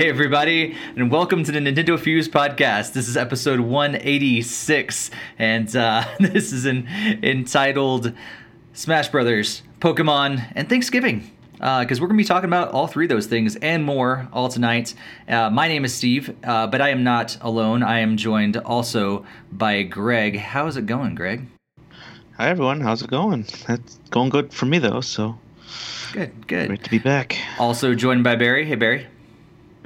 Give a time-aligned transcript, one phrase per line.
[0.00, 2.94] Hey, everybody, and welcome to the Nintendo Fuse podcast.
[2.94, 6.88] This is episode 186, and uh, this is an,
[7.22, 8.14] entitled
[8.72, 11.30] Smash Brothers, Pokemon, and Thanksgiving.
[11.52, 14.26] Because uh, we're going to be talking about all three of those things and more
[14.32, 14.94] all tonight.
[15.28, 17.82] Uh, my name is Steve, uh, but I am not alone.
[17.82, 20.38] I am joined also by Greg.
[20.38, 21.46] How is it going, Greg?
[22.38, 22.80] Hi, everyone.
[22.80, 23.44] How's it going?
[23.68, 25.38] It's going good for me, though, so.
[26.14, 26.68] Good, good.
[26.68, 27.36] Great to be back.
[27.58, 28.64] Also joined by Barry.
[28.64, 29.06] Hey, Barry.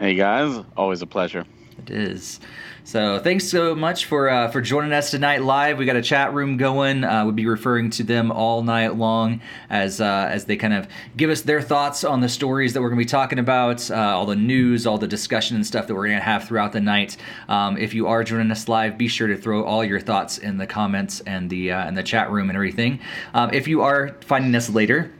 [0.05, 1.47] Hey guys, always a pleasure.
[1.79, 2.39] It is.
[2.85, 5.79] So thanks so much for uh, for joining us tonight live.
[5.79, 7.05] We got a chat room going.
[7.05, 9.41] Uh, we'll be referring to them all night long
[9.71, 12.91] as uh, as they kind of give us their thoughts on the stories that we're
[12.91, 15.95] going to be talking about, uh, all the news, all the discussion and stuff that
[15.95, 17.17] we're going to have throughout the night.
[17.49, 20.59] Um, if you are joining us live, be sure to throw all your thoughts in
[20.59, 23.01] the comments and the uh, in the chat room and everything.
[23.33, 25.15] Um, if you are finding us later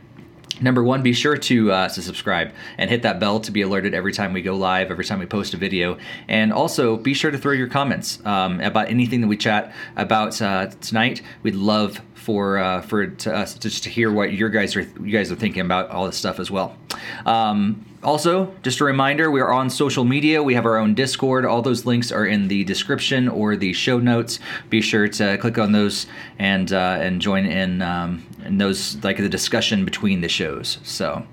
[0.61, 3.95] Number one, be sure to uh, to subscribe and hit that bell to be alerted
[3.95, 7.31] every time we go live, every time we post a video, and also be sure
[7.31, 11.23] to throw your comments um, about anything that we chat about uh, tonight.
[11.43, 15.11] We'd love for uh, for to us just to hear what your guys are you
[15.11, 16.77] guys are thinking about all this stuff as well.
[17.27, 20.43] Um, also, just a reminder, we are on social media.
[20.43, 21.47] We have our own Discord.
[21.47, 24.39] All those links are in the description or the show notes.
[24.69, 26.07] Be sure to click on those
[26.39, 30.79] and uh, and join in um, in those like the discussion between the shows.
[30.83, 31.27] So,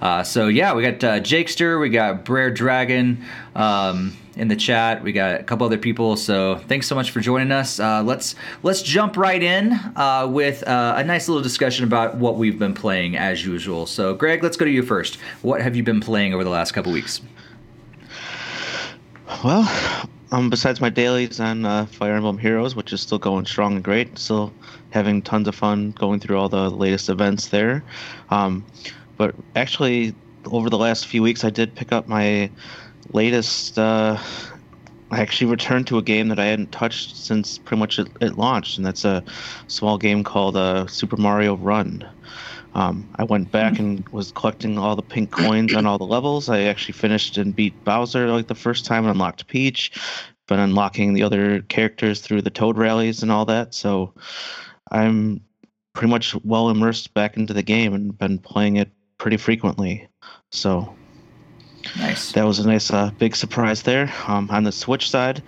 [0.00, 3.24] uh, so yeah, we got uh, Jakester, we got Brer Dragon.
[3.54, 5.02] Um, in the chat.
[5.02, 7.80] We got a couple other people, so thanks so much for joining us.
[7.80, 12.36] Uh, let's let's jump right in uh, with uh, a nice little discussion about what
[12.36, 13.86] we've been playing as usual.
[13.86, 15.16] So, Greg, let's go to you first.
[15.42, 17.22] What have you been playing over the last couple weeks?
[19.42, 23.76] Well, um, besides my dailies on uh, Fire Emblem Heroes, which is still going strong
[23.76, 24.52] and great, still
[24.90, 27.82] having tons of fun going through all the latest events there.
[28.30, 28.64] Um,
[29.16, 30.14] but actually,
[30.46, 32.50] over the last few weeks, I did pick up my
[33.12, 34.18] latest, uh,
[35.10, 38.36] I actually returned to a game that I hadn't touched since pretty much it, it
[38.36, 39.22] launched, and that's a
[39.68, 42.04] small game called uh, Super Mario Run.
[42.76, 46.50] Um, I went back and was collecting all the pink coins on all the levels.
[46.50, 49.92] I actually finished and beat Bowser like the first time and unlocked Peach,
[50.46, 53.72] but unlocking the other characters through the Toad rallies and all that.
[53.72, 54.12] So
[54.90, 55.40] I'm
[55.94, 60.06] pretty much well immersed back into the game and been playing it pretty frequently.
[60.50, 60.94] So
[61.96, 62.32] Nice.
[62.32, 64.12] That was a nice uh, big surprise there.
[64.26, 65.42] Um, on the Switch side,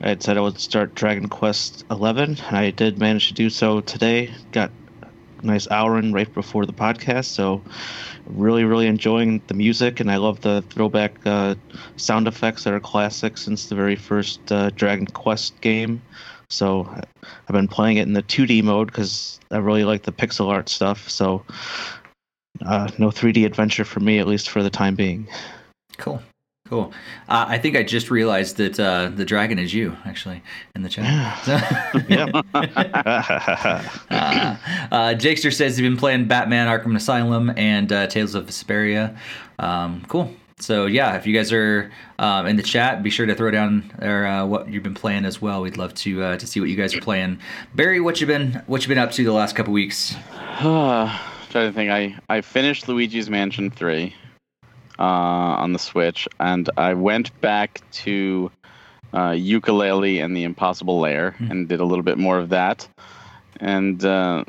[0.00, 2.42] I had said I would start Dragon Quest XI.
[2.50, 4.32] I did manage to do so today.
[4.50, 4.70] Got
[5.44, 7.62] nice hour in right before the podcast, so
[8.26, 11.54] really, really enjoying the music, and I love the throwback uh,
[11.96, 16.02] sound effects that are classic since the very first uh, Dragon Quest game.
[16.50, 20.48] So I've been playing it in the 2D mode because I really like the pixel
[20.48, 21.08] art stuff.
[21.08, 21.44] So
[22.64, 25.26] uh, no 3D adventure for me, at least for the time being.
[25.96, 26.22] Cool.
[26.74, 26.92] Cool.
[27.28, 30.42] Uh, I think I just realized that uh, the dragon is you, actually,
[30.74, 31.06] in the chat.
[32.08, 32.26] Yeah.
[34.10, 34.56] uh,
[34.90, 39.16] uh, Jakester says he's been playing Batman Arkham Asylum and uh, Tales of Vesperia.
[39.60, 40.34] Um, cool.
[40.58, 43.92] So yeah, if you guys are um, in the chat, be sure to throw down
[44.00, 45.62] there uh, what you've been playing as well.
[45.62, 47.38] We'd love to uh, to see what you guys are playing.
[47.76, 50.16] Barry, what you been what you been up to the last couple weeks?
[50.58, 51.10] trying
[51.52, 51.92] to think.
[51.92, 54.16] I I finished Luigi's Mansion three
[54.98, 58.50] uh, on the Switch, and I went back to
[59.12, 61.50] uh, Yooka-Laylee and the Impossible Lair mm-hmm.
[61.50, 62.88] and did a little bit more of that,
[63.60, 64.44] and uh,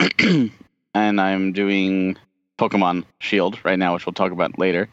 [0.94, 2.16] and I'm doing
[2.58, 4.88] Pokemon Shield right now, which we'll talk about later.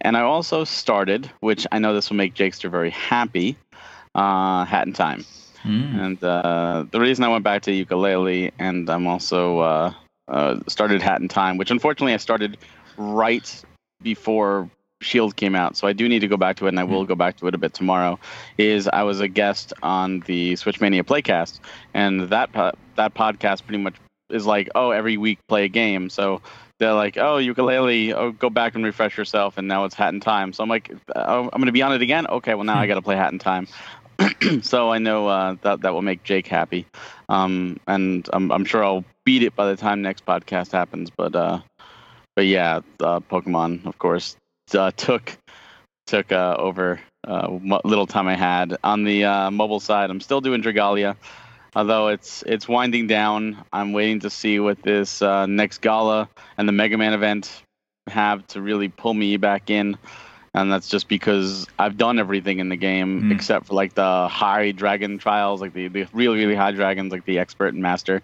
[0.00, 3.56] And I also started, which I know this will make Jakester very happy,
[4.14, 5.24] uh, Hat in Time.
[5.64, 6.00] Mm.
[6.00, 9.92] And uh, the reason I went back to Yooka-Laylee, and I'm also uh,
[10.28, 12.58] uh, started Hat in Time, which unfortunately I started
[12.96, 13.64] right
[14.02, 14.70] before
[15.02, 17.02] Shield came out, so I do need to go back to it, and I will
[17.02, 17.08] hmm.
[17.08, 18.18] go back to it a bit tomorrow.
[18.56, 21.60] Is I was a guest on the Switchmania Playcast,
[21.92, 23.96] and that po- that podcast pretty much
[24.30, 26.08] is like, oh, every week play a game.
[26.08, 26.40] So
[26.78, 30.20] they're like, oh, Yooka-Laylee, oh, go back and refresh yourself, and now it's Hat in
[30.20, 30.52] Time.
[30.52, 32.26] So I'm like, oh, I'm going to be on it again.
[32.26, 32.88] Okay, well now I hmm.
[32.88, 33.68] got to play Hat in Time.
[34.62, 36.86] so I know uh, that that will make Jake happy,
[37.28, 41.10] um, and I'm I'm sure I'll beat it by the time next podcast happens.
[41.10, 41.60] But uh,
[42.36, 44.36] but yeah, uh, Pokemon, of course,
[44.74, 45.36] uh, took
[46.06, 50.10] took uh, over uh, what little time I had on the uh, mobile side.
[50.10, 51.16] I'm still doing Dragalia,
[51.74, 53.64] although it's it's winding down.
[53.72, 56.28] I'm waiting to see what this uh, next gala
[56.58, 57.62] and the Mega Man event
[58.06, 59.96] have to really pull me back in.
[60.54, 63.32] And that's just because I've done everything in the game mm.
[63.34, 67.26] except for like the high dragon trials, like the, the really, really high dragons, like
[67.26, 68.22] the expert and master.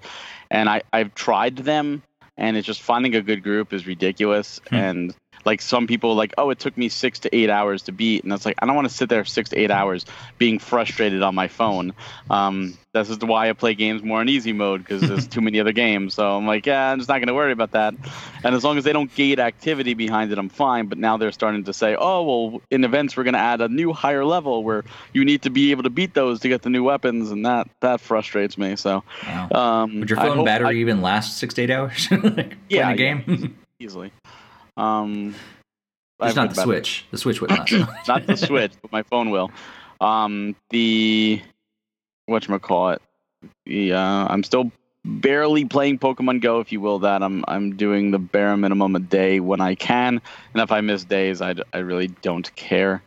[0.51, 2.03] And I, I've tried them
[2.37, 4.61] and it's just finding a good group is ridiculous.
[4.69, 4.75] Hmm.
[4.75, 8.23] And like some people like oh it took me six to eight hours to beat
[8.25, 10.05] and it's like i don't want to sit there six to eight hours
[10.39, 11.93] being frustrated on my phone
[12.31, 15.59] um, this is why i play games more in easy mode because there's too many
[15.61, 17.95] other games so i'm like yeah i'm just not going to worry about that
[18.45, 21.33] and as long as they don't gate activity behind it i'm fine but now they're
[21.33, 24.63] starting to say oh well in events we're going to add a new higher level
[24.63, 27.45] where you need to be able to beat those to get the new weapons and
[27.47, 29.49] that that frustrates me so Wow.
[29.83, 32.09] um, Would your phone battery I- even last six to eight hours?
[32.23, 33.57] like, Yeah, playing a game.
[33.81, 34.13] easily
[34.77, 35.35] um
[36.23, 36.77] It's not the battery.
[36.77, 37.07] Switch.
[37.11, 37.71] The Switch would not.
[38.09, 39.51] not the Switch, but my phone will.
[40.01, 41.41] Um, the
[42.27, 43.03] what call it?
[43.67, 44.71] The uh, I'm still
[45.05, 47.01] barely playing Pokemon Go, if you will.
[47.01, 50.21] That I'm I'm doing the bare minimum a day when I can,
[50.55, 53.03] and if I miss days, I, I really don't care.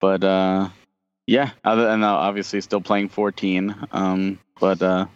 [0.00, 0.68] But uh,
[1.26, 3.74] yeah, other than obviously still playing 14.
[3.92, 5.06] Um, but uh,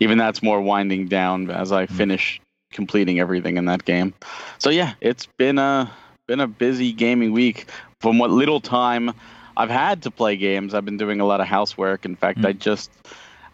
[0.00, 2.40] even that's more winding down as I finish
[2.72, 4.14] completing everything in that game.
[4.58, 5.90] So yeah, it's been a
[6.26, 7.66] been a busy gaming week.
[8.00, 9.12] From what little time
[9.56, 12.04] I've had to play games, I've been doing a lot of housework.
[12.04, 12.46] In fact, Hmm.
[12.46, 12.90] I just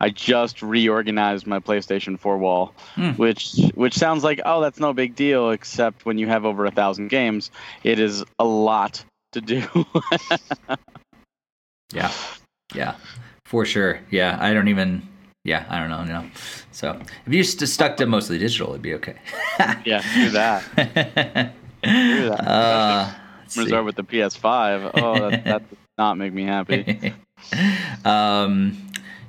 [0.00, 3.10] I just reorganized my PlayStation 4 wall, Hmm.
[3.12, 6.70] which which sounds like oh that's no big deal, except when you have over a
[6.70, 7.50] thousand games,
[7.82, 9.62] it is a lot to do.
[11.92, 12.10] yeah,
[12.74, 12.94] yeah,
[13.44, 14.00] for sure.
[14.10, 15.02] Yeah, I don't even.
[15.48, 16.02] Yeah, I don't know.
[16.02, 16.30] you know.
[16.72, 19.16] So if you just stuck to mostly digital, it'd be okay.
[19.84, 20.64] yeah, do that.
[21.82, 22.46] do that.
[22.46, 23.56] Uh, let's.
[23.56, 24.90] Reserve with the PS5.
[24.94, 27.14] Oh, that, that does not make me happy.
[28.04, 28.76] um,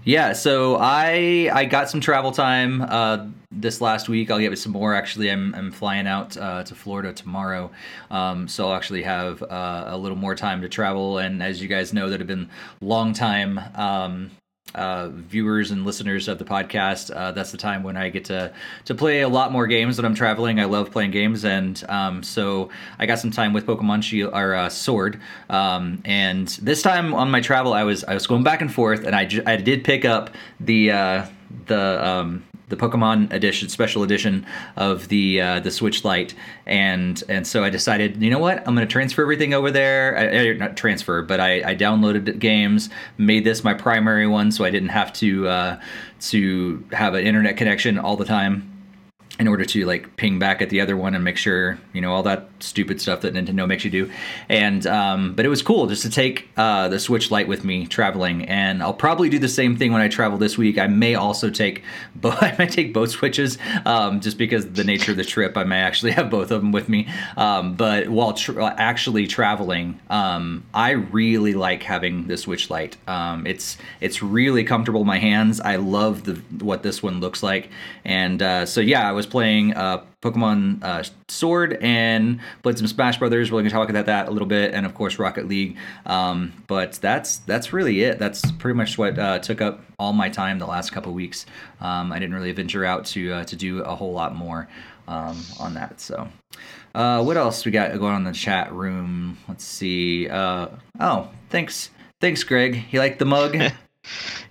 [0.04, 4.30] yeah, so I I got some travel time uh, this last week.
[4.30, 4.94] I'll get some more.
[4.94, 7.72] Actually, I'm I'm flying out uh, to Florida tomorrow,
[8.12, 11.18] um, so I'll actually have uh, a little more time to travel.
[11.18, 12.50] And as you guys know, that have been
[12.82, 13.60] long time.
[13.76, 14.32] Um,
[14.76, 18.54] uh, viewers and listeners of the podcast, uh, that's the time when I get to
[18.86, 20.60] to play a lot more games when I'm traveling.
[20.60, 24.54] I love playing games, and um, so I got some time with Pokemon Shield or
[24.54, 25.20] uh, Sword.
[25.50, 29.06] Um, and this time on my travel, I was I was going back and forth,
[29.06, 31.26] and I, ju- I did pick up the uh,
[31.66, 34.46] the um, the Pokemon edition, special edition
[34.78, 36.34] of the uh, the Switch Lite,
[36.66, 40.18] and and so I decided, you know what, I'm going to transfer everything over there.
[40.18, 44.64] I, I, not transfer, but I, I downloaded games, made this my primary one, so
[44.64, 45.82] I didn't have to uh,
[46.22, 48.69] to have an internet connection all the time
[49.40, 52.14] in order to like ping back at the other one and make sure you know
[52.14, 54.12] all that stupid stuff that Nintendo makes you do.
[54.50, 57.88] And um, but it was cool just to take uh, the Switch Lite with me
[57.88, 60.78] traveling, and I'll probably do the same thing when I travel this week.
[60.78, 61.84] I may also take
[62.16, 62.42] both.
[62.44, 65.58] I might take both Switches um, just because the nature of the trip.
[65.58, 67.08] I may actually have both of them with me.
[67.38, 72.98] Um, but while tr- actually traveling, um, I really like having the Switch Lite.
[73.08, 75.62] Um, it's it's really comfortable in my hands.
[75.62, 76.34] I love the
[76.64, 77.70] what this one looks like,
[78.04, 83.18] and uh, so yeah, I was playing uh, Pokemon uh, Sword and played some Smash
[83.18, 83.52] Brothers.
[83.52, 85.78] We're going to talk about that a little bit, and of course Rocket League.
[86.06, 88.20] Um, but that's that's really it.
[88.20, 91.46] That's pretty much what uh, took up all my time the last couple weeks.
[91.80, 94.68] Um, I didn't really venture out to uh, to do a whole lot more
[95.08, 96.00] um, on that.
[96.00, 96.28] So.
[96.96, 99.38] Uh, what else we got going on in the chat room?
[99.48, 100.28] Let's see.
[100.28, 102.84] Uh, oh, thanks, thanks, Greg.
[102.90, 103.56] You like the mug?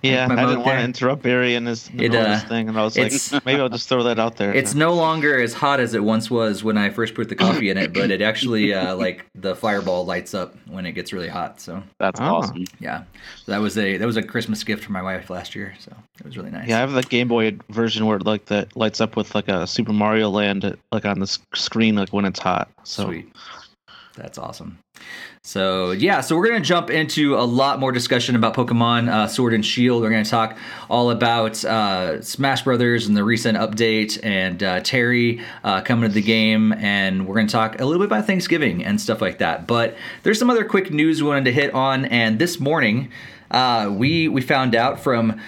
[0.01, 2.47] Yeah, I didn't want to interrupt Barry in his, in It, middle of his uh,
[2.47, 3.11] thing, and I was like,
[3.45, 4.53] maybe I'll just throw that out there.
[4.53, 7.69] It's no longer as hot as it once was when I first put the coffee
[7.69, 11.27] in it, but it actually uh, like the fireball lights up when it gets really
[11.27, 11.59] hot.
[11.59, 12.35] So That's Oh.
[12.35, 12.65] awesome.
[12.79, 13.03] yeah,
[13.43, 15.73] so that was a that was a Christmas gift for my wife last year.
[15.79, 16.67] So it was really nice.
[16.69, 19.47] Yeah, I have the Game Boy version where it like that lights up with like
[19.49, 22.69] a Super Mario Land like on the screen like when it's hot.
[22.83, 23.33] So Sweet.
[24.15, 24.77] That's awesome.
[25.41, 29.53] So yeah, so we're gonna jump into a lot more discussion about Pokemon uh, Sword
[29.53, 30.01] and Shield.
[30.01, 30.57] We're gonna talk
[30.89, 36.13] all about uh, Smash Brothers and the recent update, and uh, Terry uh, coming to
[36.13, 39.65] the game, and we're gonna talk a little bit about Thanksgiving and stuff like that.
[39.65, 43.09] But there's some other quick news we wanted to hit on, and this morning
[43.49, 45.39] uh, we we found out from.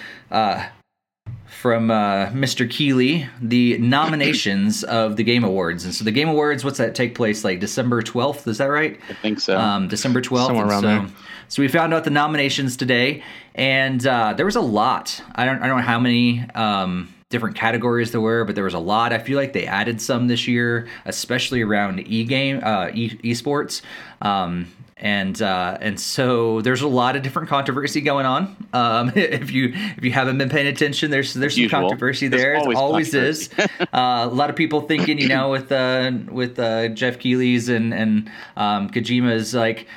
[1.62, 2.68] From uh, Mr.
[2.68, 5.84] Keighley the nominations of the Game Awards.
[5.84, 8.48] And so the Game Awards, what's that take place like December 12th?
[8.48, 8.98] Is that right?
[9.08, 9.56] I think so.
[9.56, 10.46] Um, December 12th.
[10.46, 11.06] Somewhere around so, there.
[11.46, 13.22] So we found out the nominations today,
[13.54, 15.22] and uh, there was a lot.
[15.36, 18.74] I don't, I don't know how many um, different categories there were, but there was
[18.74, 19.12] a lot.
[19.12, 23.82] I feel like they added some this year, especially around e-game, uh, e- esports.
[24.20, 24.66] Um,
[25.02, 28.56] and uh, and so there's a lot of different controversy going on.
[28.72, 31.80] Um, if you if you haven't been paying attention, there's there's some Usual.
[31.80, 32.56] controversy There's there.
[32.56, 33.50] always It always is.
[33.58, 37.92] uh, a lot of people thinking, you know, with uh, with uh, Geoff Keighley's and
[37.92, 39.88] and um, Kojima's like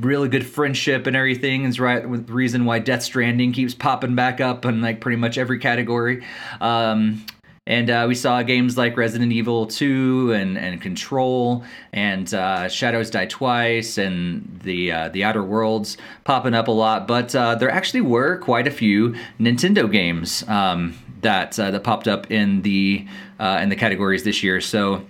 [0.00, 4.16] really good friendship and everything is right with the reason why Death Stranding keeps popping
[4.16, 6.24] back up in like pretty much every category.
[6.60, 7.24] Um,
[7.70, 11.62] and uh, we saw games like Resident Evil 2 and and Control
[11.92, 17.06] and uh, Shadows Die Twice and the uh, the Outer Worlds popping up a lot.
[17.06, 22.08] But uh, there actually were quite a few Nintendo games um, that uh, that popped
[22.08, 23.06] up in the
[23.38, 24.60] in the categories this year.
[24.60, 25.06] So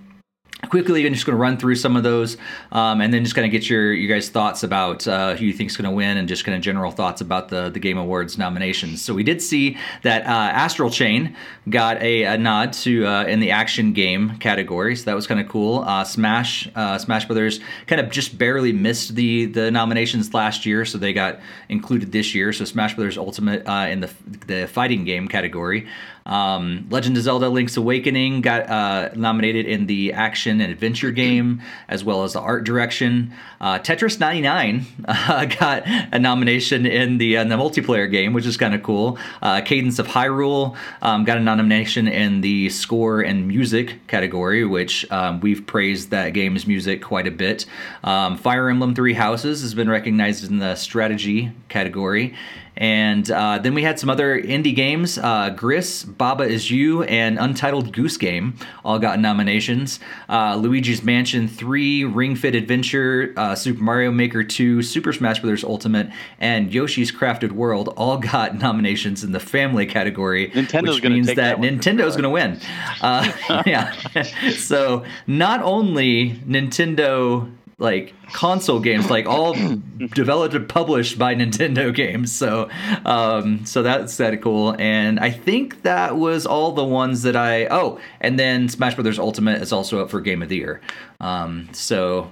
[0.69, 2.37] quickly i'm just going to run through some of those
[2.73, 5.53] um, and then just kind of get your you guys thoughts about uh, who you
[5.53, 7.99] think is going to win and just kind of general thoughts about the, the game
[7.99, 9.03] awards nominations.
[9.03, 11.37] So we did see that uh, astral chain
[11.69, 15.41] got a, a nod to uh, in the action game category so that was kind
[15.41, 15.81] of cool.
[15.81, 20.85] Uh, smash uh, smash brothers kind of just barely missed the the nominations last year
[20.85, 22.53] so they got included this year.
[22.53, 24.11] So smash brothers ultimate uh, in the
[24.47, 25.87] the fighting game category
[26.27, 31.63] um, Legend of Zelda: Link's Awakening got uh, nominated in the action and adventure game,
[31.89, 33.33] as well as the art direction.
[33.61, 38.57] Uh, Tetris 99 uh, got a nomination in the, uh, the multiplayer game, which is
[38.57, 39.19] kind of cool.
[39.43, 45.11] Uh, Cadence of Hyrule um, got a nomination in the score and music category, which
[45.11, 47.67] um, we've praised that game's music quite a bit.
[48.03, 52.35] Um, Fire Emblem Three Houses has been recognized in the strategy category.
[52.77, 55.19] And uh, then we had some other indie games.
[55.19, 60.01] Uh, Gris, Baba Is You, and Untitled Goose Game all got nominations.
[60.29, 65.65] Uh, Luigi's Mansion 3, Ring Fit Adventure, uh, Super Mario Maker 2, Super Smash Bros.
[65.65, 70.51] Ultimate, and Yoshi's Crafted World all got nominations in the family category.
[70.51, 72.61] Nintendo's which means that, that Nintendo's going to win.
[73.01, 73.93] Uh, yeah.
[74.57, 79.55] so not only Nintendo like console games, like all
[80.15, 82.31] developed and published by Nintendo games.
[82.31, 82.69] So,
[83.05, 84.77] um, so that's that cool.
[84.79, 87.67] And I think that was all the ones that I.
[87.67, 90.81] Oh, and then Smash Brothers Ultimate is also up for Game of the Year.
[91.21, 92.31] Um, so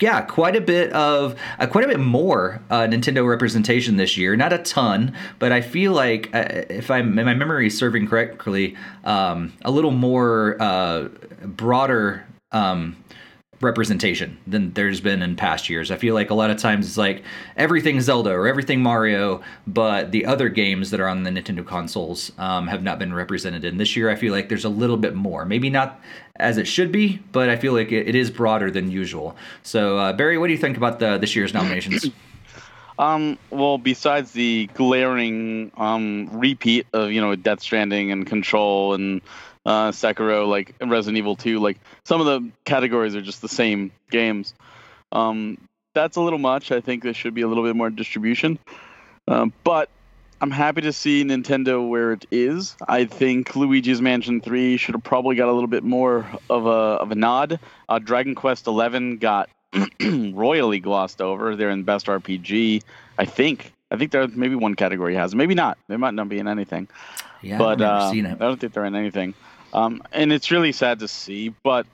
[0.00, 4.34] yeah, quite a bit of uh, quite a bit more uh, Nintendo representation this year.
[4.34, 8.76] Not a ton, but I feel like uh, if I'm my memory is serving correctly,
[9.04, 11.08] um, a little more uh,
[11.44, 12.26] broader.
[12.52, 12.96] Um,
[13.60, 15.90] representation than there's been in past years.
[15.90, 17.22] I feel like a lot of times it's like
[17.56, 22.32] everything Zelda or everything Mario, but the other games that are on the Nintendo consoles
[22.38, 23.64] um, have not been represented.
[23.64, 25.44] And this year, I feel like there's a little bit more.
[25.44, 26.00] Maybe not
[26.36, 29.36] as it should be, but I feel like it, it is broader than usual.
[29.62, 32.06] So, uh, Barry, what do you think about the this year's nominations?
[32.98, 39.20] Um, well, besides the glaring um, repeat of you know Death Stranding and Control and
[39.66, 41.58] uh, Sekiro, like Resident Evil 2.
[41.58, 44.54] Like some of the categories are just the same games.
[45.12, 45.58] Um,
[45.92, 46.72] that's a little much.
[46.72, 48.58] I think there should be a little bit more distribution.
[49.28, 49.90] Um, but
[50.40, 52.76] I'm happy to see Nintendo where it is.
[52.86, 56.70] I think Luigi's Mansion 3 should have probably got a little bit more of a
[56.70, 57.58] of a nod.
[57.88, 59.50] Uh, Dragon Quest 11 got
[60.00, 61.56] royally glossed over.
[61.56, 62.82] They're in Best RPG.
[63.18, 63.72] I think.
[63.90, 65.34] I think there maybe one category has.
[65.34, 65.78] Maybe not.
[65.88, 66.88] They might not be in anything.
[67.40, 69.34] Yeah, but uh, I don't think they're in anything.
[69.76, 71.86] Um, and it's really sad to see, but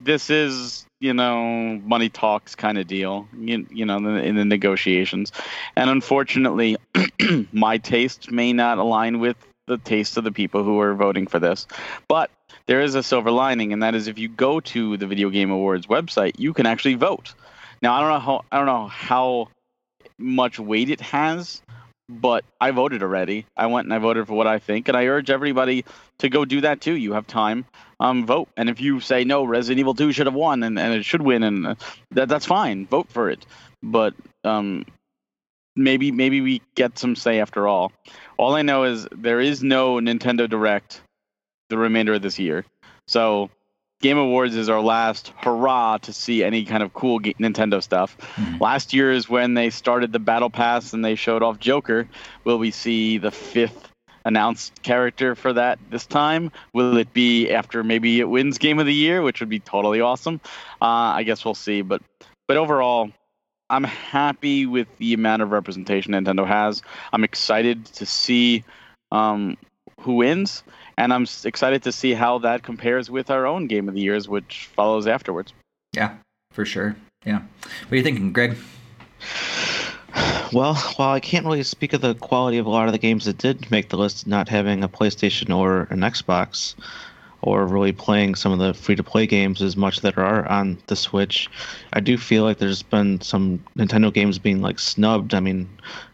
[0.00, 4.36] this is, you know, money talks kind of deal, you, you know, in the, in
[4.36, 5.32] the negotiations.
[5.74, 6.76] And unfortunately,
[7.52, 11.40] my taste may not align with the taste of the people who are voting for
[11.40, 11.66] this.
[12.06, 12.30] But
[12.66, 15.50] there is a silver lining, and that is if you go to the Video Game
[15.50, 17.34] Awards website, you can actually vote.
[17.82, 19.48] Now, I don't know how I don't know how
[20.18, 21.62] much weight it has,
[22.08, 23.46] but I voted already.
[23.56, 25.84] I went and I voted for what I think, and I urge everybody
[26.18, 26.94] to go do that too.
[26.94, 27.66] You have time,
[28.00, 28.48] um, vote.
[28.56, 31.22] And if you say no, Resident Evil 2 should have won and, and it should
[31.22, 31.74] win, and uh,
[32.12, 32.86] that that's fine.
[32.86, 33.44] Vote for it.
[33.82, 34.86] But um,
[35.76, 37.92] maybe maybe we get some say after all.
[38.38, 41.00] All I know is there is no Nintendo Direct
[41.68, 42.64] the remainder of this year,
[43.06, 43.50] so
[44.00, 48.16] Game Awards is our last hurrah to see any kind of cool Nintendo stuff.
[48.36, 48.62] Mm-hmm.
[48.62, 52.08] Last year is when they started the Battle Pass and they showed off Joker.
[52.44, 53.88] Will we see the fifth
[54.24, 56.52] announced character for that this time?
[56.72, 60.00] Will it be after maybe it wins Game of the Year, which would be totally
[60.00, 60.40] awesome?
[60.80, 60.84] Uh,
[61.16, 61.82] I guess we'll see.
[61.82, 62.00] But
[62.46, 63.10] but overall,
[63.68, 66.82] I'm happy with the amount of representation Nintendo has.
[67.12, 68.62] I'm excited to see
[69.10, 69.56] um,
[70.00, 70.62] who wins
[70.98, 74.28] and I'm excited to see how that compares with our own game of the years,
[74.28, 75.52] which follows afterwards.
[75.94, 76.16] Yeah,
[76.50, 76.96] for sure.
[77.24, 77.38] Yeah.
[77.38, 78.56] What are you thinking, Greg?
[80.52, 83.26] Well, while I can't really speak of the quality of a lot of the games
[83.26, 86.74] that did make the list, not having a PlayStation or an Xbox,
[87.42, 90.78] or really playing some of the free to play games as much that are on
[90.88, 91.48] the Switch.
[91.92, 95.32] I do feel like there's been some Nintendo games being like snubbed.
[95.32, 95.68] I mean,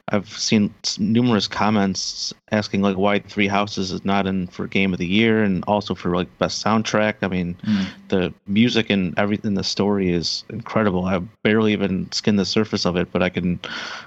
[0.08, 4.98] I've seen numerous comments asking like why Three Houses is not in for Game of
[4.98, 7.14] the Year and also for like best soundtrack.
[7.22, 7.86] I mean, mm.
[8.08, 11.06] the music and everything, the story is incredible.
[11.06, 13.58] I've barely even skinned the surface of it, but I can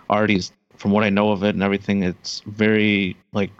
[0.10, 0.42] already,
[0.76, 3.52] from what I know of it and everything, it's very like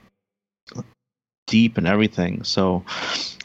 [1.48, 2.44] deep and everything.
[2.44, 2.84] So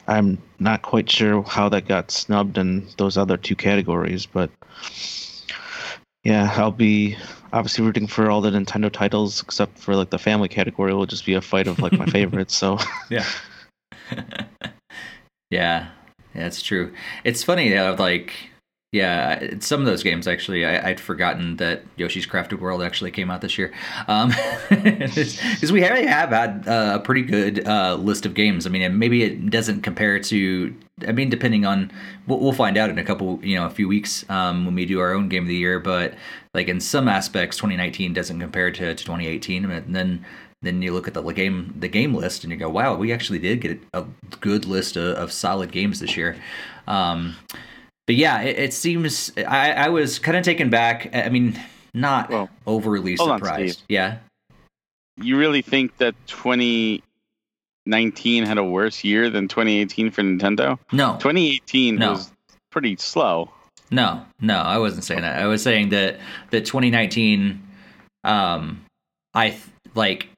[0.07, 4.51] I'm not quite sure how that got snubbed in those other two categories, but
[6.23, 7.17] yeah, I'll be
[7.51, 10.91] obviously rooting for all the Nintendo titles except for like the family category.
[10.91, 12.55] It will just be a fight of like my favorites.
[12.55, 12.77] So
[13.09, 13.25] yeah,
[15.49, 15.89] yeah,
[16.33, 16.93] that's true.
[17.23, 18.33] It's funny, uh, like
[18.93, 23.31] yeah, some of those games actually, I, would forgotten that Yoshi's Crafted World actually came
[23.31, 23.73] out this year.
[24.05, 28.67] Because um, we have had uh, a pretty good uh, list of games.
[28.67, 30.75] I mean, maybe it doesn't compare to.
[31.07, 31.91] I mean, depending on,
[32.27, 34.99] we'll find out in a couple, you know, a few weeks um, when we do
[34.99, 35.79] our own game of the year.
[35.79, 36.13] But
[36.53, 40.23] like in some aspects, 2019 doesn't compare to, to 2018, and then
[40.61, 43.39] then you look at the game the game list and you go, wow, we actually
[43.39, 44.05] did get a
[44.39, 46.37] good list of, of solid games this year.
[46.87, 47.37] Um,
[48.05, 51.09] but yeah, it, it seems I, I was kind of taken back.
[51.13, 51.59] I mean,
[51.93, 53.81] not well, overly surprised.
[53.81, 54.17] On, yeah.
[55.17, 60.79] You really think that 2019 had a worse year than 2018 for Nintendo?
[60.91, 61.13] No.
[61.13, 62.13] 2018 no.
[62.13, 62.31] was
[62.71, 63.51] pretty slow.
[63.91, 65.39] No, no, I wasn't saying that.
[65.39, 66.19] I was saying that
[66.49, 67.61] that 2019,
[68.23, 68.83] um,
[69.35, 69.55] I
[69.93, 70.29] like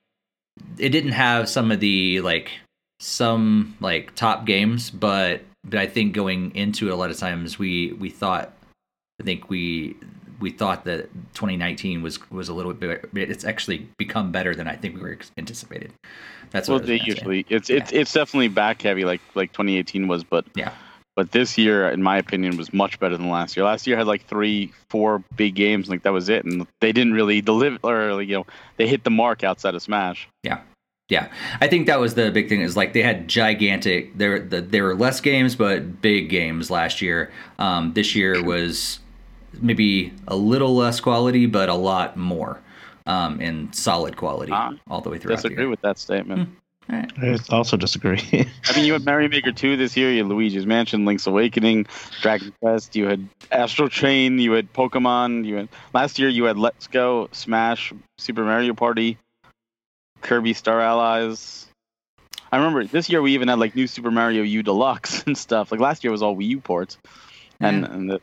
[0.78, 2.52] it didn't have some of the like
[3.00, 7.58] some like top games, but but I think going into it, a lot of times
[7.60, 8.54] we we thought,
[9.20, 9.96] I think we
[10.40, 13.10] we thought that 2019 was was a little bit.
[13.14, 15.94] It's actually become better than I think we were anticipated.
[16.52, 17.78] That's well, they usually it's yeah.
[17.78, 20.72] it's it's definitely back heavy like like 2018 was, but yeah.
[21.16, 23.66] But this year, in my opinion, was much better than last year.
[23.66, 27.14] Last year had like three, four big games, like that was it, and they didn't
[27.14, 28.46] really deliver, or you know,
[28.76, 30.28] they hit the mark outside of Smash.
[30.44, 30.60] Yeah,
[31.10, 31.28] yeah,
[31.62, 32.62] I think that was the big thing.
[32.62, 34.18] Is like they had gigantic.
[34.18, 37.32] There, the, there were less games, but big games last year.
[37.60, 39.00] Um, this year was
[39.62, 42.60] maybe a little less quality, but a lot more
[43.06, 45.34] um, in solid quality uh, all the way through.
[45.34, 46.48] I disagree with that statement.
[46.48, 46.54] Hmm.
[46.88, 47.12] Right.
[47.20, 48.22] I also disagree.
[48.34, 51.88] I mean, you had Mario Maker 2 this year, you had Luigi's Mansion, Link's Awakening,
[52.22, 56.60] Dragon Quest, you had Astral Chain, you had Pokemon, you had last year you had
[56.60, 59.18] Let's Go, Smash, Super Mario Party,
[60.26, 61.68] Kirby Star Allies.
[62.52, 65.72] I remember this year we even had like new Super Mario U Deluxe and stuff.
[65.72, 66.98] Like last year was all Wii U ports,
[67.60, 67.94] and yeah.
[67.94, 68.16] and the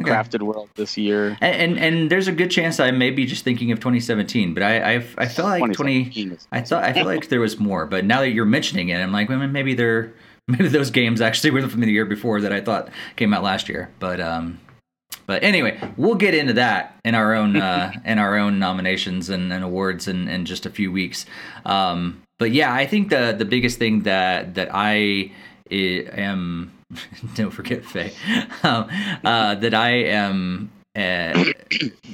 [0.00, 0.10] okay.
[0.10, 1.36] Crafted World this year.
[1.40, 4.62] And, and, and there's a good chance I may be just thinking of 2017, but
[4.62, 6.38] I I, I felt like 20.
[6.52, 9.12] I thought I feel like there was more, but now that you're mentioning it, I'm
[9.12, 10.14] like, well, maybe they're
[10.48, 13.68] maybe those games actually were from the year before that I thought came out last
[13.68, 13.90] year.
[13.98, 14.60] But um,
[15.26, 19.52] but anyway, we'll get into that in our own uh, in our own nominations and,
[19.52, 21.26] and awards in, in just a few weeks.
[21.64, 25.32] Um, but yeah, I think the the biggest thing that that I
[25.70, 26.72] am
[27.34, 28.12] don't forget Faye
[28.62, 28.88] um,
[29.24, 31.44] uh, that I am uh,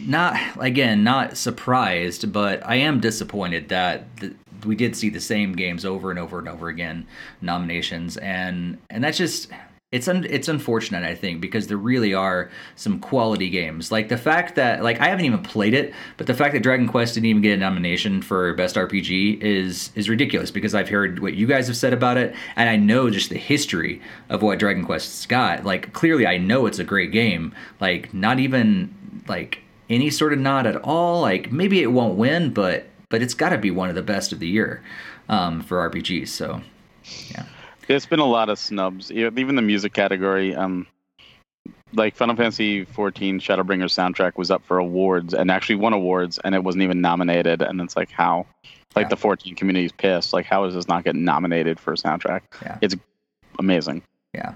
[0.06, 5.54] not again not surprised, but I am disappointed that the, we did see the same
[5.54, 7.06] games over and over and over again
[7.40, 9.48] nominations, and and that's just
[9.92, 13.90] it's un- it's unfortunate I think because there really are some quality games.
[13.90, 16.86] Like the fact that like I haven't even played it, but the fact that Dragon
[16.86, 21.18] Quest didn't even get a nomination for best RPG is is ridiculous because I've heard
[21.18, 24.60] what you guys have said about it and I know just the history of what
[24.60, 25.64] Dragon Quest's got.
[25.64, 27.52] Like clearly I know it's a great game.
[27.80, 28.94] Like not even
[29.26, 31.20] like any sort of nod at all.
[31.20, 34.32] Like maybe it won't win, but but it's got to be one of the best
[34.32, 34.84] of the year
[35.28, 36.28] um, for RPGs.
[36.28, 36.60] So
[37.32, 37.46] yeah.
[37.90, 40.54] There's been a lot of snubs, even the music category.
[40.54, 40.86] Um,
[41.92, 46.54] like Final Fantasy 14 Shadowbringers soundtrack was up for awards and actually won awards, and
[46.54, 47.62] it wasn't even nominated.
[47.62, 48.46] And it's like how,
[48.94, 49.08] like yeah.
[49.08, 50.32] the 14 community is pissed.
[50.32, 52.42] Like how is this not getting nominated for a soundtrack?
[52.62, 52.78] Yeah.
[52.80, 52.94] It's
[53.58, 54.04] amazing.
[54.34, 54.54] Yeah.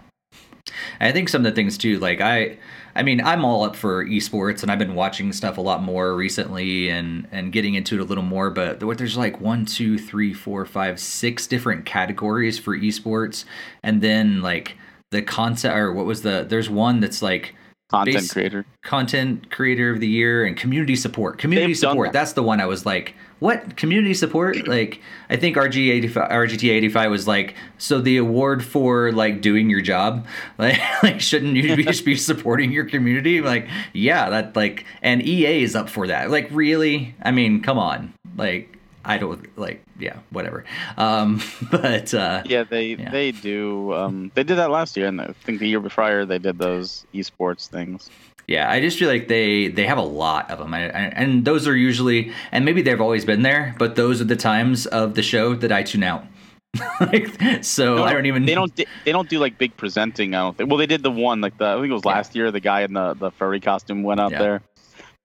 [1.01, 2.57] I think some of the things too, like I,
[2.97, 6.15] I mean, I'm all up for esports, and I've been watching stuff a lot more
[6.15, 8.51] recently, and and getting into it a little more.
[8.51, 13.45] But there's like one, two, three, four, five, six different categories for esports,
[13.83, 14.77] and then like
[15.11, 16.47] the concept or what was the?
[16.49, 17.55] There's one that's like
[17.99, 21.39] content base, creator, content creator of the year, and community support.
[21.39, 22.09] Community They've support.
[22.09, 22.19] That.
[22.19, 24.67] That's the one I was like, what community support?
[24.67, 30.27] Like, I think RG85, RGT85 was like, so the award for like doing your job,
[30.59, 33.41] like, like shouldn't you be just be supporting your community?
[33.41, 36.31] Like, yeah, that like, and EA is up for that.
[36.31, 37.15] Like, really?
[37.23, 38.71] I mean, come on, like.
[39.05, 40.65] I don't like, yeah, whatever.
[40.97, 43.11] Um, but uh, yeah, they yeah.
[43.11, 43.93] they do.
[43.95, 47.07] Um, they did that last year, and I think the year before they did those
[47.15, 48.11] esports things.
[48.47, 51.45] Yeah, I just feel like they they have a lot of them, I, I, and
[51.45, 55.15] those are usually, and maybe they've always been there, but those are the times of
[55.15, 56.27] the show that I tune out.
[57.01, 57.29] like,
[57.63, 58.45] so no, I don't even.
[58.47, 58.75] They don't.
[58.77, 60.35] They don't do like big presenting.
[60.35, 60.69] I don't think.
[60.69, 61.67] Well, they did the one like the.
[61.67, 62.43] I think it was last yeah.
[62.43, 62.51] year.
[62.51, 64.39] The guy in the the furry costume went out yeah.
[64.39, 64.63] there,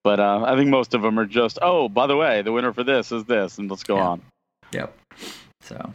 [0.09, 1.59] but uh, I think most of them are just.
[1.61, 4.07] Oh, by the way, the winner for this is this, and let's go yeah.
[4.07, 4.21] on.
[4.71, 4.97] Yep.
[5.61, 5.93] So.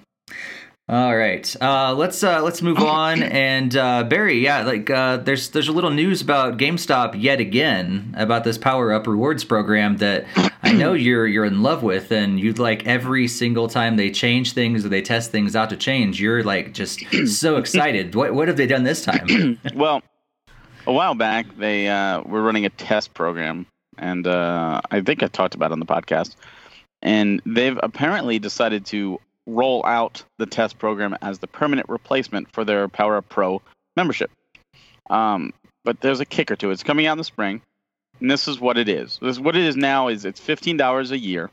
[0.88, 3.22] All right, uh, let's uh, let's move on.
[3.32, 8.14] And uh, Barry, yeah, like uh, there's there's a little news about GameStop yet again
[8.16, 10.26] about this Power Up Rewards program that
[10.62, 14.52] I know you're you're in love with, and you'd like every single time they change
[14.52, 18.14] things or they test things out to change, you're like just so excited.
[18.14, 19.58] What what have they done this time?
[19.74, 20.04] well,
[20.86, 23.66] a while back they uh, were running a test program,
[23.98, 26.36] and uh, I think I talked about it on the podcast.
[27.02, 32.64] And they've apparently decided to roll out the test program as the permanent replacement for
[32.64, 33.60] their Power Up Pro
[33.96, 34.30] membership.
[35.10, 35.52] Um,
[35.84, 36.72] but there's a kicker to it.
[36.72, 37.60] It's coming out in the spring,
[38.20, 39.18] and this is what it is.
[39.20, 41.50] This what it is now is it's fifteen dollars a year.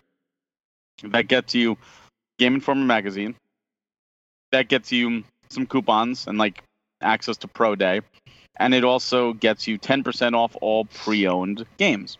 [1.03, 1.77] That gets you
[2.39, 3.35] Game Informer magazine.
[4.51, 6.63] That gets you some coupons and like
[7.01, 8.01] access to Pro Day,
[8.55, 12.17] and it also gets you ten percent off all pre-owned games.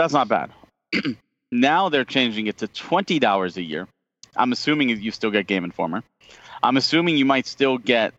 [0.00, 0.50] That's not bad.
[1.52, 3.86] Now they're changing it to twenty dollars a year.
[4.34, 6.04] I'm assuming you still get Game Informer.
[6.62, 8.14] I'm assuming you might still get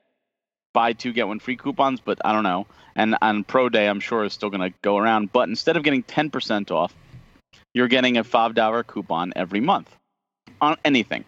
[0.74, 2.68] buy two get one free coupons, but I don't know.
[2.94, 5.32] And on Pro Day, I'm sure is still going to go around.
[5.32, 6.94] But instead of getting 10% off,
[7.74, 9.90] you're getting a five dollar coupon every month
[10.60, 11.24] on anything,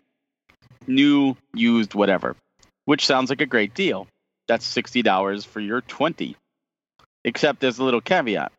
[0.86, 2.36] new, used, whatever.
[2.86, 4.08] Which sounds like a great deal.
[4.48, 6.36] That's sixty dollars for your twenty.
[7.24, 8.52] Except there's a little caveat: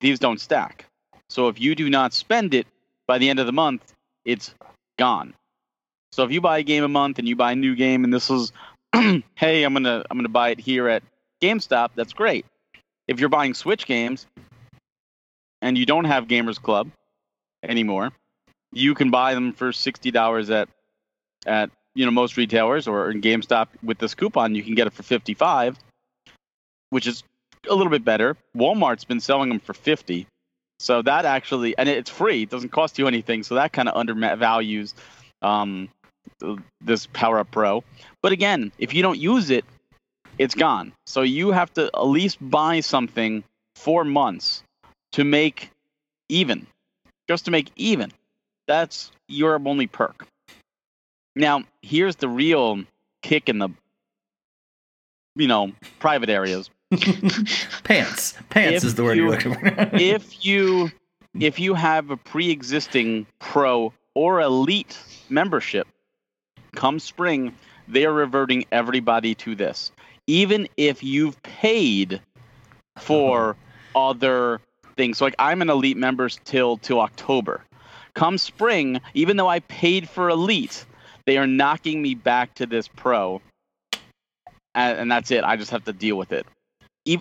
[0.00, 0.86] these don't stack.
[1.28, 2.66] So if you do not spend it
[3.06, 3.92] by the end of the month,
[4.24, 4.54] it's
[4.98, 5.34] gone.
[6.12, 8.12] So if you buy a game a month and you buy a new game, and
[8.12, 8.52] this is,
[8.94, 11.02] hey, I'm gonna I'm gonna buy it here at
[11.42, 12.46] GameStop, that's great.
[13.06, 14.26] If you're buying Switch games
[15.60, 16.90] and you don't have Gamers Club
[17.62, 18.12] anymore,
[18.72, 20.68] you can buy them for sixty dollars at
[21.44, 24.54] at you know most retailers or in GameStop with this coupon.
[24.54, 25.76] You can get it for fifty five,
[26.90, 27.22] which is
[27.68, 28.36] a little bit better.
[28.56, 30.26] Walmart's been selling them for fifty.
[30.78, 32.42] So that actually, and it's free.
[32.42, 33.42] It doesn't cost you anything.
[33.42, 34.94] So that kind of undervalues
[35.42, 35.88] um,
[36.80, 37.82] this Power Up Pro.
[38.22, 39.64] But again, if you don't use it,
[40.38, 40.92] it's gone.
[41.06, 43.42] So you have to at least buy something
[43.74, 44.62] for months
[45.12, 45.70] to make
[46.28, 46.66] even,
[47.28, 48.12] just to make even.
[48.66, 50.26] That's your only perk.
[51.34, 52.84] Now, here's the real
[53.22, 53.68] kick in the,
[55.36, 56.70] you know, private areas.
[57.84, 58.34] Pants.
[58.48, 59.60] Pants If is the word you- you're looking for.
[59.96, 60.90] if you
[61.38, 65.86] if you have a pre-existing pro or elite membership
[66.74, 67.52] come spring
[67.88, 69.92] they are reverting everybody to this.
[70.26, 72.20] Even if you've paid
[72.98, 74.08] for uh-huh.
[74.10, 74.60] other
[74.96, 77.64] things so like i'm an elite member till till october.
[78.14, 80.86] Come spring even though i paid for elite
[81.24, 83.42] they are knocking me back to this pro.
[84.76, 85.42] And, and that's it.
[85.42, 86.46] I just have to deal with it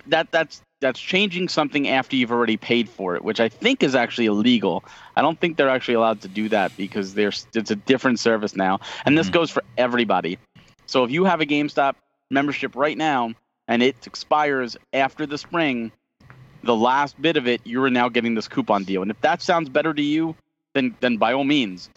[0.07, 3.95] that that's that's changing something after you've already paid for it, which I think is
[3.95, 4.83] actually illegal.
[5.15, 8.55] I don't think they're actually allowed to do that because there's it's a different service
[8.55, 9.33] now, and this Mhm.
[9.33, 10.37] goes for everybody.
[10.87, 11.95] So if you have a GameStop
[12.29, 13.33] membership right now
[13.67, 15.91] and it expires after the spring,
[16.63, 19.69] the last bit of it you're now getting this coupon deal, and if that sounds
[19.69, 20.35] better to you,
[20.73, 21.89] then then by all means.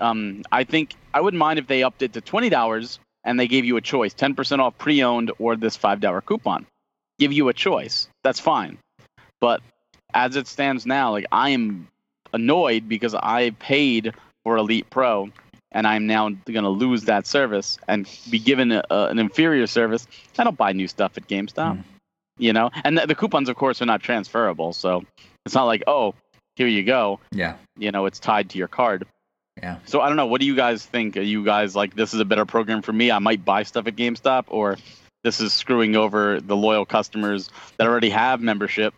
[0.00, 3.46] Um, I think I wouldn't mind if they upped it to twenty dollars and they
[3.46, 6.66] gave you a choice: ten percent off pre-owned or this five dollar coupon
[7.18, 8.08] give you a choice.
[8.24, 8.78] That's fine.
[9.40, 9.60] But
[10.14, 11.88] as it stands now, like I am
[12.32, 14.12] annoyed because I paid
[14.44, 15.30] for Elite Pro
[15.70, 19.66] and I'm now going to lose that service and be given a, a- an inferior
[19.66, 20.06] service.
[20.38, 21.84] I don't buy new stuff at GameStop, Mm.
[22.38, 22.70] you know?
[22.84, 24.72] And the, the coupons, of course, are not transferable.
[24.74, 25.04] So
[25.46, 26.14] it's not like, oh,
[26.56, 27.20] here you go.
[27.30, 27.56] yeah.
[27.78, 29.06] You know, it's tied to your card.
[29.62, 29.76] Yeah.
[29.86, 30.26] So I don't know.
[30.26, 31.16] What do you guys think?
[31.16, 33.10] Are you guys like, this is a better program for me?
[33.10, 34.76] I might buy stuff at GameStop or
[35.24, 38.94] this is screwing over the loyal customers that already have membership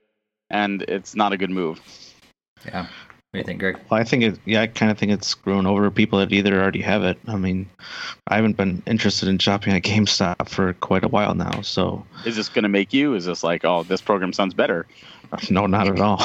[0.50, 1.80] and it's not a good move.
[2.64, 2.82] Yeah.
[2.82, 2.88] What
[3.32, 3.78] do you think, Greg?
[3.90, 4.38] Well, I think it.
[4.44, 7.18] Yeah, I kind of think it's screwing over people that either already have it.
[7.26, 7.68] I mean,
[8.28, 11.60] I haven't been interested in shopping at GameStop for quite a while now.
[11.62, 13.14] So, Is this going to make you?
[13.14, 14.86] Is this like, oh, this program sounds better?
[15.50, 16.18] no, not at all.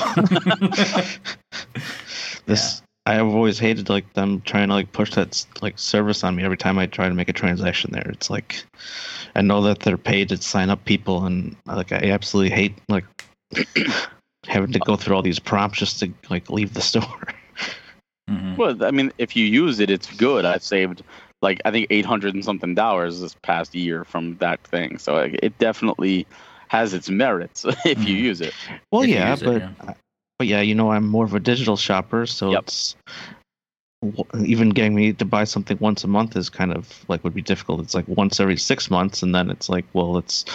[2.46, 6.44] this I've always hated like them trying to like push that like service on me
[6.44, 8.08] every time I try to make a transaction there.
[8.10, 8.64] It's like
[9.36, 13.06] I know that they're paid to sign up people, and like I absolutely hate like
[14.48, 17.24] having to go through all these prompts just to like leave the store.
[18.30, 18.58] Mhm.
[18.58, 20.46] Well, I mean, if you use it, it's good.
[20.46, 21.02] I've saved
[21.42, 24.98] like I think eight hundred and something dollars this past year from that thing.
[25.00, 26.28] So like, it definitely
[26.68, 28.22] has its merits if you Mhm.
[28.22, 28.54] use it.
[28.92, 29.94] Well, If yeah, use it, but yeah.
[30.40, 32.64] But yeah, you know, I'm more of a digital shopper, so Yep.
[32.64, 32.96] it's
[34.40, 37.42] even getting me to buy something once a month is kind of like would be
[37.42, 37.82] difficult.
[37.82, 40.46] It's like once every six months, and then it's like, well, it's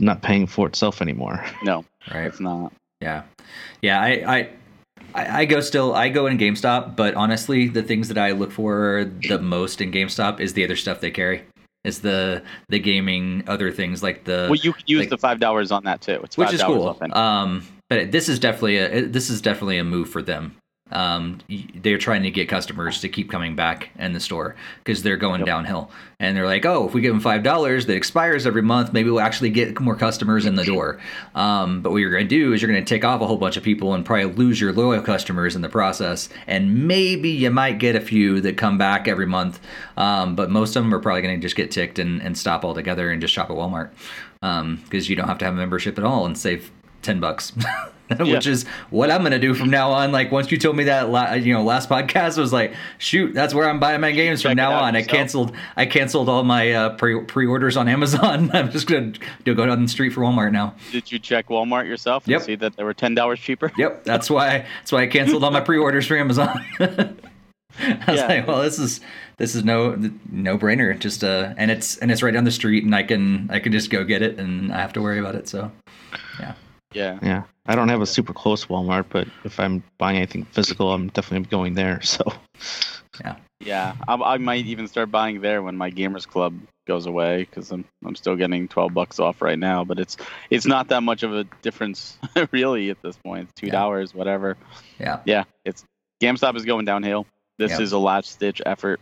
[0.00, 1.44] not paying for itself anymore.
[1.62, 2.24] No, Right.
[2.24, 2.72] it's not.
[3.02, 3.22] Yeah,
[3.82, 4.00] yeah.
[4.00, 4.48] I, I
[5.14, 5.94] I, I go still.
[5.94, 9.92] I go in GameStop, but honestly, the things that I look for the most in
[9.92, 11.42] GameStop is the other stuff they carry.
[11.84, 15.38] Is the the gaming other things like the Well, you could use like- the five
[15.40, 16.20] dollars on that too.
[16.24, 16.88] It's which $5 is cool.
[16.88, 20.56] off Um, but this is definitely a this is definitely a move for them.
[20.92, 21.40] Um,
[21.74, 25.44] they're trying to get customers to keep coming back in the store because they're going
[25.44, 28.92] downhill, and they're like, oh, if we give them five dollars that expires every month,
[28.92, 31.00] maybe we'll actually get more customers in the door.
[31.34, 33.36] Um, but what you're going to do is you're going to take off a whole
[33.36, 37.50] bunch of people and probably lose your loyal customers in the process, and maybe you
[37.50, 39.58] might get a few that come back every month.
[39.96, 42.64] Um, but most of them are probably going to just get ticked and, and stop
[42.64, 43.90] altogether and just shop at Walmart
[44.84, 46.70] because you don't have to have a membership at all and save
[47.06, 47.52] 10 bucks
[48.20, 48.52] which Yeah.
[48.52, 51.32] is what i'm gonna do from now on like once you told me that la-
[51.32, 54.56] you know last podcast was like shoot that's where i'm buying my games from Check
[54.56, 58.86] now on i canceled i canceled all my uh, pre- pre-orders on amazon i'm just
[58.86, 59.12] gonna
[59.44, 62.42] do go down the street for walmart now Did you check Walmart yourself and Yep.
[62.42, 63.72] see that they were ten dollars cheaper?
[63.76, 66.64] yep that's why that's why i canceled all my pre-orders for amazon
[67.78, 68.26] I was Yeah.
[68.26, 69.00] like, well, this is
[69.36, 69.96] this is no
[70.32, 70.98] no brainer.
[70.98, 73.70] Just uh, and it's and it's right down the street, and I can I can
[73.70, 75.46] just go get it, and I have to worry about it.
[75.46, 75.70] So,
[76.96, 77.18] Yeah.
[77.22, 81.08] Yeah, I don't have a super close Walmart, but if I'm buying anything physical, I'm
[81.08, 82.00] definitely going there.
[82.06, 82.24] So
[83.20, 83.94] Yeah, Yeah.
[84.08, 86.54] I, I might even start buying there when my gamers club
[86.86, 89.84] goes away because I'm I'm still getting twelve bucks off right now.
[89.84, 90.16] But it's
[90.50, 92.18] it's not that much of a difference
[92.52, 93.48] really at this point.
[93.56, 94.56] Two dollars, whatever.
[94.98, 95.84] yeah, Yeah, it's
[96.22, 97.26] GameStop is going downhill.
[97.58, 97.80] This Yep.
[97.80, 99.00] is a last ditch effort.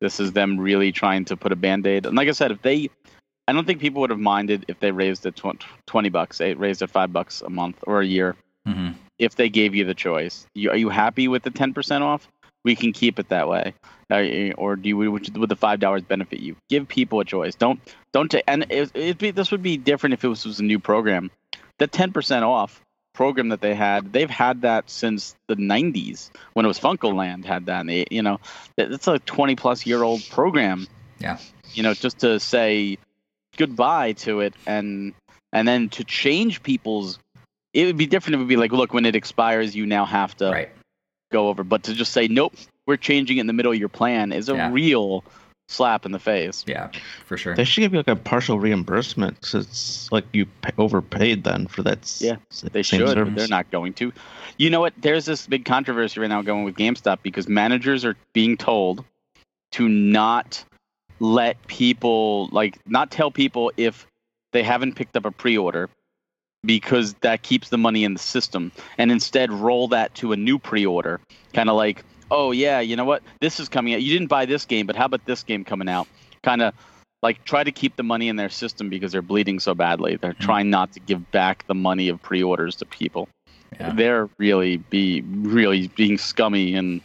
[0.00, 2.06] This is them really trying to put a band aid.
[2.06, 2.90] And like I said, if they,
[3.48, 6.54] I don't think people would have minded if they raised it tw- twenty bucks, they
[6.54, 8.36] raised it five bucks a month or a year.
[8.64, 10.46] hmm if they gave you the choice.
[10.54, 12.28] You, are you happy with the 10% off?
[12.64, 13.72] We can keep it that way.
[14.10, 16.54] Uh, or do you would, the five dollars benefit you?
[16.68, 17.54] Give people a choice.
[17.54, 17.80] Don't
[18.12, 20.64] don't ta- and it, it'd be this would be different if it was, was a
[20.64, 21.30] new program.
[21.78, 22.82] The 10% off
[23.14, 27.46] program that they had, they've had that since the 90s when it was Funco Land
[27.46, 27.80] had that.
[27.80, 28.38] And they, you know,
[28.76, 30.86] that's a 20 plus year old program.
[31.18, 31.38] Yeah.
[31.72, 32.98] You know, just to say
[33.56, 35.12] goodbye to it and
[35.52, 37.18] and then to change people's
[37.74, 38.36] it would be different.
[38.36, 40.70] It would be like, look, when it expires, you now have to right.
[41.30, 41.62] go over.
[41.62, 42.54] But to just say, nope,
[42.86, 44.70] we're changing it in the middle of your plan is a Yeah.
[44.72, 45.24] real
[45.68, 46.64] slap in the face.
[46.66, 46.90] Yeah,
[47.26, 47.54] for sure.
[47.54, 51.66] they should give you like a partial reimbursement 'cause it's like you pay, overpaid then
[51.66, 51.98] for that.
[52.20, 53.34] Yeah, s- They same should, service.
[53.36, 54.10] they're not going to.
[54.56, 54.94] You know what?
[54.96, 59.04] There's this big controversy right now going with GameStop because managers are being told
[59.72, 60.64] to not
[61.20, 64.06] let people like not tell people if
[64.52, 65.88] they haven't picked up a pre-order
[66.64, 70.58] because that keeps the money in the system and instead roll that to a new
[70.58, 71.20] pre-order.
[71.52, 73.22] Kind of like oh yeah you know what?
[73.40, 74.02] This is coming out.
[74.02, 76.08] You didn't buy this game but how about this game coming out?
[76.42, 76.74] Kind of
[77.22, 80.16] like try to keep the money in their system because they're bleeding so badly.
[80.16, 80.44] They're mm-hmm.
[80.44, 83.28] trying not to give back the money of pre-orders to people.
[83.80, 83.92] Yeah.
[83.92, 87.00] they're really be really being scummy and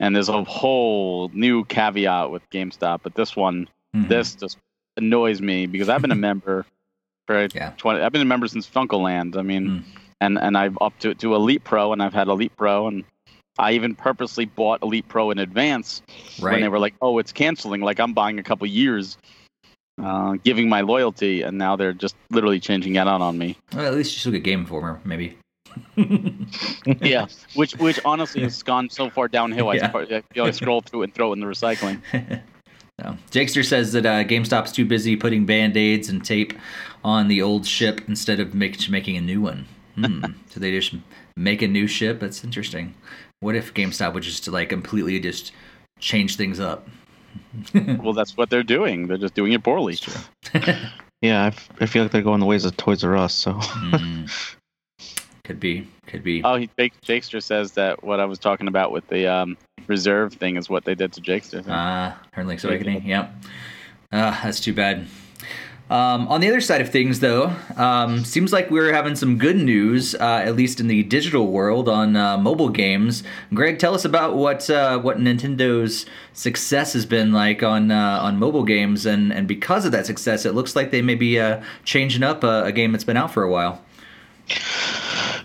[0.00, 4.08] and there's a whole new caveat with GameStop but this one Mhm.
[4.08, 4.58] this just
[4.96, 6.66] annoys me because I've been a member
[7.26, 7.72] for Yeah.
[7.76, 9.36] 20 I've been a member since Funcoland.
[9.36, 9.82] I mean, Mm.
[10.20, 13.04] and and I've up to to Elite Pro and I've had Elite Pro and
[13.56, 16.02] I even purposely bought Elite Pro in advance
[16.40, 19.16] when they were like, "Oh, it's canceling." Like I'm buying a couple years
[20.02, 23.56] uh, giving my loyalty and now they're just literally changing that out on me.
[23.72, 25.38] Well, at least you still get Game Informer, maybe.
[27.02, 29.70] yeah, which which honestly has gone so far downhill.
[29.70, 29.92] I, Yeah.
[29.94, 32.00] I feel I scroll through it and throw it in the recycling.
[33.02, 33.18] No.
[33.32, 36.52] Jakester says that uh, GameStop's too busy putting band aids and tape
[37.02, 39.66] on the old ship instead of make, making a new one.
[39.96, 40.24] Hmm.
[40.48, 40.94] so they just
[41.36, 42.20] make a new ship?
[42.20, 42.94] That's interesting.
[43.40, 45.50] What if GameStop would just like completely just
[45.98, 46.86] change things up?
[47.74, 49.08] well, that's what they're doing.
[49.08, 49.98] They're just doing it poorly.
[51.20, 53.34] Yeah, I, f- I feel like they're going the ways of Toys R Us.
[53.34, 54.26] So Hmm.
[55.44, 55.86] Could be.
[56.06, 56.42] Could be.
[56.42, 60.32] Oh, he, Jake, Jakester says that what I was talking about with the um, reserve
[60.32, 61.62] thing is what they did to Jakester.
[61.68, 63.06] Ah, Turn Link's Awakening.
[63.06, 63.30] Yep.
[64.10, 65.06] Ah, that's too bad.
[65.90, 69.56] Um, on the other side of things, though, um, seems like we're having some good
[69.56, 73.22] news, uh, at least in the digital world, on uh, mobile games.
[73.52, 78.38] Greg, tell us about what uh, what Nintendo's success has been like on uh, on
[78.38, 81.62] mobile games, and and because of that success, it looks like they may be uh,
[81.84, 83.82] changing up a, a game that's been out for a while.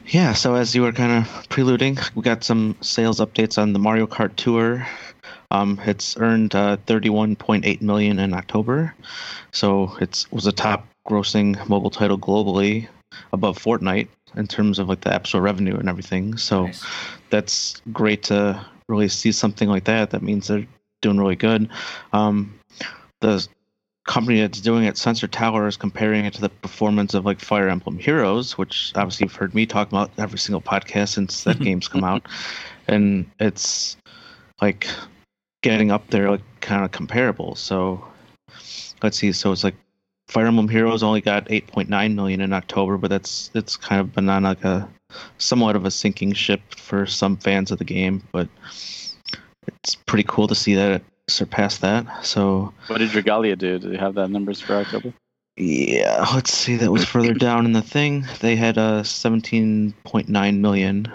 [0.09, 3.79] Yeah, so as you were kind of preluding, we got some sales updates on the
[3.79, 4.85] Mario Kart Tour.
[5.51, 8.93] Um, it's earned uh, 31.8 million in October,
[9.51, 12.87] so it was a top grossing mobile title globally,
[13.33, 16.37] above Fortnite in terms of like the App Store revenue and everything.
[16.37, 16.85] So Nice.
[17.29, 20.11] that's great to really see something like that.
[20.11, 20.65] That means they're
[21.01, 21.69] doing really good.
[22.13, 22.59] Um,
[23.21, 23.47] the
[24.09, 27.69] company that's doing it, Sensor Tower, is comparing it to the performance of like Fire
[27.69, 31.87] Emblem Heroes, which obviously you've heard me talk about every single podcast since that game's
[31.87, 32.27] come out,
[32.87, 33.97] and it's
[34.63, 34.87] like
[35.61, 37.53] getting up there, like kind of comparable.
[37.53, 38.03] So
[39.03, 39.31] let's see.
[39.31, 39.75] So it's like
[40.27, 44.27] Fire Emblem Heroes only got 8.9 million in October, but that's it's kind of been
[44.27, 44.89] on like a
[45.37, 48.23] somewhat of a sinking ship for some fans of the game.
[48.31, 48.49] But
[49.67, 52.25] it's pretty cool to see that surpassed that.
[52.25, 53.79] So What did Dragalia do?
[53.79, 55.13] Do you have that numbers for October?
[55.57, 56.75] yeah, let's see.
[56.77, 58.25] That was further down in the thing.
[58.39, 61.11] They had uh, 17.9 million.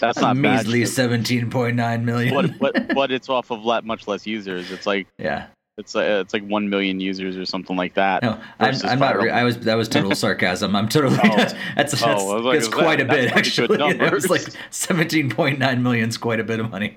[0.00, 0.66] That's A not bad.
[0.66, 2.34] measly seventeen point nine million.
[2.34, 4.70] But but but it's off of le- much less users.
[4.70, 5.46] It's like yeah.
[5.76, 8.22] It's like it's like one million users or something like that.
[8.22, 9.16] No, I'm, I'm not.
[9.20, 9.58] Re- I was.
[9.60, 10.76] That was total sarcasm.
[10.76, 11.16] I'm totally.
[11.24, 11.36] Oh.
[11.36, 13.50] that's that's, Oh, that's, I was like, that's is that- quite a that's bit pretty
[13.68, 14.04] good actually.
[14.06, 16.96] It was like 17.9 million is quite a bit of money.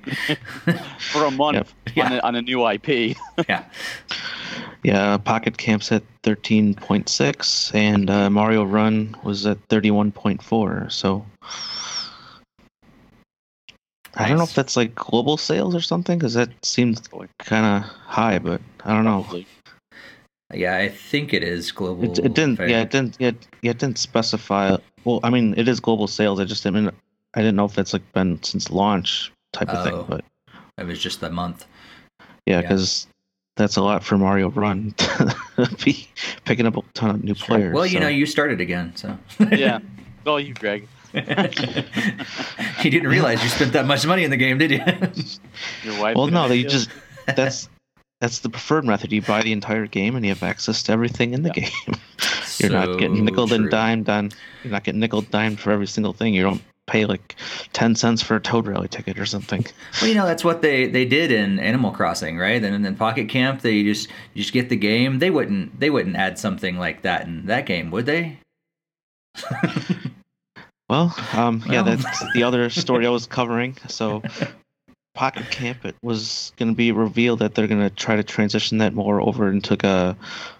[1.11, 2.05] for a month Yeah.
[2.05, 3.17] on, a, on a new IP.
[3.49, 3.65] yeah.
[4.83, 10.91] Yeah, Pocket Camp's at 13.6, and uh, Mario Run was at 31.4.
[10.91, 11.25] So
[14.17, 17.65] I don't know if that's like global sales or something, because that seems like kind
[17.65, 19.25] of high, but I don't know.
[20.53, 22.03] Yeah, I think it is global.
[22.05, 22.57] It, it didn't.
[22.57, 22.69] fair.
[22.69, 23.17] Yeah, it didn't.
[23.19, 24.77] Yeah, it, yeah, it didn't specify.
[25.03, 26.39] Well, I mean, it is global sales.
[26.39, 26.93] I just didn't.
[27.33, 29.83] I didn't know if that's like been since launch type of Oh.
[29.83, 30.05] thing.
[30.07, 30.25] But
[30.77, 31.65] It was just the month.
[32.45, 32.61] yeah, Yeah.
[32.61, 33.07] because
[33.57, 35.35] that's a lot for Mario Run to
[35.83, 36.07] be
[36.45, 37.73] picking up a ton of new players.
[37.73, 39.17] Well, you know, you started again, so.
[39.51, 39.79] yeah.
[40.19, 40.87] It's all you, Greg.
[42.83, 44.79] you didn't realize you spent that much money in the game, did you?
[45.83, 46.15] Your wife.
[46.15, 46.89] Well, no, it they just
[47.35, 47.69] that's
[48.19, 49.11] that's the preferred method.
[49.11, 51.69] You buy the entire game and you have access to everything in the Yeah.
[51.87, 51.99] game.
[52.59, 54.31] You're not getting So nickel and dimed on.
[54.63, 56.33] You're not getting nickel dimed for every single thing.
[56.33, 57.35] You don't pay like
[57.73, 59.65] ten cents for a Toad Rally ticket or something.
[60.01, 62.63] Well, you know that's what they, they did in Animal Crossing, right?
[62.63, 65.19] And in Pocket Camp, they just you just get the game.
[65.19, 68.39] They wouldn't they wouldn't add something like that in that game, would they?
[70.89, 71.97] Well, um, yeah, Well.
[71.97, 73.75] that's the other story I was covering.
[73.87, 74.23] So,
[75.13, 78.77] Pocket Camp, it was going to be revealed that they're going to try to transition
[78.77, 80.15] that more over into a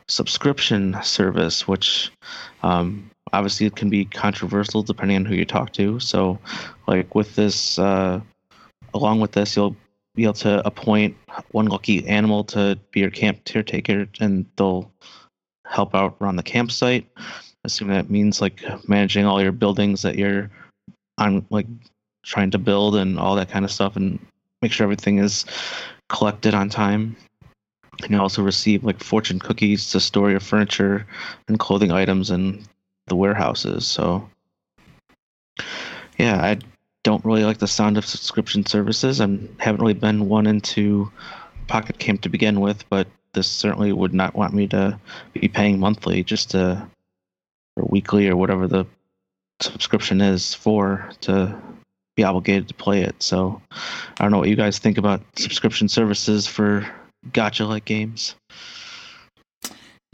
[0.07, 2.11] subscription service, which
[2.63, 5.99] um, obviously it can be controversial depending on who you talk to.
[5.99, 6.39] So,
[6.87, 8.19] like with this, uh,
[8.93, 9.77] along with this, you'll
[10.15, 11.15] be able to appoint
[11.51, 14.91] one lucky animal to be your camp caretaker, and they'll
[15.65, 17.07] help out around the campsite
[17.67, 20.49] assume that means like managing all your buildings that you're
[21.17, 21.67] on like
[22.23, 24.19] trying to build and all that kind of stuff and
[24.61, 25.45] make sure everything is
[26.09, 27.15] collected on time.
[28.01, 31.05] And you also receive like fortune cookies to store your furniture
[31.47, 32.63] and clothing items in
[33.07, 34.27] the warehouses so.
[36.17, 36.57] Yeah i
[37.03, 39.21] don't really like the sound of subscription services.
[39.21, 39.27] I
[39.59, 41.09] haven't really been one into
[41.67, 44.99] pocket camp to begin with but this certainly would not want me to
[45.33, 46.85] be paying monthly just to
[47.77, 48.85] or weekly or whatever the
[49.61, 51.55] subscription is for to
[52.15, 53.21] be obligated to play it.
[53.21, 56.85] So I don't know what you guys think about subscription services for
[57.31, 58.35] gacha like games.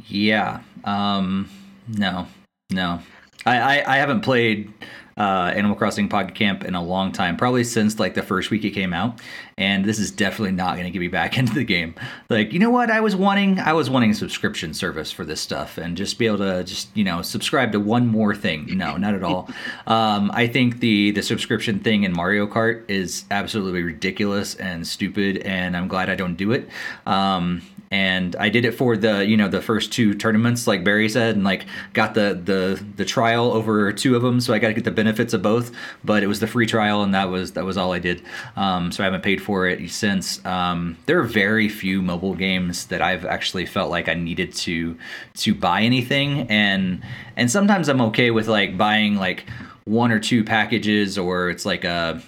[0.07, 0.61] Yeah.
[0.83, 1.49] Um,
[1.87, 2.27] no.
[2.69, 2.99] No.
[3.45, 4.71] I, I, I haven't played
[5.17, 8.63] uh, Animal Crossing Pocket Camp in a long time, probably since like the first week
[8.65, 9.19] it came out.
[9.57, 11.95] And this is definitely not going to get me back into the game.
[12.29, 12.89] Like, you know what?
[12.89, 16.27] I was wanting, I was wanting a subscription service for this stuff and just be
[16.27, 18.77] able to just you know subscribe to one more thing.
[18.77, 19.49] No, not at all.
[19.87, 25.37] Um, I think the the subscription thing in Mario Kart is absolutely ridiculous and stupid,
[25.39, 26.69] and I'm glad I don't do it.
[27.05, 27.61] Um,
[27.93, 31.35] and I did it for the you know the first two tournaments, like Barry said,
[31.35, 34.73] and like got the the the trial over two of them, so I got to
[34.73, 35.71] get the benefits of both.
[36.03, 38.23] But it was the free trial, and that was that was all I did.
[38.55, 40.43] Um, so I haven't paid for it since.
[40.45, 44.97] Um, there are very few mobile games that I've actually felt like I needed to
[45.35, 47.03] to buy anything, and
[47.35, 49.45] and sometimes I'm okay with like buying like
[49.85, 52.21] one or two packages, or it's like a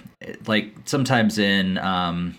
[0.48, 2.36] like sometimes in um,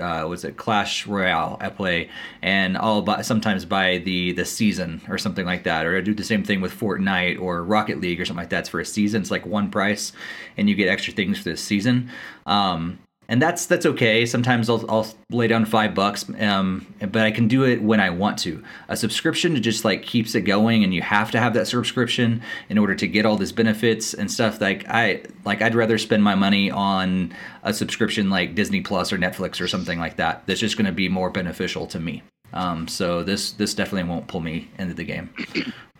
[0.00, 2.10] uh, was it Clash Royale I play,
[2.42, 6.14] and I'll buy, sometimes buy the the season or something like that, or I do
[6.14, 8.60] the same thing with Fortnite or Rocket League or something like that.
[8.60, 9.22] It's for a season.
[9.22, 10.12] It's like one price,
[10.56, 12.10] and you get extra things for the season.
[12.46, 12.98] Um,
[13.28, 14.26] and that's that's okay.
[14.26, 18.10] Sometimes I'll, I'll lay down five bucks, um, but I can do it when I
[18.10, 18.62] want to.
[18.88, 22.78] A subscription just like keeps it going, and you have to have that subscription in
[22.78, 24.60] order to get all these benefits and stuff.
[24.60, 29.18] Like I like I'd rather spend my money on a subscription like Disney Plus or
[29.18, 30.46] Netflix or something like that.
[30.46, 32.22] That's just going to be more beneficial to me.
[32.52, 35.30] Um, so this this definitely won't pull me into the game.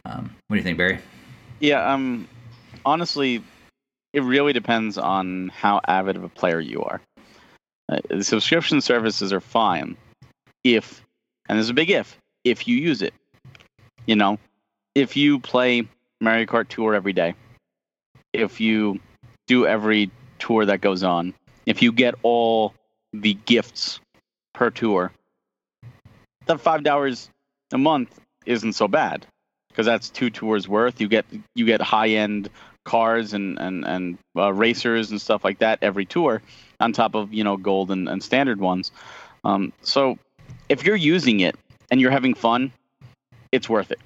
[0.04, 0.98] Um, what do you think, Barry?
[1.60, 2.28] Yeah, um,
[2.84, 3.42] honestly,
[4.12, 7.00] it really depends on how avid of a player you are.
[7.94, 9.96] Uh, the subscription services are fine
[10.62, 11.04] if,
[11.48, 13.14] and there's a big if, if you use it.
[14.06, 14.38] You know,
[14.94, 15.88] if you play
[16.20, 17.34] Mario Kart Tour every day,
[18.32, 19.00] if you
[19.46, 21.34] do every tour that goes on,
[21.66, 22.74] if you get all
[23.12, 24.00] the gifts
[24.52, 25.12] per tour,
[26.46, 27.30] the five dollars
[27.72, 29.26] a month isn't so bad
[29.68, 31.00] because that's two tours worth.
[31.00, 31.24] You get
[31.54, 32.50] you get high end
[32.84, 36.42] cars and and and uh, racers and stuff like that every tour,
[36.80, 38.92] on top of you know gold and, and standard ones.
[39.44, 40.18] Um, so
[40.68, 41.56] if you're using it
[41.90, 42.72] and you're having fun,
[43.52, 44.00] it's worth it.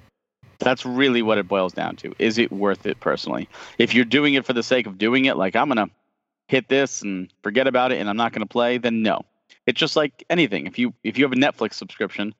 [0.58, 2.12] That's really what it boils down to.
[2.18, 3.48] Is it worth it personally?
[3.78, 5.90] If you're doing it for the sake of doing it, like I'm gonna
[6.48, 9.22] hit this and forget about it and I'm not gonna play, then no.
[9.66, 10.66] It's just like anything.
[10.66, 12.34] If you if you have a Netflix subscription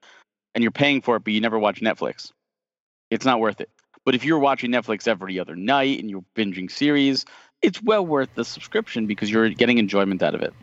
[0.55, 2.33] and you're paying for it but you never watch Netflix,
[3.11, 3.71] it's not worth it.
[4.05, 7.27] But if you're watching Netflix every other night and you're binging series,
[7.63, 10.55] it's well worth the subscription because you're getting enjoyment out of it.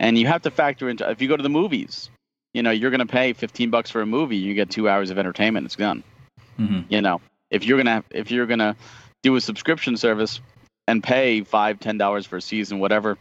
[0.00, 2.10] And you have to factor into if you go to the movies,
[2.54, 5.10] you know, you're going to pay 15 bucks for a movie, you get 2 hours
[5.10, 6.02] of entertainment, it's done.
[6.58, 6.92] Mm-hmm.
[6.92, 7.20] You know,
[7.50, 8.76] if you're going to if you're going to
[9.22, 10.40] do a subscription service
[10.88, 13.16] and pay 5 10 dollars for a season whatever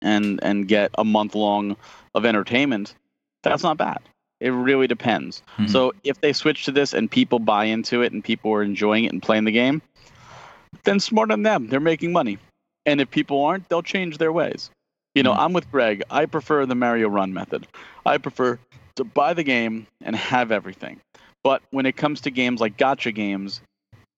[0.00, 1.76] and and get a month long
[2.14, 2.94] of entertainment,
[3.42, 3.98] that's not bad.
[4.40, 5.42] It really depends.
[5.58, 5.68] Mhm.
[5.68, 9.04] So if they switch to this and people buy into it and people are enjoying
[9.04, 9.82] it and playing the game,
[10.84, 11.68] then smart on them.
[11.68, 12.38] They're making money.
[12.86, 14.70] And if people aren't, they'll change their ways.
[15.14, 15.38] You know, Mhm.
[15.38, 16.02] I'm with Greg.
[16.10, 17.66] I prefer the Mario Run method.
[18.06, 18.58] I prefer
[18.96, 21.00] to buy the game and have everything.
[21.42, 23.60] But when it comes to games like gacha games,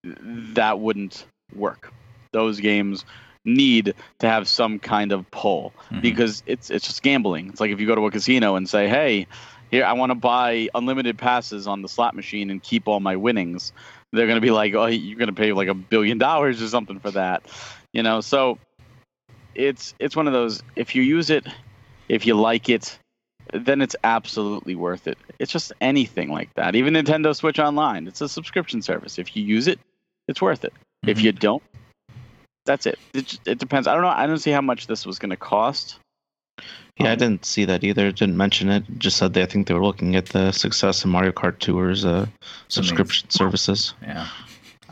[0.04, 1.92] that wouldn't work.
[2.32, 3.04] Those games
[3.44, 6.00] need to have some kind of pull Mhm.
[6.02, 7.48] because it's it's just gambling.
[7.48, 9.26] It's like if you go to a casino and say, "Hey,
[9.70, 13.16] here I want to buy unlimited passes on the slot machine and keep all my
[13.16, 13.72] winnings."
[14.12, 16.68] They're going to be like, "Oh, you're going to pay like a billion dollars or
[16.68, 17.42] something for that."
[17.92, 18.58] You know, so
[19.54, 21.46] it's it's one of those if you use it,
[22.08, 22.98] if you like it,
[23.52, 25.18] then it's absolutely worth it.
[25.38, 26.74] It's just anything like that.
[26.74, 29.18] Even Nintendo Switch Online, it's a subscription service.
[29.18, 29.78] If you use it,
[30.28, 30.72] it's worth it.
[31.06, 31.22] If Mhm.
[31.22, 31.62] you don't,
[32.64, 32.98] that's it.
[33.14, 33.88] It, just, it depends.
[33.88, 34.08] I don't know.
[34.08, 35.98] I don't see how much this was going to cost.
[36.98, 38.12] Yeah, I Um, didn't see that either.
[38.12, 38.84] Didn't mention it.
[38.98, 42.04] Just said they, I think they were looking at the success of Mario Kart Tour's
[42.04, 42.26] uh,
[42.68, 43.94] subscription services.
[44.02, 44.28] Yeah.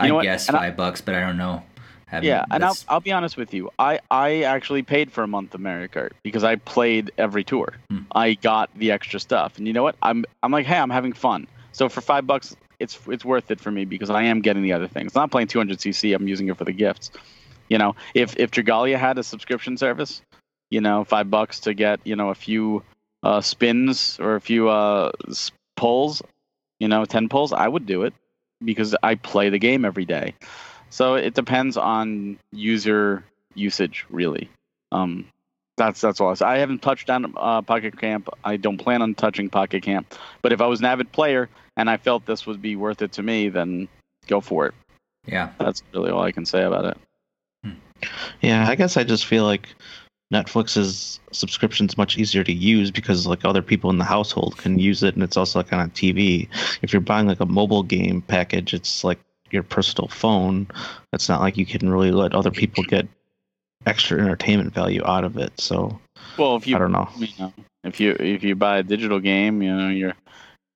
[0.01, 0.23] You know I what?
[0.23, 1.63] guess And I- five bucks, but I don't know.
[2.07, 3.71] Haven't- Yeah, and I'll, I'll be honest with you.
[3.79, 7.75] I, I actually paid for a month of Mario Kart because I played every tour.
[7.91, 7.99] Hmm.
[8.13, 9.95] I got the extra stuff, and you know what?
[10.03, 11.47] I'm I'm like, hey, I'm having fun.
[11.73, 14.73] So for five bucks, it's it's worth it for me because I am getting the
[14.73, 15.15] other things.
[15.15, 16.13] I'm not playing 200cc.
[16.17, 17.13] I'm using it for the gifts.
[17.69, 20.21] You know, if if Dragalia had a subscription service,
[20.71, 22.83] you know, five bucks to get you know a few
[23.23, 25.13] uh, spins or a few uh,
[25.77, 26.23] pulls,
[26.79, 28.15] you know, ten pulls, I would do it
[28.65, 30.35] because I play the game every day.
[30.91, 34.49] So it depends on user usage, really.
[34.93, 35.27] Um,
[35.77, 36.31] that's that's all.
[36.31, 36.45] I, say.
[36.45, 38.29] I haven't touched on uh, Pocket Camp.
[38.45, 40.15] I don't plan on touching Pocket Camp.
[40.43, 43.13] But if I was an avid player and I felt this would be worth it
[43.13, 43.89] to me, then
[44.27, 44.75] go for it.
[45.27, 45.51] yeah.
[45.59, 46.99] That's really all I can say about it.
[48.41, 49.69] Yeah, I guess I just feel like
[50.33, 55.03] Netflix's subscription's much easier to use because like other people in the household can use
[55.03, 56.49] it, and it's also like on a TV.
[56.83, 59.19] If you're buying like a mobile game package, it's like
[59.51, 60.69] your personal phone.
[61.13, 63.09] It's not like you can really let other people get
[63.87, 65.53] extra entertainment value out of it.
[65.59, 65.99] So
[66.39, 67.09] Well, if you I don't know.
[67.17, 67.53] you know,
[67.83, 70.15] if you if you buy a digital game, you know you're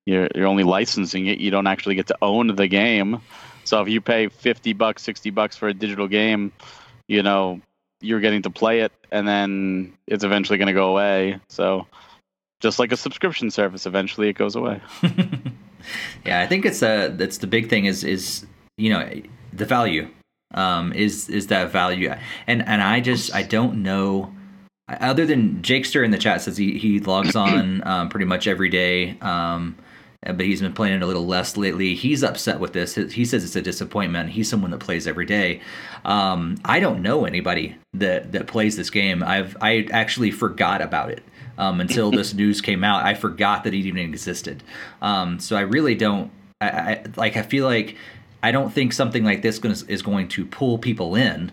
[0.07, 1.39] you're you're only licensing it.
[1.39, 3.21] You don't actually get to own the game.
[3.65, 6.53] So if you pay fifty bucks, sixty bucks for a digital game,
[7.07, 7.61] you know
[8.05, 11.41] you're getting to play it, and then it's eventually going to go away.
[11.49, 11.87] So
[12.61, 14.81] just like a subscription service, eventually it goes away.
[16.25, 18.47] yeah, I think it's uh that's the big thing is is
[18.77, 19.09] you know
[19.53, 20.09] the value
[20.55, 22.13] um is is that value
[22.47, 24.33] and and I just I don't know
[24.89, 28.69] other than Jakester in the chat says he he logs on um, pretty much every
[28.69, 29.77] day um
[30.25, 31.95] but he's been playing it a little less lately.
[31.95, 32.95] He's upset with this.
[32.95, 34.31] He says it's a disappointment.
[34.31, 35.61] He's someone that plays every day.
[36.05, 39.23] Um, I don't know anybody that that plays this game.
[39.23, 41.23] I've I actually forgot about it
[41.59, 43.05] um, until this news came out.
[43.05, 44.63] I forgot that it even existed.
[45.03, 46.31] Um, so I really don't.
[46.61, 47.37] I, I like.
[47.37, 47.97] I feel like
[48.43, 51.53] I don't think something like this gonna, is going to pull people in.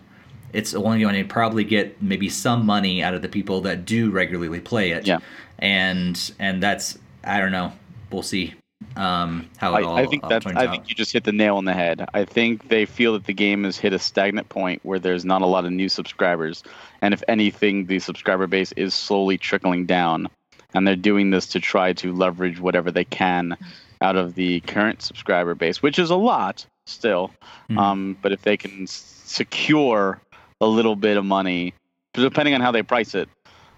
[0.54, 4.10] It's only going to probably get maybe some money out of the people that do
[4.10, 5.06] regularly play it.
[5.06, 5.18] Yeah.
[5.58, 7.72] And and that's I don't know.
[8.10, 8.54] We'll see
[8.96, 9.96] um, how it all.
[9.96, 10.70] I, I think all that turns I out.
[10.70, 12.08] think you just hit the nail on the head.
[12.14, 15.42] I think they feel that the game has hit a stagnant point where there's not
[15.42, 16.62] a lot of new subscribers,
[17.00, 20.28] and if anything, the subscriber base is slowly trickling down,
[20.74, 23.56] and they're doing this to try to leverage whatever they can
[24.00, 27.30] out of the current subscriber base, which is a lot still.
[27.70, 27.78] Mhm.
[27.78, 30.20] Um, but if they can secure
[30.60, 31.74] a little bit of money,
[32.12, 33.28] depending on how they price it,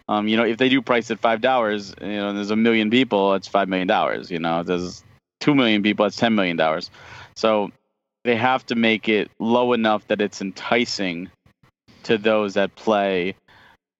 [0.08, 2.56] um, you know, if they do price it five dollars, you know, and there's a
[2.56, 4.30] million people, it's five million dollars.
[4.30, 5.02] You know, there's
[5.40, 6.90] two million people, that's ten million dollars.
[7.36, 7.70] So
[8.24, 11.30] they have to make it low enough that it's enticing
[12.04, 13.34] to those that play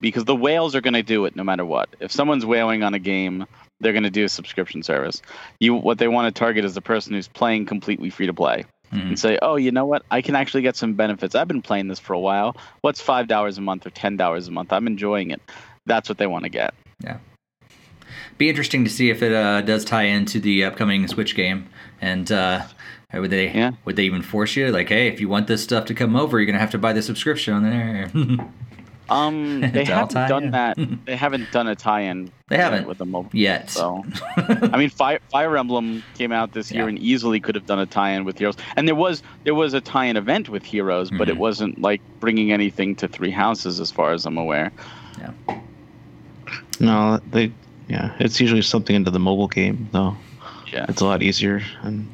[0.01, 1.89] because the whales are going to do it no matter what.
[2.01, 3.47] If someone's whaling on a game,
[3.81, 5.23] they're going to do a subscription service.
[5.61, 8.67] You what they want to target is the person who's playing completely free to play.
[8.93, 9.09] Mhm.
[9.09, 10.05] And say, oh, you know what?
[10.11, 11.35] I can actually get some benefits.
[11.35, 12.57] I've been playing this for a while.
[12.83, 14.73] What's five dollars a month or ten dollars a month?
[14.73, 15.41] I'm enjoying it.
[15.87, 16.75] That's what they want to get.
[17.03, 17.19] Yeah.
[18.39, 21.69] Be interesting to see if it uh, does tie into the upcoming Switch game,
[22.01, 22.63] and uh,
[23.13, 23.73] would they Yeah.
[23.85, 26.39] would they even force you like, hey, if you want this stuff to come over,
[26.39, 28.11] you're gonna have to buy the subscription on there.
[29.11, 30.79] Um, they haven't done that.
[31.05, 32.31] They haven't done a tie-in.
[32.49, 32.89] They haven't.
[32.89, 33.29] with the mobile.
[33.35, 33.69] Yet.
[33.69, 34.03] So,
[34.39, 36.89] I mean, Fire, Fire Emblem came out this year Yeah.
[36.89, 38.57] and easily could have done a tie-in with Heroes.
[38.77, 41.39] And there was there was a tie-in event with Heroes, but it Mhm.
[41.39, 44.73] wasn't like bringing anything to Three Houses, as far as I'm aware.
[46.81, 47.53] No, they.
[47.89, 50.17] Yeah, it's usually something into the mobile game though.
[50.73, 50.87] Yeah.
[50.89, 52.09] It's a lot easier and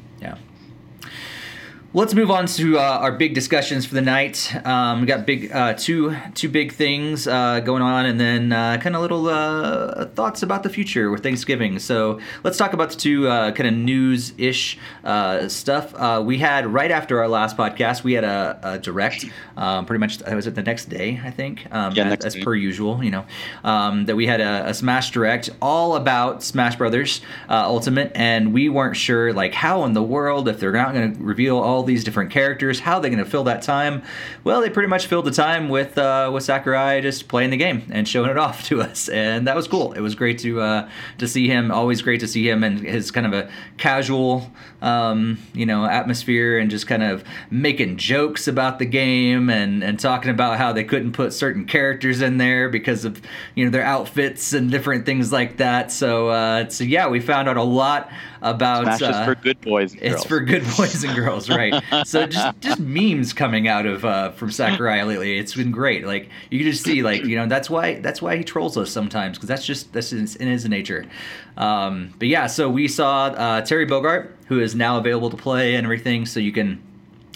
[1.93, 4.55] Let's move on to uh, our big discussions for the night.
[4.65, 8.77] Um, we got big uh, two two big things uh, going on, and then uh,
[8.77, 11.79] kind of little uh, thoughts about the future with Thanksgiving.
[11.79, 15.93] So let's talk about the two uh, kind of news ish uh, stuff.
[15.93, 19.25] Uh, we had right after our last podcast, we had a, a direct,
[19.57, 20.21] um, pretty much.
[20.25, 21.19] Was it the next day?
[21.21, 21.67] I think.
[21.71, 23.25] Um, Yeah, as, as per usual, you know,
[23.65, 27.19] um, that we had a, a Smash Direct all about Smash Brothers
[27.49, 31.17] uh, Ultimate, and we weren't sure like how in the world if they're not going
[31.17, 34.03] to reveal all these different characters, how are they're going to fill that time.
[34.43, 37.83] Well, they pretty much filled the time with uh, with Sakurai just playing the game
[37.91, 39.93] and showing it off to us, and that was cool.
[39.93, 41.71] It was great to uh, to see him.
[41.71, 44.51] Always great to see him and his kind of a casual,
[44.81, 49.99] um, you know, atmosphere and just kind of making jokes about the game and and
[49.99, 53.21] talking about how they couldn't put certain characters in there because of
[53.55, 55.91] you know their outfits and different things like that.
[55.91, 58.09] So uh, so yeah, we found out a lot
[58.41, 59.93] about Smash uh, for good boys.
[59.93, 60.25] And it's girls.
[60.25, 61.83] for good boys and girls, right?
[62.05, 65.37] so just just memes coming out of uh, from Sakurai lately.
[65.37, 66.05] It's been great.
[66.05, 68.91] Like you can just see, like you know, that's why that's why he trolls us
[68.91, 71.05] sometimes because that's just that's in, in his nature.
[71.57, 75.75] Um, but yeah, so we saw uh, Terry Bogard, who is now available to play
[75.75, 76.81] and everything, so you can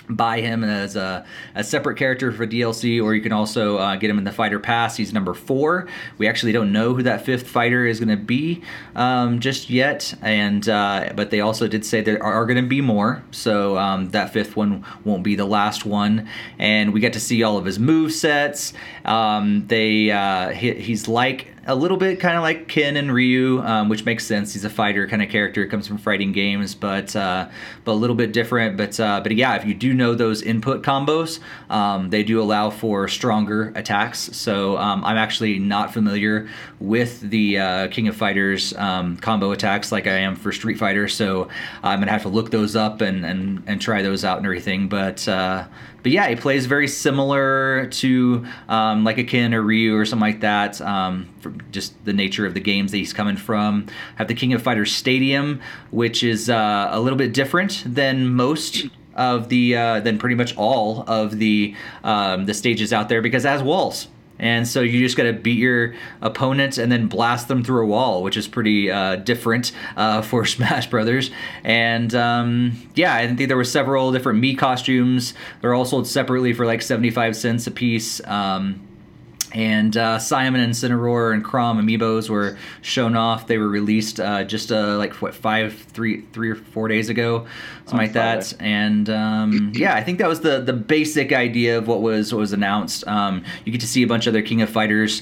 [0.10, 1.26] buy him as a,
[1.56, 4.60] a separate character for DLC, or you can also uh, get him in the fighter
[4.60, 4.98] pass.
[4.98, 5.88] He's number four.
[6.18, 8.62] We actually don't know who that fifth fighter is going to be
[8.96, 12.82] um, just yet, and uh, but they also did say there are going to be
[12.82, 13.24] more.
[13.32, 16.28] So um, that fifth one won't be the last one,
[16.60, 18.74] and we get to see all of his move sets.
[19.04, 23.62] Um, they uh, he, he's like a little bit kind of like Ken and Ryu,
[23.62, 24.54] um, which makes sense.
[24.54, 27.50] He's a fighter kind of character, comes from fighting games, but uh,
[27.84, 28.78] but a little bit different.
[28.78, 31.40] But uh, but yeah, if you do know those input combos,
[31.70, 34.20] um, they do allow for stronger attacks.
[34.36, 36.48] So um, I'm actually not familiar
[36.80, 41.08] with the uh, King of Fighters um, combo attacks like I am for Street Fighter.
[41.08, 41.50] So
[41.82, 44.88] I'm gonna have to look those up and and, and try those out and everything.
[44.88, 45.66] But uh,
[46.06, 50.22] but yeah, he plays very similar to um, like a Ken or Ryu or something
[50.22, 50.80] like that.
[50.80, 51.34] Um,
[51.72, 53.88] just the nature of the games that he's coming from.
[54.18, 58.86] Have the King of Fighters Stadium, which is uh, a little bit different than most
[59.16, 63.44] of the uh, than pretty much all of the um, the stages out there because
[63.44, 64.08] it has walls.
[64.38, 67.88] And so you just got to beat your opponent and then blast them through a
[67.88, 71.32] wall, which is pretty uh, different uh, for Smash Brothers.
[71.64, 75.34] And um, yeah, I think there were several different Mii costumes.
[75.62, 78.26] They're all sold separately for like 75 cents a piece.
[78.26, 78.85] Um,
[79.56, 83.48] and uh, Simon and Cinnaror and Chrom amiibos were shown off.
[83.48, 87.48] They were released uh, just uh, like what five, three, three or four days ago,
[87.86, 88.54] something like that.
[88.60, 92.40] And um, yeah, I think that was the the basic idea of what was what
[92.40, 93.08] was announced.
[93.08, 95.22] Um, you get to see a bunch of other King of Fighters.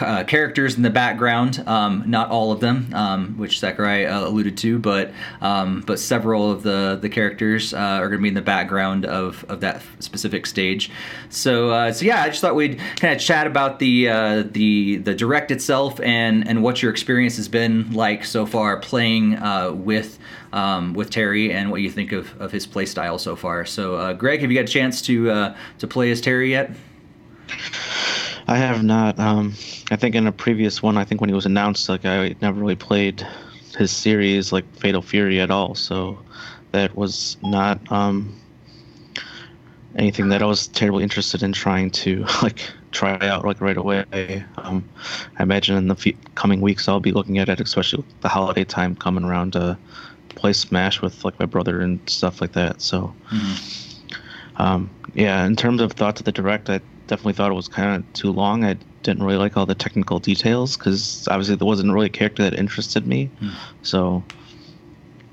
[0.00, 4.56] Uh, characters in the background, um, not all of them, um, which Sakurai uh, alluded
[4.58, 8.34] to, but um, but several of the the characters uh, are going to be in
[8.34, 10.90] the background of, of that specific stage.
[11.30, 14.96] So uh, so yeah, I just thought we'd kind of chat about the uh, the
[14.96, 19.72] the direct itself and and what your experience has been like so far playing uh,
[19.72, 20.18] with.
[20.52, 23.64] Um, with Terry and what you think of, of his play style so far.
[23.64, 26.70] So, Greg, have you got a chance to to play as Terry yet?
[28.46, 29.18] I have not.
[29.18, 29.54] Um,
[29.90, 32.60] I think in a previous one, I think when he was announced, like I never
[32.60, 33.26] really played
[33.76, 35.74] his series like Fatal Fury at all.
[35.74, 36.18] So
[36.72, 38.38] that was not um,
[39.96, 44.44] anything that I was terribly interested in trying to like try out like right away.
[44.58, 44.88] Um,
[45.38, 48.64] I imagine in the fe- coming weeks I'll be looking at it, especially the holiday
[48.64, 49.78] time coming around to
[50.28, 52.82] play Smash with like my brother and stuff like that.
[52.82, 53.14] So.
[54.56, 57.96] Um, yeah, in terms of thoughts of the direct, I definitely thought it was kind
[57.96, 58.64] of too long.
[58.64, 62.42] I didn't really like all the technical details because obviously there wasn't really a character
[62.42, 63.26] that interested me.
[63.38, 63.50] Hmm.
[63.82, 64.24] So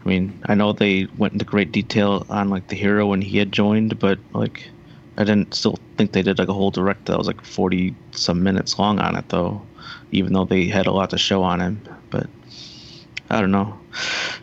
[0.03, 3.38] I mean, I know they went into great detail on like the hero when he
[3.38, 4.69] had joined, but like
[5.17, 8.43] I didn't still think they did like a whole direct that was like 40 some
[8.43, 9.61] minutes long on it though,
[10.11, 11.82] even though they had a lot to show on him.
[12.09, 12.28] But
[13.30, 13.80] I don't know.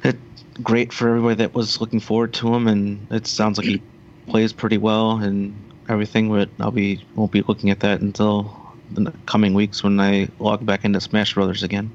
[0.05, 0.17] It
[0.63, 3.83] great for everybody that was looking forward to him, and it sounds like he
[4.29, 5.55] plays pretty well and
[5.89, 6.29] everything.
[6.29, 8.55] But I'll be won't be looking at that until
[8.91, 11.91] the coming weeks when I log back into Smash Brothers again.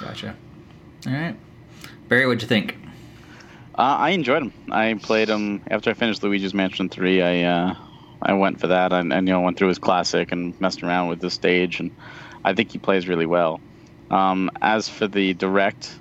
[0.00, 0.34] Gotcha.
[1.06, 1.36] All right,
[2.08, 2.76] Barry, what'd you think?
[3.78, 4.52] Uh, I enjoyed him.
[4.70, 7.22] I played him after I finished Luigi's Mansion Three.
[7.22, 7.76] I uh,
[8.22, 11.08] I went for that and, and you know went through his classic and messed around
[11.08, 11.90] with the stage, and
[12.44, 13.60] I think he plays really well.
[14.10, 15.98] Um, as for the direct,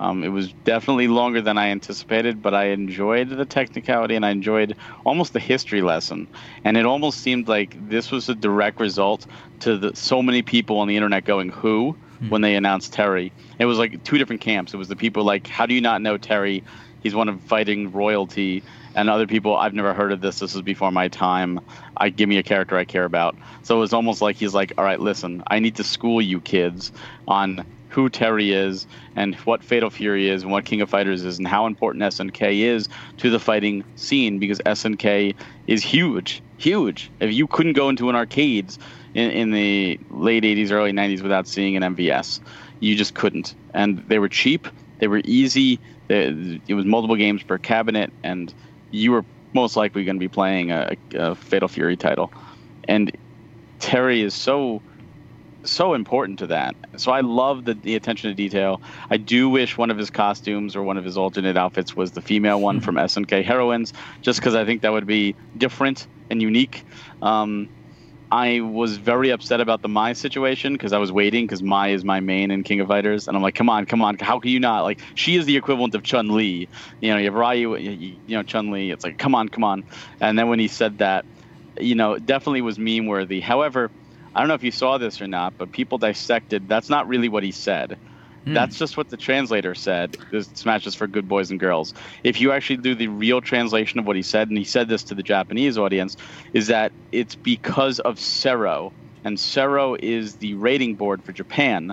[0.00, 4.30] um, it was definitely longer than I anticipated, but I enjoyed the technicality and I
[4.30, 6.28] enjoyed almost the history lesson.
[6.64, 9.26] And it almost seemed like this was a direct result
[9.60, 11.96] to the, so many people on the internet going, Who?
[12.18, 12.30] Hmm.
[12.30, 13.32] when they announced Terry.
[13.60, 14.74] It was like two different camps.
[14.74, 16.64] It was the people like, How do you not know Terry?
[17.02, 18.62] He's one of fighting royalty.
[18.94, 20.40] And other people, I've never heard of this.
[20.40, 21.60] This is before my time.
[21.96, 23.36] I give me a character I care about.
[23.62, 26.40] So it was almost like he's like, all right, listen, I need to school you
[26.40, 26.90] kids
[27.28, 28.86] on who Terry is
[29.16, 32.60] and what Fatal Fury is and what King of Fighters is and how important SNK
[32.60, 35.34] is to the fighting scene because SNK
[35.66, 37.10] is huge, huge.
[37.20, 38.78] If you couldn't go into an arcades
[39.14, 42.40] in, in the late 80s, early 90s without seeing an MVS,
[42.80, 43.54] you just couldn't.
[43.74, 44.68] And they were cheap,
[44.98, 48.52] they were easy, it was multiple games per cabinet, and
[48.90, 49.24] you were
[49.54, 52.32] most likely going to be playing a, a Fatal Fury title.
[52.84, 53.16] And
[53.78, 54.82] Terry is so
[55.64, 56.76] so important to that.
[56.96, 58.80] So I love the, the attention to detail.
[59.10, 62.22] I do wish one of his costumes or one of his alternate outfits was the
[62.22, 62.84] female one mm-hmm.
[62.84, 63.92] from SNK Heroines,
[64.22, 66.84] just because I think that would be different and unique.
[67.22, 67.68] Um,
[68.30, 72.04] I was very upset about the Mai situation because I was waiting because Mai is
[72.04, 74.50] my main in King of Fighters, and I'm like, come on, come on, how can
[74.50, 74.82] you not?
[74.82, 76.68] Like, she is the equivalent of Chun Li.
[77.00, 78.90] You know, you have Ryu, you, you know, Chun Li.
[78.90, 79.84] It's like, come on, come on.
[80.20, 81.24] And then when he said that,
[81.80, 83.40] you know, definitely was meme worthy.
[83.40, 83.90] However,
[84.38, 86.68] I don't know if you saw this or not, but people dissected.
[86.68, 87.98] That's not really what he said.
[88.44, 88.54] Hmm.
[88.54, 90.16] That's just what the translator said.
[90.30, 91.92] This Smash is for good boys and girls.
[92.22, 95.02] If you actually do the real translation of what he said, and he said this
[95.04, 96.14] to the Japanese audience,
[96.52, 98.92] is that it's because of CERO,
[99.24, 101.92] and CERO is the rating board for Japan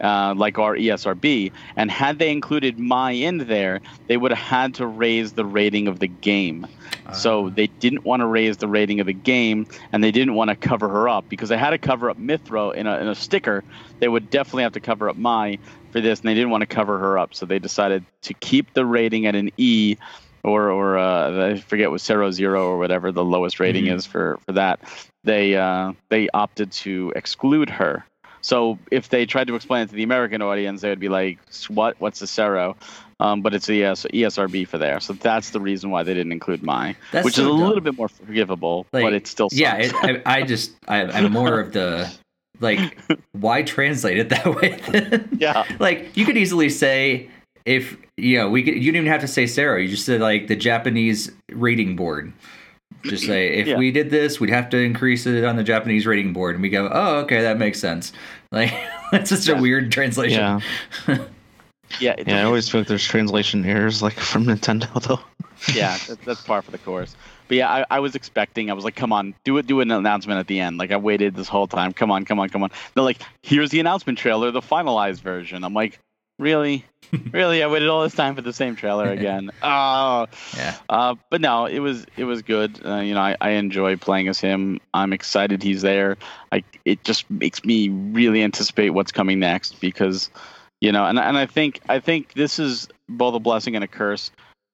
[0.00, 1.52] uh, like our ESRB.
[1.76, 5.88] And had they included Mai in there, they would have had to raise the rating
[5.88, 6.66] of the game.
[7.06, 7.12] Uh.
[7.12, 7.50] So ah.
[7.50, 10.56] they didn't want to raise the rating of the game, and they didn't want to
[10.56, 13.64] cover her up because they had to cover up Mythra in a, in a sticker.
[13.98, 15.58] They would definitely have to cover up Mai
[15.90, 17.34] for this, and they didn't want to cover her up.
[17.34, 19.96] So they decided to keep the rating at an E.
[20.44, 23.96] Or, or uh, I forget what zero zero or whatever the lowest rating mm-hmm.
[23.96, 24.80] is for, for that.
[25.24, 28.06] They uh, they opted to exclude her
[28.40, 31.38] so if they tried to explain it to the American audience, they would be like,
[31.68, 31.96] "What?
[32.00, 32.76] What's the CERO?"
[33.20, 36.30] Um, but it's the ES, ESRB for there, so that's the reason why they didn't
[36.32, 37.60] include Mai, that's which so is a dumb.
[37.60, 39.60] little bit more forgivable, like, but it's still sucks.
[39.60, 39.76] yeah.
[39.76, 39.92] It,
[40.24, 42.08] I, I, just I, I'm more of the
[42.60, 42.96] like,
[43.32, 45.24] why translate it that way?
[45.36, 47.28] yeah, like you could easily say
[47.64, 50.20] if you know we could, you didn't even have to say Sarah, you just said
[50.20, 52.32] like the Japanese rating board.
[53.04, 53.76] Just say if yeah.
[53.76, 56.68] we did this, we'd have to increase it on the Japanese rating board, and we
[56.68, 58.12] go, oh, okay, that makes sense.
[58.50, 58.72] Like
[59.12, 59.58] that's just yeah.
[59.58, 60.40] a weird translation.
[60.40, 60.60] Yeah.
[62.00, 62.40] yeah, yeah.
[62.40, 65.20] I always feel like there's translation errors, like from Nintendo, though.
[65.74, 67.14] yeah, that's, that's par for the course.
[67.48, 68.70] But yeah, I, I, was expecting.
[68.70, 70.96] I was like, "Come on, do it, do an announcement at the end." Like I
[70.96, 71.92] waited this whole time.
[71.92, 72.70] Come on, come on, come on.
[72.94, 76.00] They're like, "Here's the announcement trailer, the finalized version." I'm like,
[76.38, 76.84] really,
[77.32, 79.50] really, I waited all this time for the same trailer again.
[79.62, 80.26] oh,
[80.56, 80.76] yeah.
[80.88, 82.80] Uh, but no, it was it was good.
[82.84, 84.80] Uh, you know, I, I enjoy playing as him.
[84.94, 86.16] I'm excited he's there.
[86.52, 90.30] I it just makes me really anticipate what's coming next because,
[90.80, 93.88] you know, and and I think I think this is both a blessing and a
[93.88, 94.30] curse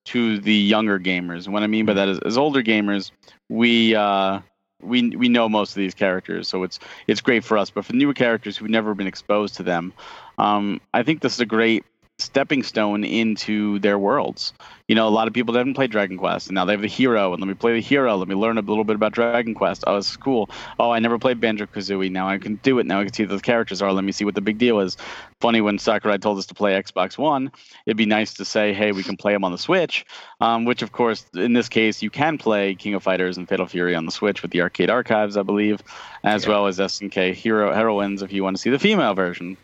[0.07, 1.49] to the younger gamers.
[1.49, 3.11] What I mean by that is, as older gamers,
[3.49, 4.41] we uh,
[4.85, 7.71] we we know most of these characters, so it's it's great for us.
[7.71, 9.93] But for newer characters who've never been exposed to them,
[10.39, 11.85] um, I think this is a great
[12.19, 14.53] stepping stone into their worlds.
[14.87, 16.89] You know, a lot of people haven't played Dragon Quest, and now they have the
[16.89, 18.17] hero, and let me play the hero.
[18.17, 19.85] Let me learn a little bit about Dragon Quest.
[19.87, 20.51] Oh, it's cool.
[20.79, 22.11] Oh, I never played Banjo Kazooie.
[22.11, 22.85] Now I can do it.
[22.85, 23.91] Now I can see what the characters are.
[23.93, 24.99] Let me see what the big deal is.
[25.41, 27.51] Funny when Sakurai told us to play Xbox One,
[27.87, 30.05] it'd be nice to say, hey, we can play them on the Switch,
[30.41, 33.67] um, which of course, in this case, you can play King of Fighters and Fatal
[33.67, 35.83] Fury on the Switch with the arcade archives, I believe,
[36.23, 36.51] as yeah.
[36.51, 39.57] well as SNK Hero Heroines if you want to see the female version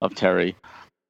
[0.00, 0.54] of Terry.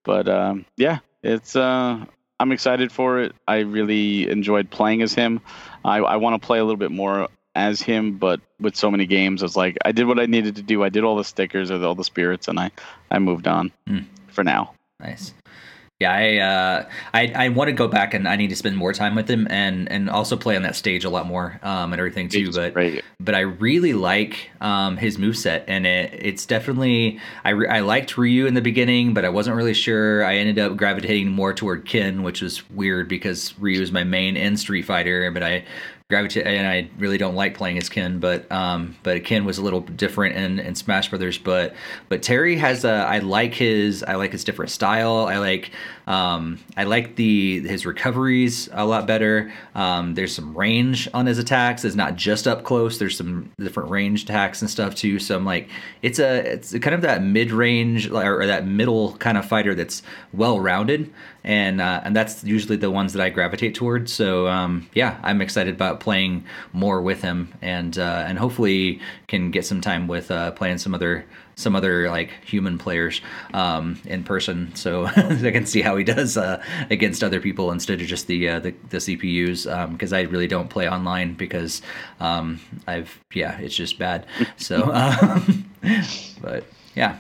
[0.05, 2.05] But um, yeah, it's uh,
[2.41, 3.35] I'm excited for it.
[3.47, 5.41] I really enjoyed playing as him.
[5.85, 9.07] I, I want to play a little bit more as him, but with so many
[9.07, 10.85] games, it's like I did what I needed to do.
[10.85, 12.71] I did all the stickers or all the spirits, and I
[13.11, 14.05] I moved on mm.
[14.29, 14.75] for now.
[15.01, 15.35] Nice.
[16.01, 18.93] Yeah, I, uh, I I want to go back and I need to spend more
[18.93, 21.99] time with him and and also play on that stage a lot more um, and
[21.99, 22.47] everything too.
[22.47, 23.05] It's but great.
[23.19, 28.17] but I really like um, his moveset and it it's definitely I, re- I liked
[28.17, 30.25] Ryu in the beginning, but I wasn't really sure.
[30.25, 34.37] I ended up gravitating more toward Ken, which was weird because Ryu is my main
[34.37, 35.65] in Street Fighter, but I
[36.11, 39.63] gravitate and I really don't like playing as Ken, but um, but Ken was a
[39.63, 41.37] little different in, in Smash Brothers.
[41.37, 41.75] But
[42.09, 45.27] but Terry has a I like his I like his different style.
[45.27, 45.71] I like
[46.09, 49.53] um, I like the his recoveries a lot better.
[49.75, 51.85] Um, there's some range on his attacks.
[51.85, 52.99] It's not just up close.
[52.99, 55.19] There's some different range attacks and stuff too.
[55.19, 55.69] So I'm like
[56.01, 59.75] it's a it's kind of that mid range or, or that middle kind of fighter
[59.75, 60.03] that's
[60.33, 61.13] well rounded
[61.45, 64.13] and uh, and that's usually the ones that I gravitate towards.
[64.13, 69.51] So um, yeah, I'm excited about playing more with him, and uh, and hopefully can
[69.51, 71.25] get some time with uh, playing some other
[71.59, 73.21] some other like human players
[73.53, 78.01] um, in person, so I can see how he does uh, against other people instead
[78.01, 79.91] of just the uh, the, the CPUs.
[79.91, 81.83] Because um, I really don't play online because
[82.21, 84.25] um, I've yeah, it's just bad.
[84.57, 85.69] So, um,
[86.41, 86.65] but
[86.99, 87.19] yeah.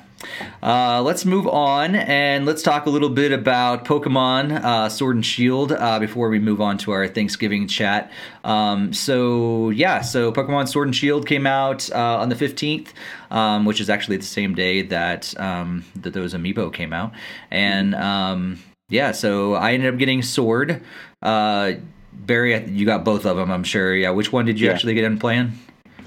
[0.60, 5.24] Uh, let's move on and let's talk a little bit about Pokemon uh, Sword and
[5.24, 8.10] Shield uh, before we move on to our Thanksgiving chat.
[8.42, 12.88] Um, so, yeah, so Pokemon Sword and Shield came out uh, on the 15th,
[13.30, 17.12] um, which is actually the same day that, um, that those amiibo came out.
[17.52, 18.58] And um,
[18.88, 20.82] yeah, so I ended up getting Sword.
[21.22, 21.74] Uh,
[22.12, 23.94] Barry, you got both of them, I'm sure.
[23.94, 24.72] Yeah, which one did you Yeah.
[24.72, 25.52] actually get in playing?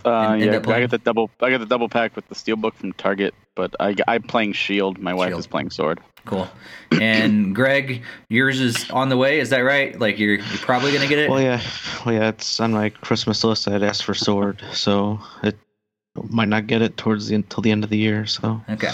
[0.05, 1.29] Uh, And- yeah, up I got the double.
[1.41, 4.99] I got the double pack with the steelbook from Target, but I, I'm playing Shield.
[4.99, 5.39] My wife Shield.
[5.39, 5.99] is playing Sword.
[6.25, 6.47] Cool.
[6.91, 9.39] And Greg, yours is on the way.
[9.39, 9.99] Is that right?
[9.99, 11.29] Like you're you're probably gonna get it.
[11.29, 11.61] Well, yeah,
[12.05, 13.67] well, yeah, it's on my Christmas list.
[13.67, 15.57] I had asked for Sword, so it
[16.29, 18.25] might not get it towards the until the end of the year.
[18.25, 18.91] So Okay.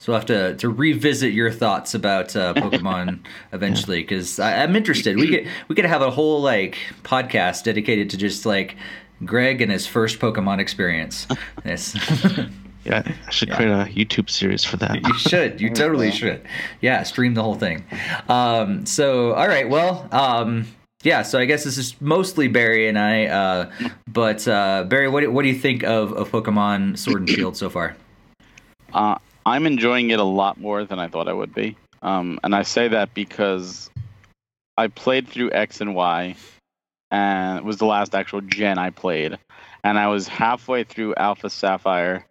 [0.00, 3.18] So we'll have to, to revisit your thoughts about uh, Pokemon
[3.52, 5.16] eventually because I'm interested.
[5.16, 8.76] We get we could have a whole like podcast dedicated to just like
[9.24, 11.26] Greg and his first Pokemon experience.
[11.64, 11.94] Yes.
[12.84, 13.56] yeah, I should Yeah.
[13.56, 15.06] create a YouTube series for that.
[15.06, 15.60] you should.
[15.60, 16.40] You totally should.
[16.80, 17.84] Yeah, stream the whole thing.
[18.28, 19.68] Um, so, all right.
[19.68, 20.66] Well, um,
[21.02, 21.20] yeah.
[21.22, 23.26] So I guess this is mostly Barry and I.
[23.26, 23.70] Uh,
[24.08, 27.56] but uh, Barry, what do- what do you think of, of Pokemon Sword and Shield
[27.56, 27.96] so far?
[28.94, 29.16] Uh,
[29.46, 31.76] I'm enjoying it a lot more than I thought I would be.
[32.02, 33.90] Um, and I say that because
[34.78, 36.34] I played through X and Y,
[37.10, 39.38] and it was the last actual gen I played.
[39.82, 42.26] And I was halfway through Alpha Sapphire,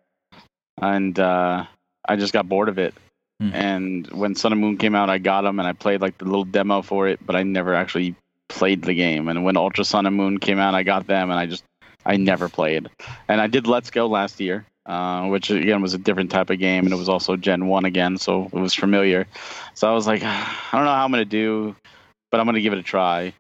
[0.82, 1.66] and uh,
[2.08, 2.94] I just got bored of it.
[3.40, 3.54] Hmm.
[3.54, 6.26] And when Sun and Moon came out, I got them, and I played like the
[6.26, 8.16] little demo for it, but I never actually
[8.50, 9.28] played the game.
[9.28, 11.64] And when Ultra Sun and Moon came out, I got them, and I just
[12.06, 12.88] I never played.
[13.28, 16.60] And I did Let's Go last year, uh, which again was a different type of
[16.60, 19.28] game, and it was also Gen One again, so it was familiar.
[19.74, 21.76] So I was like, I don't know how I'm gonna do,
[22.32, 23.34] but I'm gonna give it a try.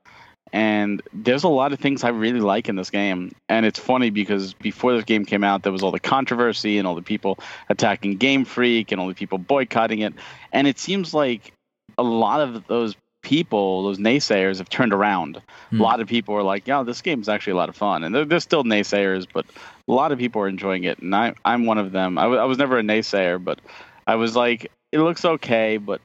[0.51, 4.09] And there's a lot of things I really like in this game, and it's funny
[4.09, 7.37] because before this game came out, there was all the controversy and all the people
[7.69, 10.13] attacking Game Freak and all the people boycotting it,
[10.51, 11.53] and it seems like
[11.97, 15.41] a lot of those people, those naysayers, have turned around.
[15.69, 15.79] Hmm.
[15.81, 18.15] a lot of people are like, "Yeah, this game's actually a lot of fun," and
[18.15, 19.45] there's still naysayers, but
[19.87, 22.17] a lot of people are enjoying it, and I, I'm one of them.
[22.17, 23.59] I wa- I was never a naysayer, but
[24.07, 26.01] I was like, "It looks okay, but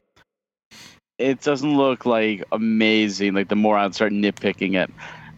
[1.17, 4.89] it doesn't look like amazing." Like the more I'd start nitpicking it,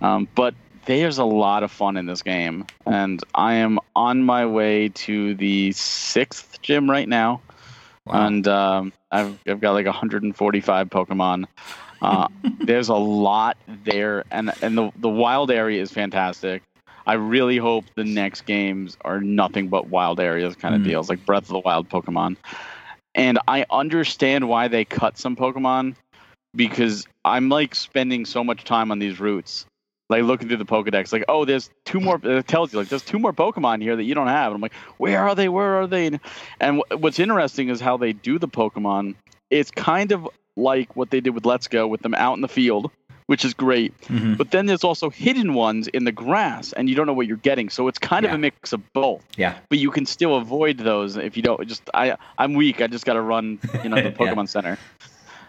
[0.02, 0.54] um, but
[0.86, 5.36] there's a lot of fun in this game, and I am on my way to
[5.36, 7.42] the sixth gym right now
[8.06, 8.28] Wow.
[8.28, 11.46] and um, I've I've got like 145 Pokemon.
[12.02, 12.28] Uh,
[12.62, 16.62] there's a lot there, and and the the wild area is fantastic.
[17.06, 20.86] I really hope the next games are nothing but wild areas kind of Mm.
[20.86, 22.36] deals, like Breath of the Wild Pokemon.
[23.18, 25.96] And I understand why they cut some Pokemon
[26.56, 29.66] because I'm like spending so much time on these routes.
[30.10, 32.18] Like looking through the Pokedex, like, oh, there's two more.
[32.24, 34.54] It tells you like there's two more Pokemon here that you don't have.
[34.54, 35.50] And I'm like, where are they?
[35.50, 36.18] Where are they?
[36.62, 39.16] And wh- what's interesting is how they do the Pokemon.
[39.50, 42.48] It's kind of like what they did with Let's Go with them out in the
[42.48, 42.90] field,
[43.28, 43.94] which is great.
[44.02, 44.38] Mhm.
[44.38, 47.38] But then there's also hidden ones in the grass, and you don't know what you're
[47.38, 47.70] getting.
[47.70, 48.30] So it's kind Yeah.
[48.32, 49.24] of a mix of both.
[49.38, 49.54] Yeah.
[49.70, 51.66] But you can still avoid those if you don't.
[51.68, 52.82] Just I, I'm weak.
[52.82, 54.12] I just got to run, you know, the Yeah.
[54.12, 54.78] Pokemon Center.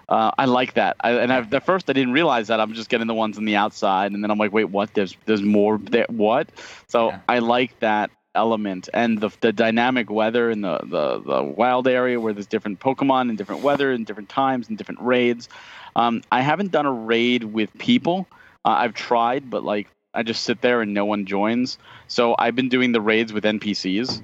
[0.09, 0.97] Uh, I like that.
[1.01, 2.61] I, and I, at first I didn't realize that.
[2.61, 4.93] I'm just getting the ones on the outside, and then I'm like, wait, what?
[4.95, 6.07] There's there's more there.
[6.09, 6.49] What?
[6.89, 7.18] So Yeah.
[7.29, 12.18] I like that element and the the dynamic weather in the, the the wild area
[12.20, 15.49] where there's different Pokemon and different weather and different times and different raids.
[15.97, 18.26] Um, I haven't done a raid with people.
[18.64, 21.78] Uh, I've tried, but like I just sit there and no one joins.
[22.07, 24.22] So I've been doing the raids with NPCs,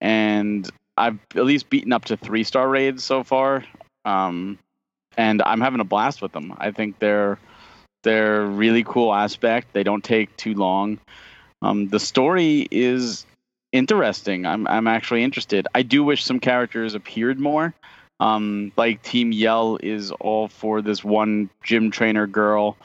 [0.00, 3.64] and I've at least beaten up to three star raids so far.
[4.04, 4.58] Um,
[5.16, 6.54] and I'm having a blast with them.
[6.58, 7.38] I think they're
[8.02, 9.72] they're really cool aspect.
[9.72, 10.98] They don't take too long.
[11.60, 13.26] Um, the story is
[13.72, 14.46] interesting.
[14.46, 15.66] I'm I'm actually interested.
[15.74, 17.74] I do wish some characters appeared more.
[18.20, 22.76] Um, like Team Yell is all for this one gym trainer girl,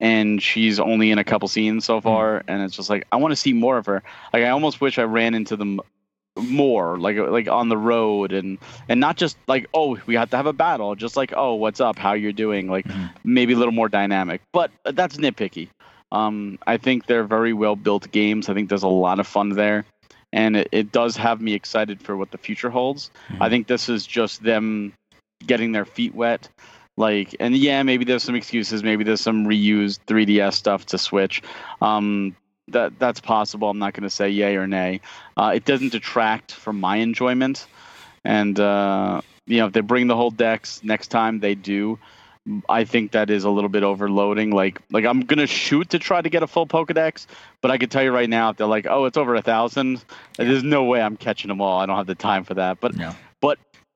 [0.00, 3.32] and she's only in a couple scenes so far, and it's just like I want
[3.32, 4.02] to see more of her.
[4.32, 5.80] Like I almost wish I ran into them
[6.36, 8.58] more like like on the road and
[8.88, 11.80] and not just like oh we have to have a battle just like oh what's
[11.80, 13.10] up how you're doing like Mhm.
[13.22, 15.68] maybe a little more dynamic but that's nitpicky
[16.10, 19.50] um i think they're very well built games i think there's a lot of fun
[19.50, 19.84] there
[20.34, 23.10] and it, it does have me excited for what the future holds.
[23.40, 23.50] I Mhm.
[23.50, 24.92] think this is just them
[25.46, 26.48] getting their feet wet.
[26.96, 31.42] Like and yeah maybe there's some excuses maybe there's some reused 3ds stuff to switch.
[31.80, 32.36] Um
[32.68, 33.68] that that's possible.
[33.70, 35.00] I'm not going to say yay or nay.
[35.36, 37.66] Uh, it doesn't detract from my enjoyment.
[38.24, 41.98] And uh, you know if they bring the whole decks next time they do
[42.68, 46.20] i think that is a little bit overloading like like i'm gonna shoot to try
[46.20, 47.26] to get a full pokedex
[47.60, 50.04] but i can tell you right now if they're like oh it's over a thousand
[50.36, 52.94] there's no way i'm catching them all i don't have the time for that but
[52.96, 53.14] no.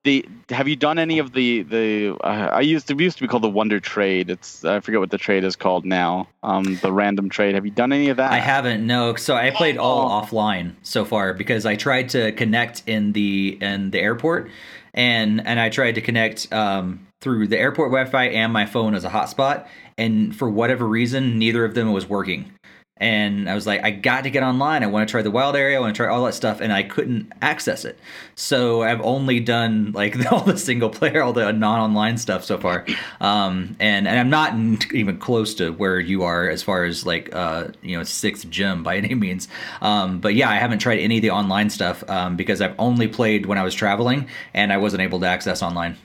[0.05, 3.25] the have you done any of the the uh, I used to it used to
[3.25, 4.31] be called the Wonder Trade.
[4.31, 6.29] It's I forget what the trade is called now.
[6.43, 7.55] Um, the random trade.
[7.57, 8.33] Have you done any of that?
[8.33, 8.87] I haven't.
[8.87, 10.25] No, so I played all Oh.
[10.25, 14.51] offline so far because I tried to connect in the in the airport,
[14.95, 19.05] and and I tried to connect um, through the airport Wi-Fi and my phone as
[19.05, 19.67] a hotspot,
[19.97, 22.53] and for whatever reason, neither of them was working.
[23.01, 24.83] And I was like, I got to get online.
[24.83, 25.77] I want to try the wild area.
[25.77, 27.99] I want to try all that stuff, and I couldn't access it.
[28.35, 32.85] So I've only done like all the single player, all the non-online stuff so far,
[33.21, 37.33] um, and and I'm not even close to where you are as far as like
[37.33, 39.47] uh, you know sixth gym by any means.
[39.81, 43.07] Um, but yeah, I haven't tried any of the online stuff um, because I've only
[43.07, 45.97] played when I was traveling, and I wasn't able to access online.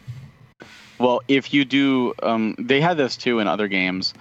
[1.04, 4.14] Well, if you do, um, they had this too in other games,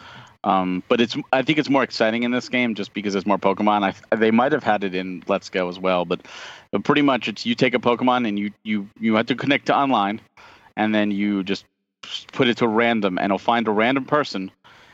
[0.43, 3.39] um, but it's I think it's more exciting in this game just because there's more
[3.39, 3.95] Pokemon.
[4.11, 6.26] I, they might have had it in Let's Go as well, but,
[6.72, 9.66] but pretty much it's you take a Pokemon and you you you have to connect
[9.66, 10.20] to online,
[10.76, 11.66] and then you just
[12.33, 14.51] put it to random, and it'll find a random person,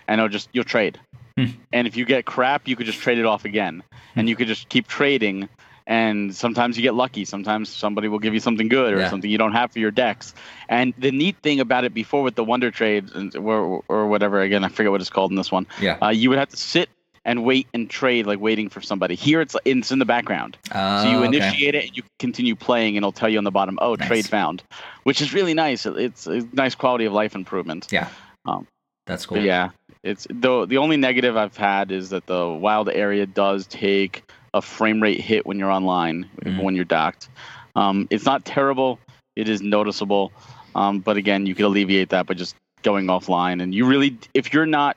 [0.08, 1.00] and it'll just you'll trade.
[1.38, 1.46] Hmm.
[1.72, 3.82] And if you get crap, you could just trade it off again,
[4.14, 5.48] and you could just keep trading.
[5.88, 7.24] And sometimes you get lucky.
[7.24, 9.08] Sometimes somebody will give you something good or Yeah.
[9.08, 10.34] something you don't have for your decks.
[10.68, 14.64] And the neat thing about it before with the Wonder Trade or, or whatever, again,
[14.64, 15.66] I forget what it's called in this one.
[15.80, 15.96] Yeah.
[16.02, 16.90] Uh, you would have to sit
[17.24, 19.14] and wait and trade, like waiting for somebody.
[19.14, 20.58] Here, it's it's in the background.
[20.70, 21.26] Uh, So you okay.
[21.26, 24.08] initiate it and you continue playing, and it'll tell you on the bottom, "Oh, Nice.
[24.08, 24.62] trade found,"
[25.04, 25.84] which is really nice.
[25.86, 27.88] It's a nice quality of life improvement.
[27.90, 28.08] Yeah.
[28.46, 28.66] Um,
[29.06, 29.38] That's cool.
[29.38, 29.70] Yeah,
[30.02, 34.22] it's the the only negative I've had is that the wild area does take
[34.54, 36.62] a frame rate hit when you're online, Mhm.
[36.62, 37.28] when you're docked.
[37.76, 38.98] Um, it's not terrible.
[39.36, 40.32] It is noticeable.
[40.74, 43.62] Um, but again, you could alleviate that by just going offline.
[43.62, 44.96] And you really, if you're not,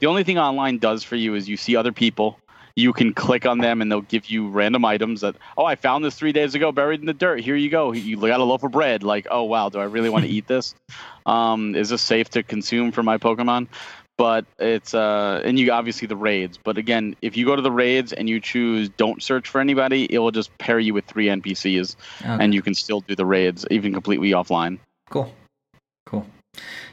[0.00, 2.38] the only thing online does for you is you see other people.
[2.74, 6.04] You can click on them and they'll give you random items that, oh, I found
[6.04, 7.40] this three days ago buried in the dirt.
[7.40, 7.92] Here you go.
[7.92, 9.02] You got a loaf of bread.
[9.02, 10.74] Like, oh, wow, do I really want to eat this?
[11.26, 13.68] Um, is this safe to consume for my Pokemon?
[14.22, 16.56] But it's, uh, and you obviously the raids.
[16.56, 20.06] But again, if you go to the raids and you choose don't search for anybody,
[20.08, 22.44] it will just pair you with three NPCs Okay.
[22.44, 24.78] and you can still do the raids even completely offline.
[25.10, 25.34] Cool.
[26.06, 26.24] Cool.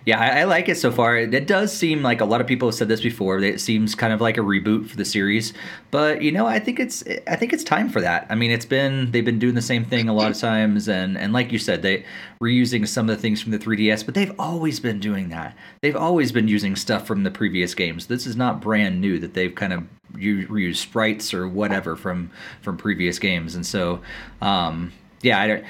[0.05, 1.17] Yeah, I, I like it so far.
[1.17, 3.37] It, does seem like a lot of people have said this before.
[3.39, 5.53] It seems kind of like a reboot for the series,
[5.91, 8.25] but you know, I think it's I think it's time for that.
[8.29, 11.17] I mean, it's been they've been doing the same thing a lot of times, and
[11.17, 12.05] and like you said, they
[12.41, 15.55] reusing some of the things from the 3DS, but they've always been doing that.
[15.81, 18.07] They've always been using stuff from the previous games.
[18.07, 19.83] This is not brand new that they've kind of
[20.13, 22.31] reused sprites or whatever from
[22.61, 24.01] from previous games, and so
[24.41, 24.91] um,
[25.21, 25.63] yeah, I don't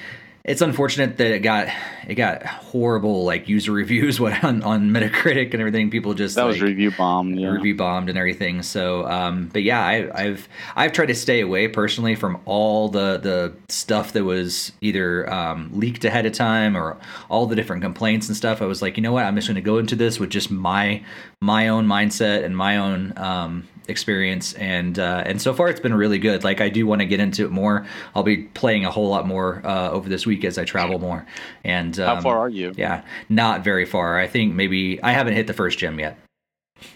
[0.50, 1.68] it's unfortunate that it got
[2.08, 5.92] it got horrible like user reviews what on, on Metacritic and everything.
[5.92, 7.36] People just That was review bomb.
[7.36, 7.50] Yeah.
[7.50, 8.64] review bombed and everything.
[8.64, 13.20] So, um, but yeah, I, I've I've tried to stay away personally from all the
[13.20, 16.98] the stuff that was either um, leaked ahead of time or
[17.30, 18.60] all the different complaints and stuff.
[18.60, 20.50] I was like, you know what, I'm just going to go into this with just
[20.50, 21.04] my
[21.42, 25.94] my own mindset and my own um, experience, and uh, and so far it's been
[25.94, 26.44] really good.
[26.44, 27.86] Like I do want to get into it more.
[28.16, 31.26] I'll be playing a whole lot more uh, over this week as I travel more.
[31.64, 32.74] And How um, far are you?
[32.78, 34.20] Yeah, not very far.
[34.20, 36.18] I think maybe I haven't hit the first gym yet.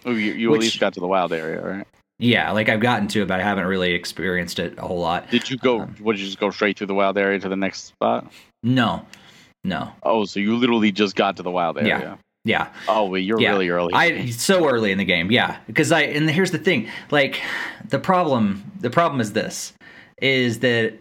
[0.06, 1.88] Oh, you, you Which- at least got to the wild area, right?
[2.20, 5.30] Yeah, like I've gotten to it, but I haven't really experienced it a whole lot.
[5.32, 5.82] Did you go?
[5.82, 8.32] Um, Would you just go straight through the wild area to the next spot?
[8.62, 9.06] No,
[9.66, 11.90] no, Oh, so you literally just got to the wild area.
[12.00, 12.16] yeah.
[12.90, 13.52] Oh, well, you're Yeah.
[13.52, 13.94] really early.
[13.94, 15.58] I so early in the game, yeah.
[15.68, 17.42] Because I and here's the thing, like
[17.88, 19.74] the problem, the problem is this,
[20.22, 20.94] is that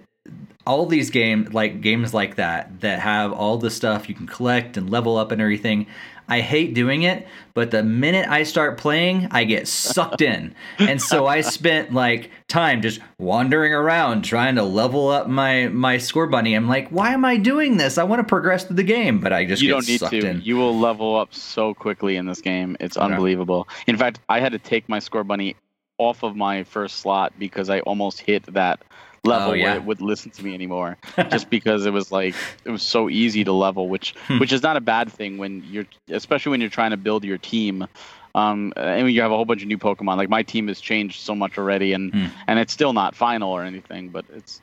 [0.65, 4.77] all these game like games like that that have all the stuff you can collect
[4.77, 5.87] and level up and everything.
[6.29, 10.55] I hate doing it, but the minute I start playing, I get sucked in.
[10.79, 15.97] And so I spent like time just wandering around trying to level up my my
[15.97, 16.57] Scorbunny.
[16.57, 17.99] I'm like, why am I doing this?
[17.99, 20.27] I want to progress through the game, but I just you don't need to.
[20.27, 20.41] in.
[20.43, 22.77] You will level up so quickly in this game.
[22.81, 23.69] It's unbelievable.
[23.87, 25.57] In fact, I had to take my Scorbunny
[25.99, 28.83] off of my first slot because I almost hit that
[29.25, 29.65] level Oh, yeah.
[29.65, 30.97] where it would listen to me anymore.
[31.31, 34.39] just because it was like it was so easy to level, which Hmm.
[34.39, 37.39] which is not a bad thing when you're especially when you're trying to build your
[37.39, 37.87] team.
[38.35, 41.21] Um, and you have a whole bunch of new Pokemon, like my team has changed
[41.21, 42.27] so much already, and Hmm.
[42.49, 44.61] and it's still not final or anything, but it's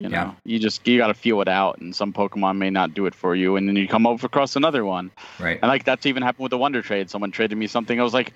[0.00, 0.32] you know Yeah.
[0.44, 3.14] you just you got to feel it out, and some Pokemon may not do it
[3.14, 5.58] for you, and then you come over across another one, Right.
[5.62, 7.10] and like that's even happened with the Wonder Trade.
[7.10, 8.32] Someone traded me something, I was like,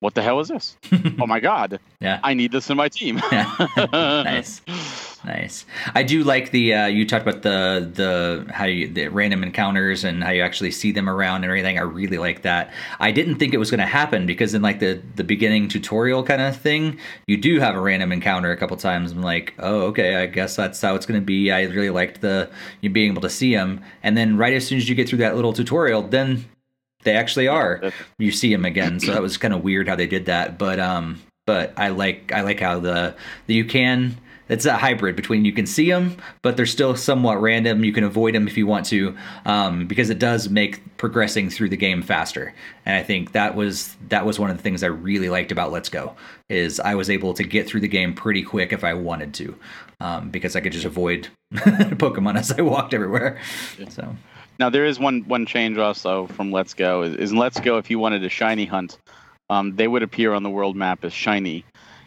[0.00, 0.76] what the hell is this?
[1.20, 2.18] oh my god, Yeah.
[2.24, 3.22] I need this in my team.
[3.92, 4.60] nice.
[5.26, 5.66] Nice.
[5.92, 10.04] I do like the uh, you talked about the the how you the random encounters
[10.04, 11.78] and how you actually see them around and everything.
[11.78, 12.72] I really like that.
[13.00, 16.22] I didn't think it was going to happen because in like the the beginning tutorial
[16.22, 19.10] kind of thing, you do have a random encounter a couple times.
[19.10, 21.50] I'm like, oh okay, I guess that's how it's going to be.
[21.50, 22.48] I really liked the
[22.80, 25.18] you being able to see them, and then right as soon as you get through
[25.18, 26.44] that little tutorial, then
[27.02, 29.00] they actually are you see them again.
[29.00, 30.56] So that was kind of weird how they did that.
[30.56, 33.16] But um, but I like I like how the
[33.48, 34.18] the you can.
[34.48, 37.84] It's a hybrid between you can see them, but they're still somewhat random.
[37.84, 41.70] You can avoid them if you want to, um, because it does make progressing through
[41.70, 42.54] the game faster.
[42.84, 45.72] And I think that was that was one of the things I really liked about
[45.72, 46.14] Let's Go
[46.48, 49.56] is I was able to get through the game pretty quick if I wanted to,
[50.00, 53.40] um, because I could just avoid Pokemon as I walked everywhere.
[53.88, 54.14] So
[54.58, 57.90] Now there is one one change also from Let's Go is, is Let's Go if
[57.90, 58.98] you wanted a shiny hunt,
[59.50, 61.64] um, they would appear on the world map as shiny.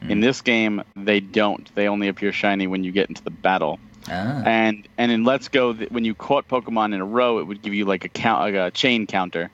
[0.08, 0.22] In Mm.
[0.22, 1.70] this game, they don't.
[1.76, 3.80] They only appear shiny when you get into the battle.
[4.10, 7.62] ah, And and in Let's Go, when you caught Pokemon in a row, it would
[7.62, 9.52] give you like a count, like a chain counter.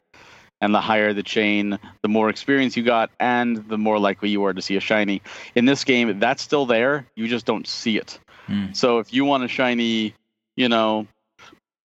[0.61, 4.45] And the higher the chain, the more experience you got, and the more likely you
[4.45, 5.21] are to see a shiny.
[5.55, 7.05] In this game, that's still there.
[7.15, 8.19] You just don't see it.
[8.47, 8.71] Hmm.
[8.73, 10.13] So if you want a shiny,
[10.55, 11.07] you know,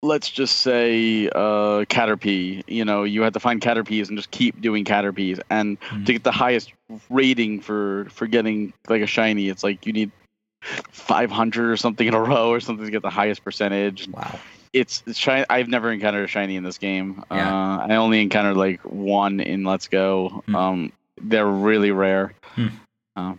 [0.02, 4.60] let's just say uh, Caterpie, you know, you have to find Caterpies and just keep
[4.60, 5.40] doing Caterpies.
[5.50, 6.04] And Hmm.
[6.04, 6.72] to get the highest
[7.08, 10.10] rating for for getting like a shiny, it's like you need
[10.90, 14.08] 500 or something in a row or something to get the highest percentage.
[14.08, 14.38] wow.
[14.72, 15.44] It's, it's shiny.
[15.50, 17.24] I've never encountered a shiny in this game.
[17.30, 17.48] Yeah.
[17.48, 20.42] Uh, I only encountered like one in Let's Go.
[20.46, 20.54] Hmm.
[20.54, 22.34] Um, they're really rare.
[22.54, 22.66] Hmm.
[23.16, 23.34] Uh,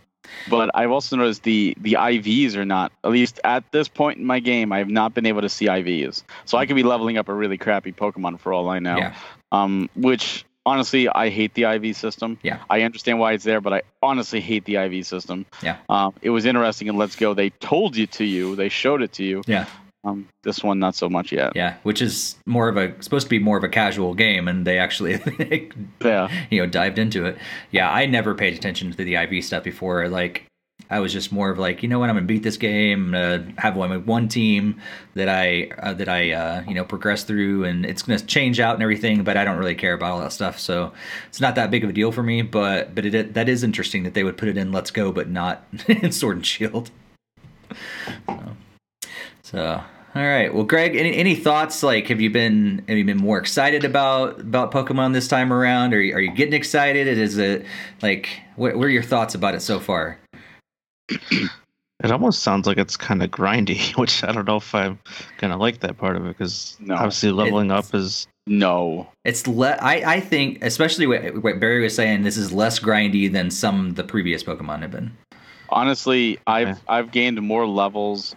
[0.48, 2.92] but I've also noticed the the IVs are not.
[3.04, 5.66] At least at this point in my game, I have not been able to see
[5.66, 6.22] IVs.
[6.44, 8.96] So I could be leveling up a really crappy Pokemon for all I know.
[8.96, 9.14] Yeah.
[9.50, 12.38] Um, which honestly, I hate the IV system.
[12.42, 12.58] Yeah.
[12.70, 15.46] I understand why it's there, but I honestly hate the IV system.
[15.62, 15.78] Yeah.
[15.88, 17.34] Um, it was interesting in Let's Go.
[17.34, 18.56] They told you to you.
[18.56, 19.42] They showed it to you.
[19.46, 19.66] Yeah.
[20.04, 21.52] Um, this one not so much yet.
[21.54, 24.66] Yeah, which is more of a supposed to be more of a casual game, and
[24.66, 25.20] they actually
[26.04, 26.28] Yeah.
[26.50, 27.38] you know dived into it.
[27.70, 30.08] Yeah, I never paid attention to the IV stuff before.
[30.08, 30.44] Like,
[30.90, 33.12] I was just more of like, you know what, I'm gonna beat this game.
[33.58, 34.80] Have one one team
[35.14, 38.74] that I uh, that I uh, you know progress through, and it's gonna change out
[38.74, 39.22] and everything.
[39.22, 40.92] But I don't really care about all that stuff, so
[41.28, 42.42] it's not that big of a deal for me.
[42.42, 45.28] But but it that is interesting that they would put it in Let's Go, but
[45.30, 46.90] not in Sword and Shield.
[48.26, 48.56] So,
[49.42, 49.82] so
[50.14, 50.52] all right.
[50.52, 51.82] Well, Greg, any, any thoughts?
[51.82, 55.94] Like, have you been have you been more excited about about Pokemon this time around?
[55.94, 57.06] Are you, are you getting excited?
[57.06, 57.64] Is it
[58.02, 60.18] like what, what are your thoughts about it so far?
[61.10, 64.98] It almost sounds like it's kind of grindy, which I don't know if I'm
[65.38, 69.08] gonna like that part of it because No, obviously leveling it's- up is No.
[69.24, 72.22] It's le- I I think especially what, what Barry was saying.
[72.22, 75.12] This is less grindy than some the previous Pokemon have been.
[75.68, 76.80] Honestly, I've Okay.
[76.88, 78.34] I've gained more levels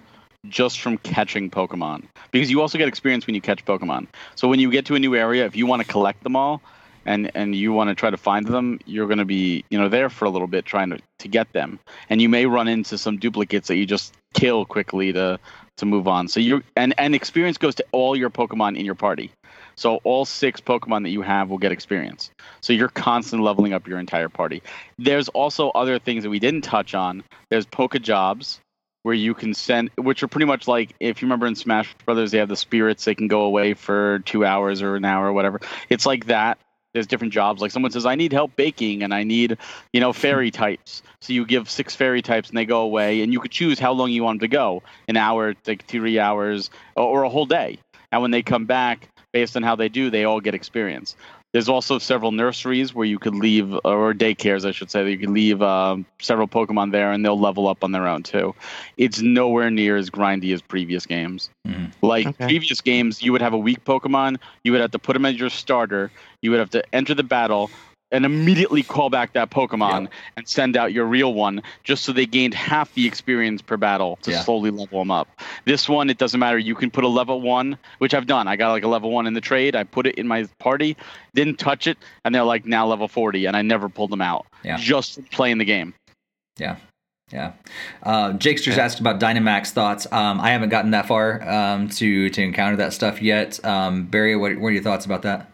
[0.50, 4.08] just from catching Pokemon because you also get experience when you catch Pokemon.
[4.36, 6.62] So when you get to a new area, if you want to collect them all
[7.06, 9.90] and and you want to try to find them, you're going to be you know
[9.90, 11.80] there for a little bit trying to to get them,
[12.10, 15.40] and you may run into some duplicates that you just kill quickly to
[15.78, 16.28] to move on.
[16.28, 19.32] So you and and experience goes to all your Pokemon in your party.
[19.76, 22.32] So all six Pokemon that you have will get experience.
[22.62, 24.64] So you're constantly leveling up your entire party.
[24.98, 27.24] There's also other things that we didn't touch on.
[27.50, 28.62] There's Poke Jobs,
[29.06, 32.32] where you can send, which are pretty much like if you remember in Smash Brothers,
[32.32, 33.06] they have the spirits.
[33.06, 35.62] They can go away for two hours or an hour or whatever.
[35.90, 36.58] It's like that.
[36.92, 37.62] There's different jobs.
[37.62, 39.60] Like someone says, I need help baking and I need,
[39.94, 41.04] you know, fairy types.
[41.22, 43.92] So you give six fairy types and they go away, and you could choose how
[43.92, 47.46] long you want them to go an hour, like three hours, or, or a whole
[47.46, 47.78] day.
[48.12, 51.16] And when they come back, based on how they do, they all get experience.
[51.56, 55.18] There's also several nurseries where you could leave, or daycares, I should say, that you
[55.18, 58.54] could leave um, several Pokemon there and they'll level up on their own too.
[58.98, 61.50] It's nowhere near as grindy as previous games.
[61.66, 61.94] Mhm.
[62.02, 62.48] Like Okay.
[62.48, 64.36] previous games, you would have a weak Pokemon,
[64.66, 67.24] you would have to put them as your starter, you would have to enter the
[67.24, 67.72] battle
[68.16, 70.10] and immediately call back that Pokemon Yeah.
[70.38, 74.18] and send out your real one just so they gained half the experience per battle
[74.24, 74.40] to Yeah.
[74.42, 75.28] slowly level them up.
[75.66, 76.58] This one, it doesn't matter.
[76.58, 78.48] You can put a level one, which I've done.
[78.48, 79.76] I got like a level one in the trade.
[79.76, 80.96] I put it in my party,
[81.34, 84.46] didn't touch it, and they're like now level 40, and I never pulled them out.
[84.64, 84.78] Yeah.
[84.78, 85.94] Just playing the game.
[86.58, 86.78] Yeah.
[87.32, 87.54] Yeah.
[88.04, 90.06] Uh, Jakester's asked about Dynamax thoughts.
[90.12, 93.64] Um, I haven't gotten that far um, to to encounter that stuff yet.
[93.66, 95.50] Um, Barry, what, what are your thoughts about that?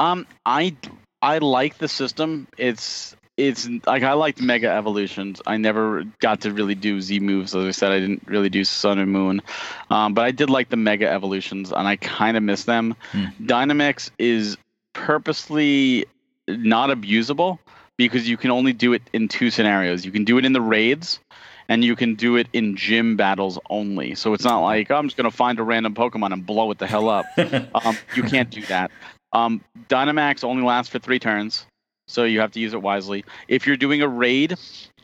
[0.00, 0.74] Um, I
[1.22, 2.48] I like the system.
[2.56, 5.40] It's it's like I liked Mega Evolutions.
[5.46, 7.54] I never got to really do Z moves.
[7.54, 9.42] As I said, I didn't really do Sun and Moon,
[9.88, 12.96] um, but I did like the Mega Evolutions, and I kind of miss them.
[13.12, 13.26] Hmm.
[13.42, 14.56] Dynamax is
[14.92, 16.06] purposely
[16.48, 17.58] not abusable
[17.96, 20.04] because you can only do it in two scenarios.
[20.04, 21.20] You can do it in the raids.
[21.68, 24.16] And you can do it in gym battles only.
[24.16, 26.72] So it's not like "Oh, I'm just going to find a random Pokemon and blow
[26.72, 27.26] it the hell up.
[27.38, 28.90] um, you can't do that.
[29.32, 31.66] Um, Dynamax only lasts for three turns,
[32.08, 33.24] so you have to use it wisely.
[33.48, 34.56] If you're doing a raid,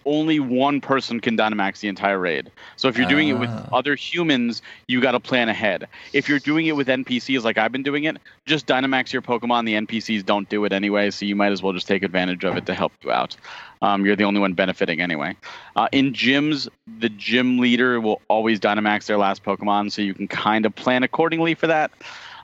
[0.05, 2.51] only one person can Dynamax the entire raid.
[2.77, 3.69] So if you're doing it with Ah.
[3.73, 5.89] other humans, you got to plan ahead.
[6.13, 8.17] If you're doing it with NPCs like I've been doing it,
[8.47, 9.65] just Dynamax your Pokemon.
[9.67, 12.57] The NPCs don't do it anyway, so you might as well just take advantage of
[12.57, 13.37] it to help you out.
[13.83, 15.37] Um, you're the only one benefiting anyway.
[15.75, 16.69] Uh, in gyms,
[16.99, 21.03] the gym leader will always Dynamax their last Pokemon, so you can kind of plan
[21.03, 21.91] accordingly for that.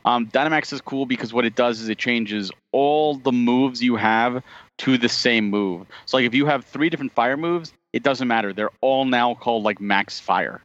[0.05, 3.97] Um, Dynamax is cool because what it does is it changes all the moves you
[3.97, 4.43] have
[4.79, 5.87] to the same move.
[6.07, 8.53] So like if you have three different fire moves, it doesn't matter.
[8.53, 10.63] They're all now called like max fire.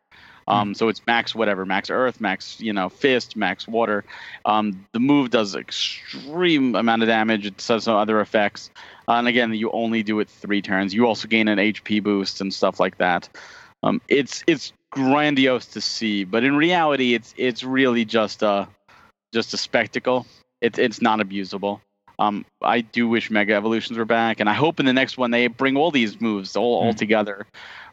[0.47, 4.05] Um, so it's max whatever, max earth, max you know fist, max water.
[4.45, 7.45] Um, the move does extreme amount of damage.
[7.45, 8.71] It does some other effects,
[9.09, 10.93] uh, and again, you only do it three turns.
[10.93, 13.27] You also gain an HP boost and stuff like that.
[13.83, 18.69] Um, it's it's grandiose to see, but in reality, it's it's really just a
[19.33, 20.25] just a spectacle.
[20.61, 21.81] It's it's not abusable.
[22.19, 25.29] Um, I do wish Mega Evolutions were back, and I hope in the next one
[25.31, 26.97] they bring all these moves all, all Mm.
[26.97, 27.45] together.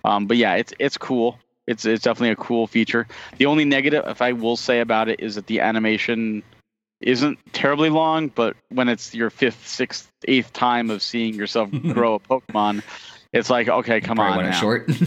[0.04, 1.38] Um, but yeah, it's it's cool.
[1.66, 3.06] It's it's definitely a cool feature.
[3.38, 6.42] The only negative, if I will say about it, is that the animation
[7.00, 8.28] isn't terribly long.
[8.28, 12.82] But when it's your fifth, sixth, eighth time of seeing yourself grow a Pokemon,
[13.32, 14.60] it's like okay, come Probably on now.
[14.60, 14.90] short.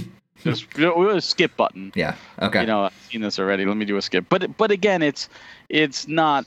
[0.44, 2.16] Just do a skip button yeah.
[2.42, 2.62] Okay.
[2.62, 5.30] you know i've seen this already let me do a skip but but again it's
[5.70, 6.46] it's not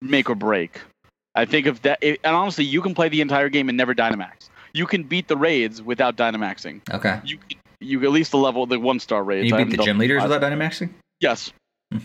[0.00, 0.80] make or break
[1.34, 3.94] i think if that it, and honestly you can play the entire game and never
[3.94, 7.20] dynamax you can beat the raids without dynamaxing okay.
[7.24, 7.38] you
[7.80, 10.40] you at least the level the one star raids you beat the gym leaders without
[10.40, 10.90] Dynamaxing?
[11.20, 11.52] yes
[11.92, 11.98] Hmm.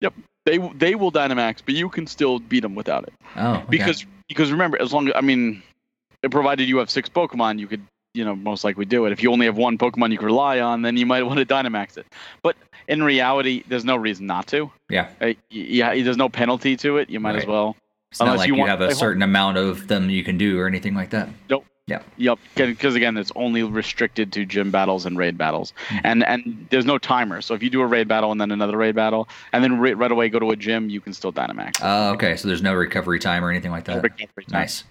[0.00, 3.54] yep they they will dynamax but you can still beat them without it Oh.
[3.54, 3.64] Okay.
[3.70, 5.62] because because remember as long as i mean
[6.30, 7.82] provided you have six pokemon you could
[8.16, 10.60] you know most likely do it if you only have one pokemon you can rely
[10.60, 12.06] on then you might want to dynamax it
[12.42, 12.56] but
[12.88, 15.08] in reality there's no reason not to Yeah.
[15.20, 17.76] uh, yeah there's no penalty to it you might as well
[18.10, 18.94] it's not unless like you you, have a home.
[18.94, 21.28] certain amount of them you can do or anything like that.
[21.50, 21.66] Nope.
[21.88, 22.02] Yeah.
[22.16, 25.98] Yep because again it's only restricted to gym battles and raid battles Hmm.
[26.04, 28.76] and and there's no timer so if you do a raid battle and then another
[28.76, 31.78] raid battle and then right, right away go to a gym you can still dynamax
[31.82, 32.36] Oh, okay.
[32.36, 34.02] So there's no recovery time or anything like that.
[34.02, 34.60] Recovery time.
[34.62, 34.84] Nice.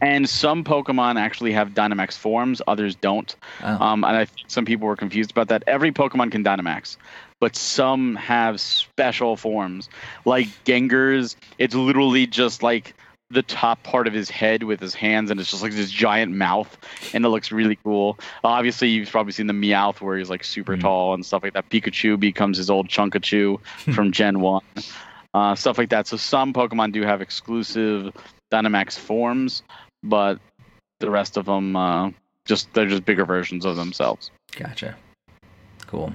[0.00, 3.78] And some pokemon actually have dynamax forms others don't Oh.
[3.84, 5.62] Um, and I think some people were confused about that.
[5.66, 6.96] Every Pokemon can Dynamax,
[7.40, 9.88] but some have special forms.
[10.24, 12.94] Like Gengar's, it's literally just like
[13.30, 16.32] the top part of his head with his hands, and it's just like this giant
[16.34, 16.76] mouth,
[17.14, 18.18] and it looks really cool.
[18.44, 20.80] Obviously, you've probably seen the Meowth where he's like super Mhm.
[20.80, 21.68] tall and stuff like that.
[21.70, 23.58] Pikachu becomes his old Chunkachu
[23.94, 24.62] from Gen 1.
[25.34, 26.06] Uh, stuff like that.
[26.06, 28.12] So some Pokemon do have exclusive
[28.52, 29.62] Dynamax forms,
[30.02, 30.38] but
[31.00, 32.10] the rest of them uh,
[32.44, 34.30] just they're just bigger versions of themselves.
[34.56, 34.94] Gotcha.
[35.86, 36.12] Cool.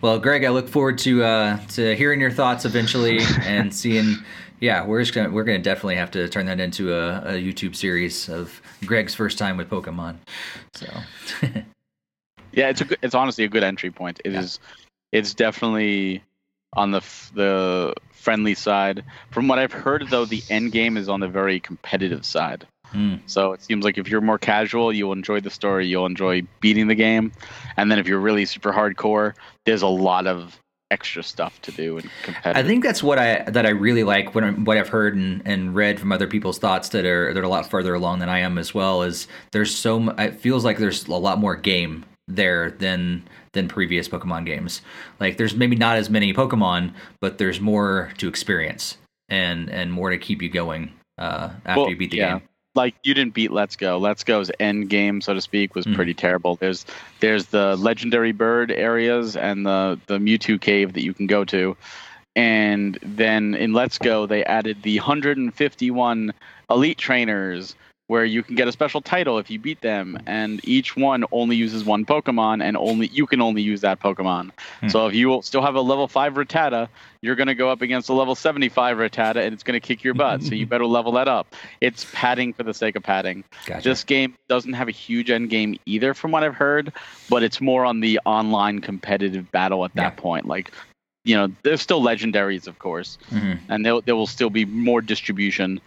[0.00, 4.16] Well, Greg, I look forward to uh, to hearing your thoughts eventually and seeing.
[4.60, 7.74] Yeah, we're just gonna we're gonna definitely have to turn that into a, a YouTube
[7.74, 10.16] series of Greg's first time with Pokemon.
[10.74, 10.86] So,
[12.52, 14.20] Yeah, it's a good, it's honestly a good entry point.
[14.24, 14.60] It is,
[15.12, 15.18] Yeah.
[15.18, 16.22] it's definitely
[16.74, 17.94] on the f- the
[18.24, 19.04] friendly side.
[19.30, 22.66] From what I've heard, though, the end game is on the very competitive side.
[22.86, 23.16] Hmm.
[23.26, 26.86] So it seems like if you're more casual, you'll enjoy the story, you'll enjoy beating
[26.86, 27.32] the game,
[27.76, 29.34] and then if you're really super hardcore,
[29.66, 30.58] there's a lot of
[30.90, 32.64] extra stuff to do and competitive.
[32.64, 35.74] I think that's what I that I really like when what I've heard and, and
[35.74, 38.38] read from other people's thoughts that are that are a lot further along than I
[38.40, 39.02] am as well.
[39.02, 43.22] Is there's so it feels like there's a lot more game there than
[43.52, 44.82] than previous Pokemon games.
[45.20, 48.96] Like there's maybe not as many Pokemon, but there's more to experience
[49.28, 52.38] and and more to keep you going uh, after Well, you beat the yeah.
[52.38, 52.48] game.
[52.74, 53.98] like you didn't beat Let's Go.
[53.98, 55.94] Let's Go's end game, so to speak, was Mhm.
[55.94, 56.56] pretty terrible.
[56.56, 56.86] There's
[57.20, 61.76] there's the legendary bird areas and the the Mewtwo cave that you can go to,
[62.36, 66.32] and then in Let's Go they added the 151
[66.70, 67.76] elite trainers
[68.06, 71.56] where you can get a special title if you beat them, and each one only
[71.56, 74.50] uses one Pokemon, and only you can only use that Pokemon.
[74.80, 74.88] Hmm.
[74.88, 76.88] So if you still have a level five Rattata,
[77.22, 80.04] you're going to go up against a level 75 Rattata, and it's going to kick
[80.04, 80.42] your butt.
[80.42, 81.54] so you better level that up.
[81.80, 83.42] It's padding for the sake of padding.
[83.64, 83.88] Gotcha.
[83.88, 86.92] This game doesn't have a huge end game either, from what I've heard,
[87.30, 90.20] but it's more on the online competitive battle at that Yeah.
[90.20, 90.46] point.
[90.46, 90.72] Like,
[91.24, 93.60] you know, there's still legendaries, of course, Mhm.
[93.70, 95.80] and there there will still be more distribution.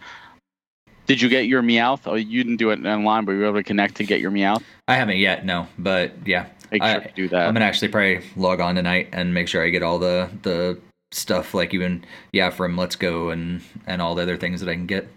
[1.08, 2.02] Did you get your Meowth?
[2.04, 4.30] Oh, you didn't do it online, but you were able to connect to get your
[4.30, 4.62] Meowth.
[4.86, 7.48] I haven't yet, no, but yeah, Make I- sure to do that.
[7.48, 10.78] I'm gonna actually probably log on tonight and make sure I get all the the
[11.10, 14.74] stuff like even yeah from Let's Go and and all the other things that I
[14.74, 15.08] can get.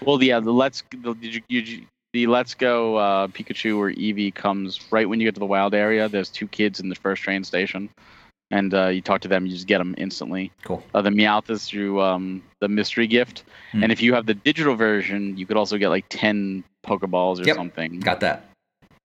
[0.00, 4.32] Well, yeah, the let's the, did you, you, the Let's Go uh, Pikachu or Eevee
[4.32, 6.08] comes right when you get to the wild area.
[6.08, 7.88] There's two kids in the first train station,
[8.52, 10.52] and uh, you talk to them, you just get them instantly.
[10.62, 10.80] Cool.
[10.94, 13.42] Uh, the Meowth is through um, the mystery gift,
[13.72, 13.82] Hmm.
[13.82, 17.44] and if you have the digital version, you could also get like ten Pokeballs or
[17.44, 17.56] Yep.
[17.56, 17.98] something.
[18.00, 18.44] Got that.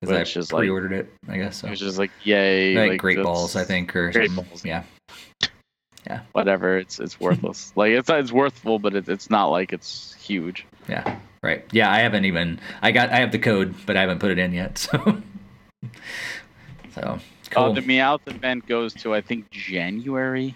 [0.01, 1.57] Because Which I is like- pre-ordered it, I guess.
[1.57, 1.69] So.
[1.69, 4.45] Which is like yay, like, Great Balls, I think, or Great something.
[4.45, 4.63] Balls.
[4.63, 4.83] Yeah.
[6.31, 7.73] Whatever, it's it's worthless.
[7.75, 10.65] like it's it's worthful, but it's it's not like it's huge.
[10.87, 11.17] Yeah.
[11.43, 11.65] Right.
[11.71, 12.59] Yeah, I haven't even.
[12.81, 13.09] I got.
[13.09, 14.77] I have the code, but I haven't put it in yet.
[14.89, 15.21] So.
[16.95, 17.65] so cool.
[17.65, 20.55] Uh, the Meowth event goes to I think January,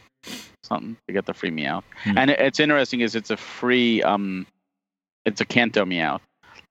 [0.63, 1.83] something to get the free Meowth.
[2.03, 2.17] Hmm.
[2.17, 4.45] And it, it's interesting is it's a free um,
[5.25, 6.21] it's a Kanto Meowth.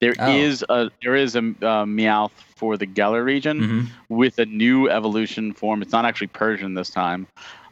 [0.01, 0.31] There Oh.
[0.35, 3.87] is a there is a uh, Meowth for the Galar region Mhm.
[4.09, 5.83] with a new evolution form.
[5.83, 7.27] It's not actually Persian this time.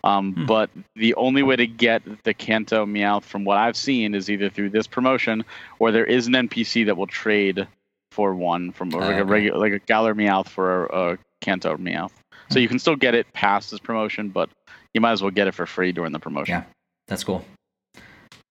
[0.05, 0.47] Um, Hmm.
[0.47, 4.49] But the only way to get the Kanto Meowth, from what I've seen, is either
[4.49, 5.45] through this promotion
[5.81, 7.66] or there is an NPC that will trade
[8.12, 9.23] for one from like Ah, a okay.
[9.23, 12.12] regular, like a Galar Meowth for a, a Kanto Meowth.
[12.51, 14.49] So you can still get it past this promotion, but
[14.95, 16.55] you might as well get it for free during the promotion.
[16.55, 16.65] Yeah.
[17.09, 17.45] That's cool.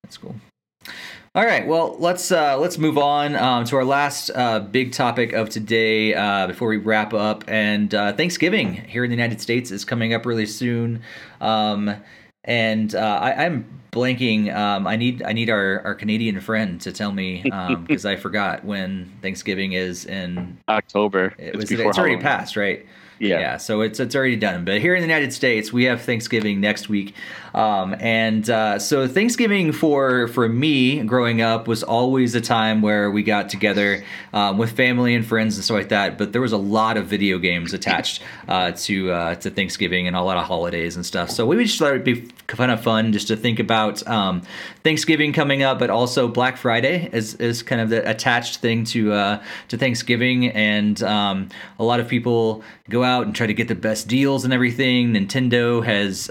[0.04, 0.36] That's cool.
[1.36, 5.34] All right, well let's uh, let's move on um, to our last uh, big topic
[5.34, 7.44] of today uh, before we wrap up.
[7.48, 11.04] And uh, Thanksgiving here in the United States is coming up really soon,
[11.40, 11.94] um,
[12.44, 14.56] and uh, I, I'm blanking.
[14.56, 17.44] Um, I need I need our, our Canadian friend to tell me
[17.86, 20.58] because I forgot when Thanksgiving is in.
[20.68, 21.36] October.
[21.38, 22.84] It it's was before it's already passed, right?
[23.20, 23.40] Yeah.
[23.40, 24.66] Yeah, so it's it's already done.
[24.66, 27.16] But here in the United States, we have Thanksgiving next week,
[27.58, 33.10] um, and uh, so Thanksgiving for for me growing up was always a time where
[33.10, 36.20] we got together um, with family and friends and stuff like that.
[36.20, 40.16] But there was a lot of video games attached uh, to uh, to Thanksgiving and
[40.16, 41.32] a lot of holidays and stuff.
[41.32, 44.44] So we just thought it'd be kind of fun just to think about um,
[44.84, 49.14] Thanksgiving coming up, but also Black Friday is, is kind of the attached thing to
[49.14, 53.68] uh, to Thanksgiving, and um, a lot of people go out and try to get
[53.68, 55.14] the best deals and everything.
[55.14, 56.30] Nintendo has.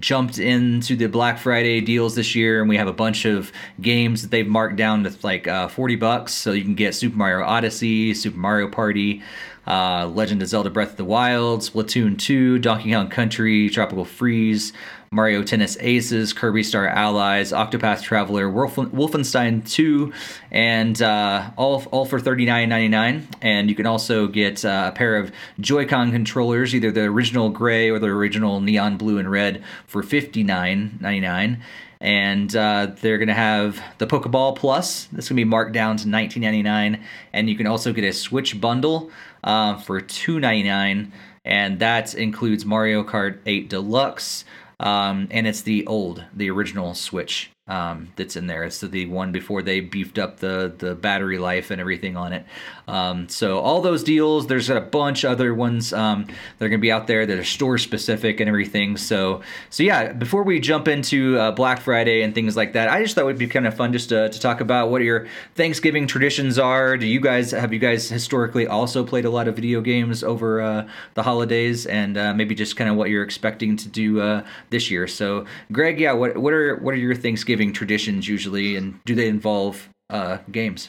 [0.00, 4.22] Jumped into the Black Friday deals this year, and we have a bunch of games
[4.22, 6.32] that they've marked down to like uh, 40 bucks.
[6.32, 9.22] So you can get Super Mario Odyssey, Super Mario Party,
[9.66, 14.72] uh, Legend of Zelda Breath of the Wild, Splatoon 2, Donkey Kong Country, Tropical Freeze,
[15.12, 20.12] Mario Tennis Aces, Kirby Star Allies, Octopath Traveler, Wolfen- Wolfenstein 2,
[20.52, 23.24] and uh, all all for $39.99.
[23.42, 27.90] And you can also get uh, a pair of Joy-Con controllers, either the original gray
[27.90, 31.60] or the original neon blue and red, for $59.99
[32.00, 35.06] and uh, they're going to have the Pokeball Plus.
[35.06, 38.58] That's going to be marked down to $19.99, and you can also get a Switch
[38.60, 39.10] bundle
[39.42, 41.10] uh, for $2.99,
[41.44, 44.46] and that includes Mario Kart 8 Deluxe,
[44.80, 48.64] um, and it's the old, the original Switch um, that's in there.
[48.64, 52.44] It's the one before they beefed up the the battery life and everything on it.
[52.88, 56.82] Um, so all those deals, there's a bunch other ones um, that are going to
[56.82, 58.96] be out there that are store specific and everything.
[58.96, 63.02] So so yeah, before we jump into uh, Black Friday and things like that, I
[63.02, 65.28] just thought it would be kind of fun just to, to talk about what your
[65.54, 66.96] Thanksgiving traditions are.
[66.96, 70.60] Do you guys have you guys historically also played a lot of video games over
[70.60, 74.44] uh, the holidays, and uh, maybe just kind of what you're expecting to do uh,
[74.70, 75.06] this year?
[75.06, 79.28] So Greg, yeah, what what are what are your Thanksgiving traditions usually, and do they
[79.28, 80.88] involve uh, games?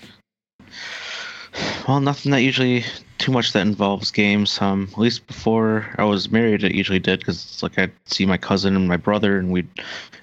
[1.87, 2.85] Well, nothing that usually
[3.17, 4.59] too much that involves games.
[4.61, 8.25] Um, at least before I was married, it usually did because it's like I'd see
[8.25, 9.69] my cousin and my brother, and we'd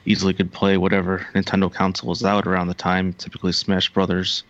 [0.07, 3.13] easily could play whatever Nintendo console was out around the time.
[3.13, 4.45] Typically, Smash Brothers,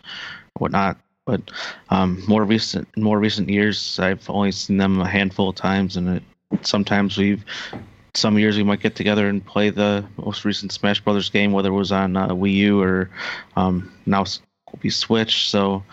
[0.57, 0.97] whatnot.
[1.25, 1.51] But
[1.89, 6.09] um, more recent, more recent years, I've only seen them a handful of times, and
[6.17, 6.23] it,
[6.63, 7.43] sometimes we've
[8.15, 11.69] some years we might get together and play the most recent Smash Brothers game, whether
[11.69, 13.09] it was on uh, Wii U or
[13.55, 15.49] um, now will be Switch.
[15.49, 15.83] So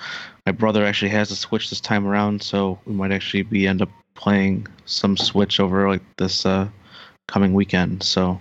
[0.45, 3.83] my brother actually has a Switch this time around, so we might actually be end
[3.83, 6.69] up playing some Switch over like this uh,
[7.29, 8.03] coming weekend.
[8.03, 8.41] So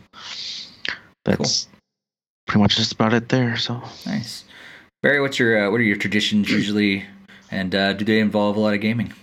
[1.25, 1.79] that's cool.
[2.47, 3.57] pretty much just about it there.
[3.57, 4.45] So nice,
[5.01, 5.19] Barry.
[5.19, 7.05] What's your uh, what are your traditions usually,
[7.51, 9.13] and uh, do they involve a lot of gaming?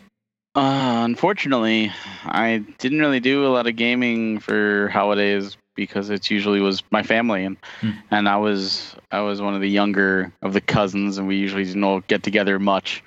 [0.55, 1.91] Uh, unfortunately,
[2.25, 7.03] I didn't really do a lot of gaming for holidays because it usually was my
[7.03, 7.93] family and hmm.
[8.11, 11.65] and I was I was one of the younger of the cousins and we usually
[11.65, 13.03] didn't get together much.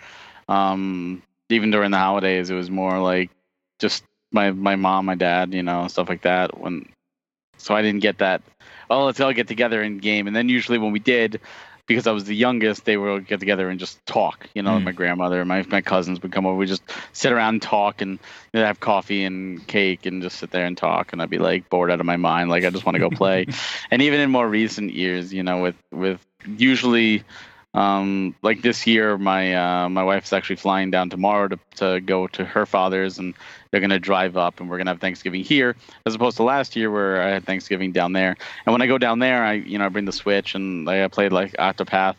[0.49, 3.29] Um, even during the holidays, it was more like
[3.77, 6.59] just my my mom, my dad, you know, stuff like that.
[6.59, 6.89] When
[7.57, 8.41] so I didn't get that.
[8.89, 10.25] Oh, let's all get together and game.
[10.27, 11.41] And then usually when we did,
[11.87, 14.47] because I was the youngest, they would get together and just talk.
[14.53, 14.83] You know, mm.
[14.83, 16.57] my grandmother my my cousins would come over.
[16.57, 16.83] We just
[17.13, 18.19] sit around and talk and
[18.53, 21.13] you know, have coffee and cake and just sit there and talk.
[21.13, 23.09] And I'd be like bored out of my mind, like I just want to go
[23.09, 23.47] play.
[23.91, 27.23] and even in more recent years, you know, with with usually
[27.75, 32.25] um, like this year, my uh, my wife's actually flying down tomorrow to, to go
[32.27, 33.33] to her father's, and
[33.69, 35.75] they're gonna drive up, and we're gonna have Thanksgiving here,
[36.05, 38.37] as opposed to last year where I had Thanksgiving down there.
[38.65, 41.05] And when I go down there, I you know I bring the Switch, and I
[41.09, 42.15] played like Octopath,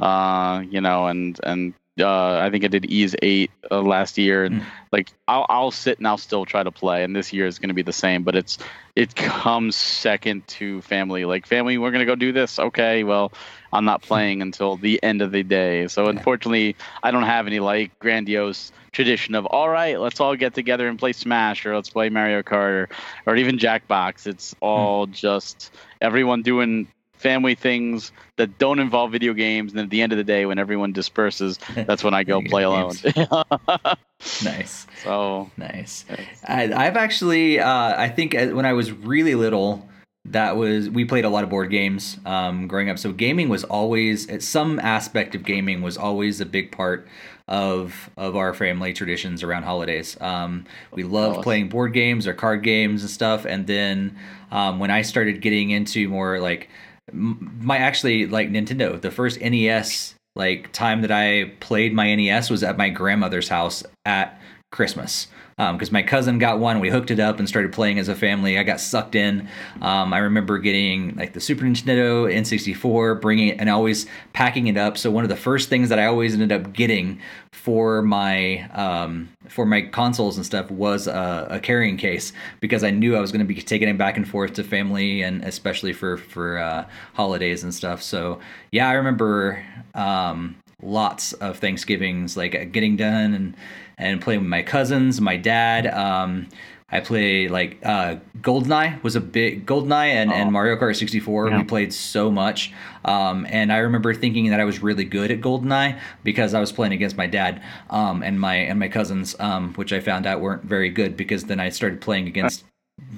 [0.00, 4.44] uh, you know, and and uh, I think I did Ys eight uh, last year,
[4.44, 4.64] and mm.
[4.92, 7.68] like I'll I'll sit and I'll still try to play, and this year is going
[7.68, 8.22] to be the same.
[8.22, 8.58] But it's
[8.96, 11.24] it comes second to family.
[11.24, 12.58] Like family, we're going to go do this.
[12.58, 13.32] Okay, well,
[13.72, 15.88] I'm not playing until the end of the day.
[15.88, 16.10] So yeah.
[16.10, 20.88] unfortunately, I don't have any like grandiose tradition of all right, let's all get together
[20.88, 22.88] and play Smash or let's play Mario Kart or,
[23.26, 24.26] or even Jackbox.
[24.26, 25.12] It's all mm.
[25.12, 26.88] just everyone doing
[27.20, 29.72] family things that don't involve video games.
[29.72, 32.62] And at the end of the day, when everyone disperses, that's when I go play
[32.62, 32.94] alone.
[34.42, 34.86] nice.
[35.04, 36.06] So nice.
[36.46, 39.86] I, have actually, uh, I think uh, when I was really little,
[40.26, 42.98] that was we played a lot of board games um, growing up.
[42.98, 47.08] So gaming was always some aspect of gaming was always a big part
[47.48, 50.16] of of our family traditions around holidays.
[50.20, 51.42] Um, we loved awesome.
[51.42, 53.44] playing board games or card games and stuff.
[53.46, 54.16] And then
[54.50, 56.68] um, when I started getting into more like
[57.12, 59.00] my actually like Nintendo.
[59.00, 63.82] The first NES like time that I played my NES was at my grandmother's house
[64.04, 65.26] at Christmas
[65.72, 66.80] because um, my cousin got one.
[66.80, 68.58] We hooked it up and started playing as a family.
[68.58, 69.46] I got sucked in.
[69.82, 74.78] Um, I remember getting like the Super Nintendo, N64, bringing it and always packing it
[74.78, 74.96] up.
[74.96, 77.20] So one of the first things that I always ended up getting
[77.52, 82.90] for my um, for my consoles and stuff was a, a, carrying case because I
[82.90, 85.92] knew I was going to be taking it back and forth to family and especially
[85.92, 88.02] for for uh, holidays and stuff.
[88.02, 89.62] So yeah, I remember
[89.94, 93.56] um, lots of Thanksgivings like getting done and
[93.98, 95.86] and playing with my cousins, my dad.
[95.86, 96.48] Um,
[96.92, 100.34] I played like uh, Goldeneye was a big Goldeneye and, oh.
[100.34, 101.48] and Mario Kart 64.
[101.48, 101.58] Yeah.
[101.58, 102.72] We played so much,
[103.04, 106.72] um, and I remember thinking that I was really good at Goldeneye because I was
[106.72, 110.40] playing against my dad um, and my and my cousins, um, which I found out
[110.40, 112.64] weren't very good because then I started playing against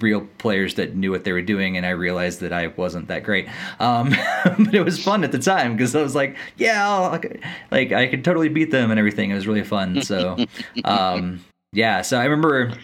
[0.01, 3.25] real players that knew what they were doing, and I realized that I wasn't that
[3.25, 3.49] great.
[3.79, 4.11] Um,
[4.45, 7.21] but it was fun at the time because I was like, yeah, I'll,
[7.71, 9.31] like I could totally beat them and everything.
[9.31, 10.01] It was really fun.
[10.13, 10.37] So,
[10.85, 11.43] um,
[11.73, 12.03] yeah.
[12.03, 12.75] So I remember.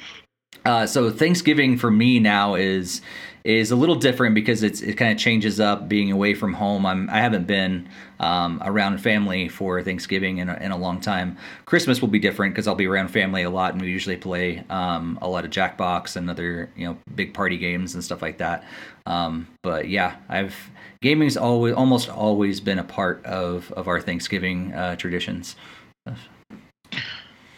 [0.65, 3.01] Uh, so Thanksgiving for me now is
[3.45, 6.87] is a little different because it's it kind of changes up being away from home.
[6.87, 7.89] I'm I haven't been
[8.21, 11.37] um, around family for Thanksgiving in a, in a long time.
[11.65, 14.65] Christmas will be different because I'll be around family a lot, and we usually play
[14.71, 18.39] um, a lot of Jackbox and other you know big party games and stuff like
[18.39, 18.65] that.
[19.07, 20.55] Um, but yeah, I've
[21.03, 25.57] gaming's always almost always been a part of of our Thanksgiving uh, traditions.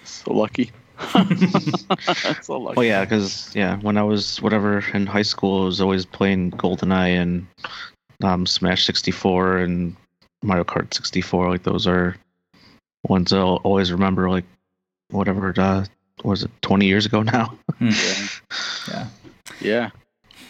[0.04, 0.72] So lucky.
[2.42, 6.04] so oh yeah, because yeah, when I was whatever in high school, I was always
[6.04, 7.46] playing GoldenEye and
[8.22, 9.96] um, Smash 64 and
[10.42, 11.50] Mario Kart 64.
[11.50, 12.16] Like those are
[13.04, 14.30] ones I'll always remember.
[14.30, 14.44] Like
[15.10, 15.84] whatever, uh,
[16.24, 17.58] was it 20 years ago now?
[17.78, 17.90] Hmm.
[18.88, 19.06] yeah.
[19.60, 19.90] Yeah.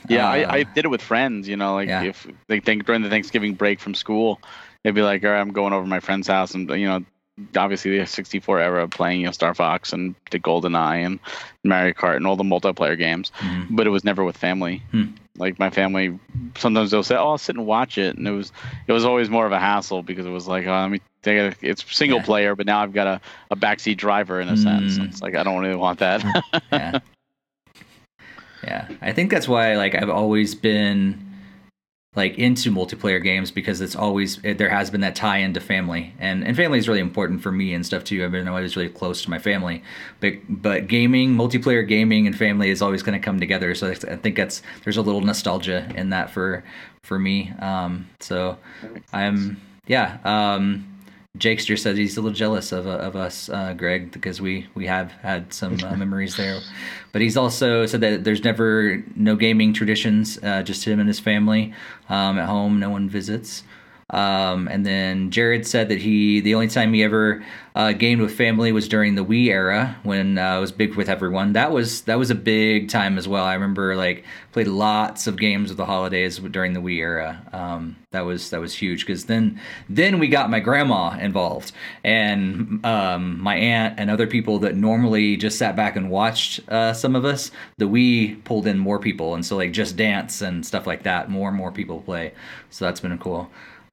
[0.08, 1.46] Yeah, uh, I, I did it with friends.
[1.46, 2.02] You know, like yeah.
[2.02, 4.40] if they think during the Thanksgiving break from school,
[4.82, 7.04] they'd be like, "All right, I'm going over to my friend's house," and you know,
[7.56, 11.18] obviously the 64 era playing you know Star Fox and the Golden Eye and
[11.64, 13.74] Mario Kart and all the multiplayer games, mm-hmm.
[13.74, 14.82] but it was never with family.
[14.90, 15.12] Hmm.
[15.36, 16.18] Like my family,
[16.56, 18.52] sometimes they'll say, "Oh, I'll sit and watch it," and it was
[18.86, 21.00] it was always more of a hassle because it was like, "Oh, let me.
[21.22, 22.24] It's single yeah.
[22.24, 24.62] player, but now I've got a, a backseat driver in a mm.
[24.62, 24.96] sense.
[24.98, 26.22] It's like I don't really want that."
[26.72, 26.98] yeah.
[28.62, 31.29] yeah, I think that's why like I've always been
[32.16, 36.12] like into multiplayer games because it's always it, there has been that tie into family
[36.18, 38.24] and and family is really important for me and stuff too.
[38.24, 39.82] I've been always really close to my family,
[40.18, 43.74] but but gaming, multiplayer gaming, and family is always going to come together.
[43.74, 46.64] So I think that's there's a little nostalgia in that for
[47.04, 47.52] for me.
[47.60, 48.58] Um, so
[49.12, 50.18] I'm yeah.
[50.24, 50.86] Um,
[51.38, 54.86] Jakester says he's a little jealous of, uh, of us, uh, Greg, because we, we
[54.86, 56.60] have had some uh, memories there.
[57.12, 61.20] But he's also said that there's never no gaming traditions, uh, just him and his
[61.20, 61.72] family
[62.08, 62.80] um, at home.
[62.80, 63.62] No one visits.
[64.10, 68.34] Um, and then Jared said that he the only time he ever uh, gamed with
[68.34, 71.52] family was during the Wii era when uh, it was big with everyone.
[71.52, 73.44] That was that was a big time as well.
[73.44, 77.46] I remember like played lots of games of the holidays during the Wii era.
[77.52, 81.70] Um, that was that was huge because then then we got my grandma involved
[82.02, 86.92] and um, my aunt and other people that normally just sat back and watched uh,
[86.92, 87.52] some of us.
[87.78, 91.30] The Wii pulled in more people and so like Just Dance and stuff like that.
[91.30, 92.32] More and more people play.
[92.70, 93.50] So that's been cool.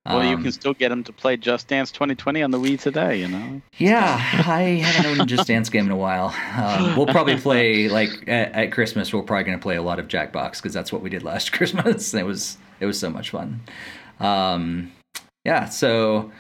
[0.08, 2.80] Well, um, you can still get them to play Just Dance 2020 on the Wii
[2.80, 3.62] today, you know?
[3.78, 4.16] Yeah,
[4.46, 6.34] I haven't owned a Just Dance game in a while.
[6.56, 10.00] Um, we'll probably play, like, at, at Christmas, we're probably going to play a lot
[10.00, 12.14] of Jackbox because that's what we did last Christmas.
[12.14, 13.62] It was, it was so much fun.
[14.20, 14.92] Um,
[15.44, 16.32] yeah, so,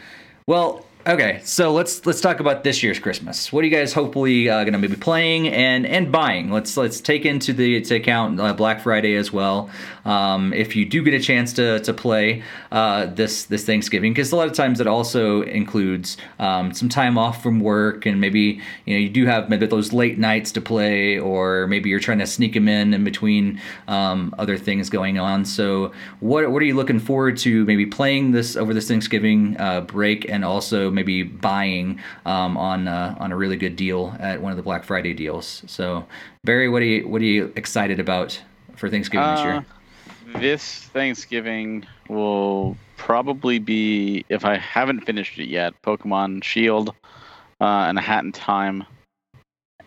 [0.47, 3.53] well, Okay, so let's let's talk about this year's Christmas.
[3.53, 6.51] What are you guys hopefully uh, going to be playing and and buying?
[6.51, 9.69] Let's let's take into the to account uh, Black Friday as well.
[10.03, 12.43] Um, if you do get a chance to to play
[12.73, 17.17] uh, this this Thanksgiving, because a lot of times it also includes um, some time
[17.17, 20.61] off from work and maybe you know you do have maybe those late nights to
[20.61, 25.17] play, or maybe you're trying to sneak them in in between um, other things going
[25.17, 25.45] on.
[25.45, 29.79] So what what are you looking forward to maybe playing this over this Thanksgiving uh,
[29.79, 34.51] break and also maybe buying um, on uh, on a really good deal at one
[34.51, 35.63] of the Black Friday deals.
[35.67, 36.05] So,
[36.43, 38.41] Barry, what are you what are you excited about
[38.75, 39.65] for Thanksgiving this year?
[40.33, 45.73] Uh, this Thanksgiving will probably be if I haven't finished it yet.
[45.83, 46.89] Pokemon Shield
[47.61, 48.83] uh, and a Hat in Time.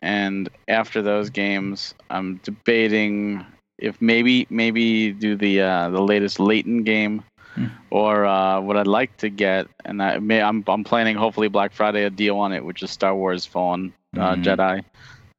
[0.03, 3.45] And after those games, I'm debating
[3.78, 7.23] if maybe maybe do the uh, the latest Layton game
[7.61, 7.66] Hmm.
[7.91, 11.73] Or uh, what I'd like to get, and I may, I'm I'm planning hopefully Black
[11.73, 14.43] Friday a deal on it, which is Star Wars Fallen uh, mm-hmm.
[14.43, 14.85] Jedi,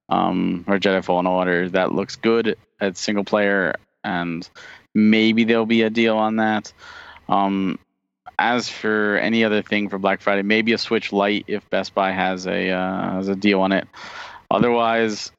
[0.09, 1.69] um, or Jedi Fallen Order.
[1.69, 4.47] That looks good at single player, and
[4.93, 6.71] maybe there'll be a deal on that.
[7.27, 7.79] Um,
[8.37, 12.11] as for any other thing for Black Friday, maybe a Switch Lite if Best Buy
[12.11, 13.87] has a uh, has a deal on it.
[14.49, 15.31] Otherwise,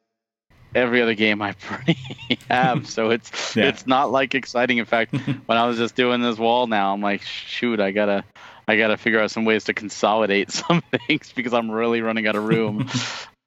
[0.75, 1.99] every other game I pretty
[2.51, 3.69] have, so it's yeah.
[3.69, 4.79] it's not like exciting.
[4.79, 5.15] In fact,
[5.47, 8.25] when I was just doing this wall now, I'm like, shoot, I gotta
[8.69, 12.37] I gotta figure out some ways to consolidate some things because I'm really running out
[12.37, 12.89] of room.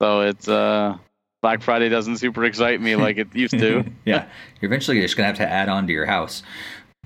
[0.02, 0.98] so it's uh
[1.42, 3.86] Black Friday doesn't super excite me like it used to.
[4.06, 4.28] yeah,
[4.60, 6.44] you're eventually just gonna have to add on to your house.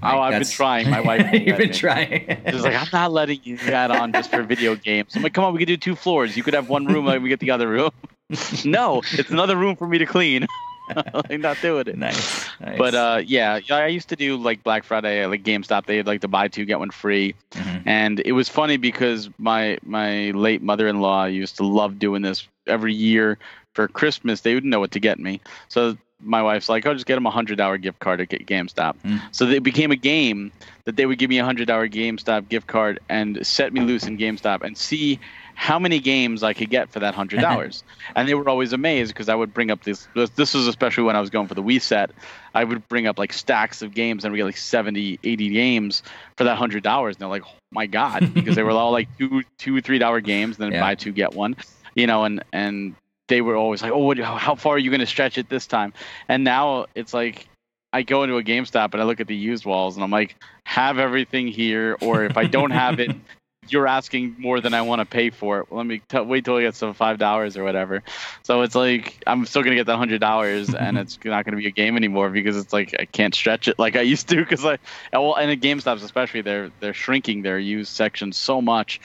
[0.02, 0.50] Like, oh, I've that's...
[0.50, 0.90] been trying.
[0.90, 1.34] My wife.
[1.34, 1.74] You've been me.
[1.74, 2.42] trying.
[2.50, 5.14] She's like, I'm not letting you add on just for video games.
[5.14, 6.38] I'm like, come on, we could do two floors.
[6.38, 7.92] You could have one room, and we get the other room.
[8.66, 10.46] no, it's another room for me to clean.
[11.30, 11.98] I'm not doing it.
[11.98, 12.50] Nice.
[12.60, 12.78] nice.
[12.78, 15.86] But uh, yeah, I used to do like Black Friday, like GameStop.
[15.86, 17.88] They had like to buy two get one free, mm-hmm.
[17.88, 22.94] and it was funny because my my late mother-in-law used to love doing this every
[22.94, 23.38] year
[23.74, 24.42] for Christmas.
[24.42, 27.26] They wouldn't know what to get me, so my wife's like, "Oh, just get them
[27.26, 29.22] a hundred dollar gift card at GameStop." Mm.
[29.32, 30.52] So it became a game
[30.86, 34.06] that they would give me a hundred dollar GameStop gift card and set me loose
[34.06, 35.20] in GameStop and see
[35.60, 37.84] how many games I could get for that hundred dollars.
[38.16, 40.08] and they were always amazed because I would bring up this.
[40.36, 42.12] This was especially when I was going for the Wii set.
[42.54, 46.02] I would bring up like stacks of games and we get like 70, 80 games
[46.38, 47.16] for that hundred dollars.
[47.16, 50.22] And they're like, oh my god, because they were all like two, two, three dollar
[50.22, 50.58] games.
[50.58, 50.82] And then yeah.
[50.82, 51.56] buy two get one,
[51.94, 52.24] you know.
[52.24, 52.96] And and
[53.30, 55.66] they were always like, oh, what, how far are you going to stretch it this
[55.66, 55.94] time?
[56.28, 57.48] And now it's like
[57.94, 60.36] I go into a GameStop and I look at the used walls and I'm like,
[60.66, 63.16] have everything here, or if I don't have it,
[63.68, 65.68] you're asking more than I want to pay for it.
[65.72, 68.04] Let me t- wait till I get some five dollars or whatever.
[68.44, 71.68] So it's like I'm still gonna get that hundred dollars, and it's not gonna be
[71.68, 74.38] a game anymore because it's like I can't stretch it like I used to.
[74.38, 74.78] Because I
[75.14, 79.02] well, and at GameStops especially, they're they're shrinking their used section so much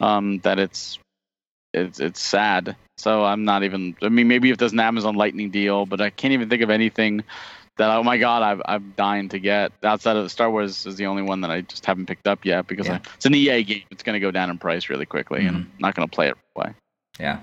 [0.00, 0.98] um, that it's
[1.72, 2.76] it's it's sad.
[2.98, 3.96] So I'm not even.
[4.02, 6.70] I mean, maybe if there's an Amazon Lightning deal, but I can't even think of
[6.70, 7.22] anything
[7.78, 11.06] that oh my god I've, I'm dying to get outside of Star Wars is the
[11.06, 12.94] only one that I just haven't picked up yet because yeah.
[12.94, 15.48] I, it's an EA game it's going to go down in price really quickly mm-hmm.
[15.48, 16.74] and I'm not going to play it right away.
[17.18, 17.40] Yeah,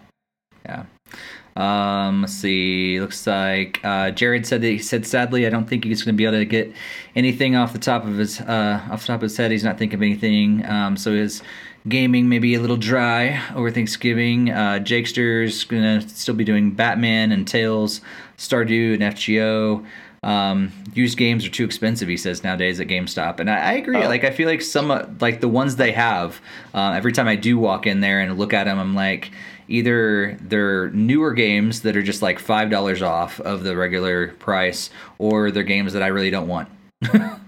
[0.66, 0.86] yeah.
[1.58, 3.00] Um, let's see.
[3.00, 6.18] Looks like uh, Jared said that he said sadly I don't think he's going to
[6.18, 6.74] be able to get
[7.16, 9.52] anything off the top of his uh, off the top of his head.
[9.52, 10.66] He's not thinking of anything.
[10.66, 11.42] Um, so his
[11.88, 14.50] gaming may be a little dry over Thanksgiving.
[14.50, 18.02] Uh, Jakester's to still be doing Batman and Tales,
[18.38, 19.86] Stardew and FGO.
[20.24, 22.08] um, used games are too expensive.
[22.08, 24.02] He says nowadays at GameStop, and I, I agree.
[24.04, 24.08] Oh.
[24.08, 26.42] Like I feel like some uh, like the ones they have.
[26.74, 29.32] Uh, every time I do walk in there and look at them, I'm like,
[29.68, 34.90] either they're newer games that are just like five dollars off of the regular price,
[35.20, 36.70] or they're games that I really don't want.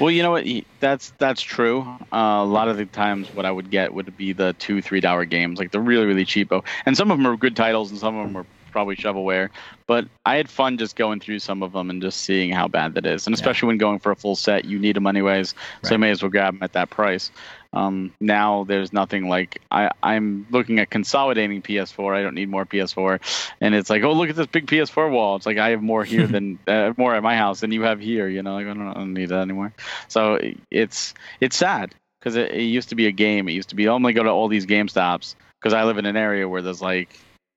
[0.00, 0.46] Well, you know what?
[0.80, 1.82] That's that's true.
[2.12, 5.00] Uh, a lot of the times, what I would get would be the two, three
[5.00, 6.64] dollar games, like the really, really cheapo.
[6.86, 9.50] And some of them are good titles, and some of them are probably shovelware.
[9.86, 12.94] But I had fun just going through some of them and just seeing how bad
[12.94, 13.26] that is.
[13.26, 15.50] And especially when going for a full set, you need them anyways,
[15.84, 16.00] so I Right.
[16.00, 17.30] may as well grab them at that price.
[17.72, 22.16] Um, now there's nothing like I, I'm looking at consolidating PS4.
[22.16, 23.20] I don't need more PS4,
[23.60, 25.36] and it's like, oh look at this big PS4 wall.
[25.36, 28.00] It's like I have more here than uh, more at my house than you have
[28.00, 28.28] here.
[28.28, 29.72] You know, like I don't, I don't need that anymore.
[30.08, 30.40] So
[30.70, 33.48] it's it's sad because it, it used to be a game.
[33.48, 35.84] It used to be oh, I'm gonna go to all these Game Stops because I
[35.84, 37.08] live in an area where there's like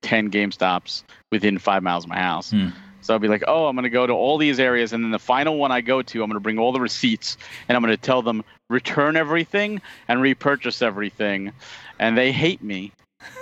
[0.03, 2.51] ten Game Stops within five miles of my house.
[2.51, 2.69] Hmm.
[3.03, 5.19] So I'd be like, oh, I'm gonna go to all these areas, and then the
[5.19, 8.21] final one I go to, I'm gonna bring all the receipts, and I'm gonna tell
[8.21, 11.51] them return everything and repurchase everything,
[11.99, 12.93] and they hate me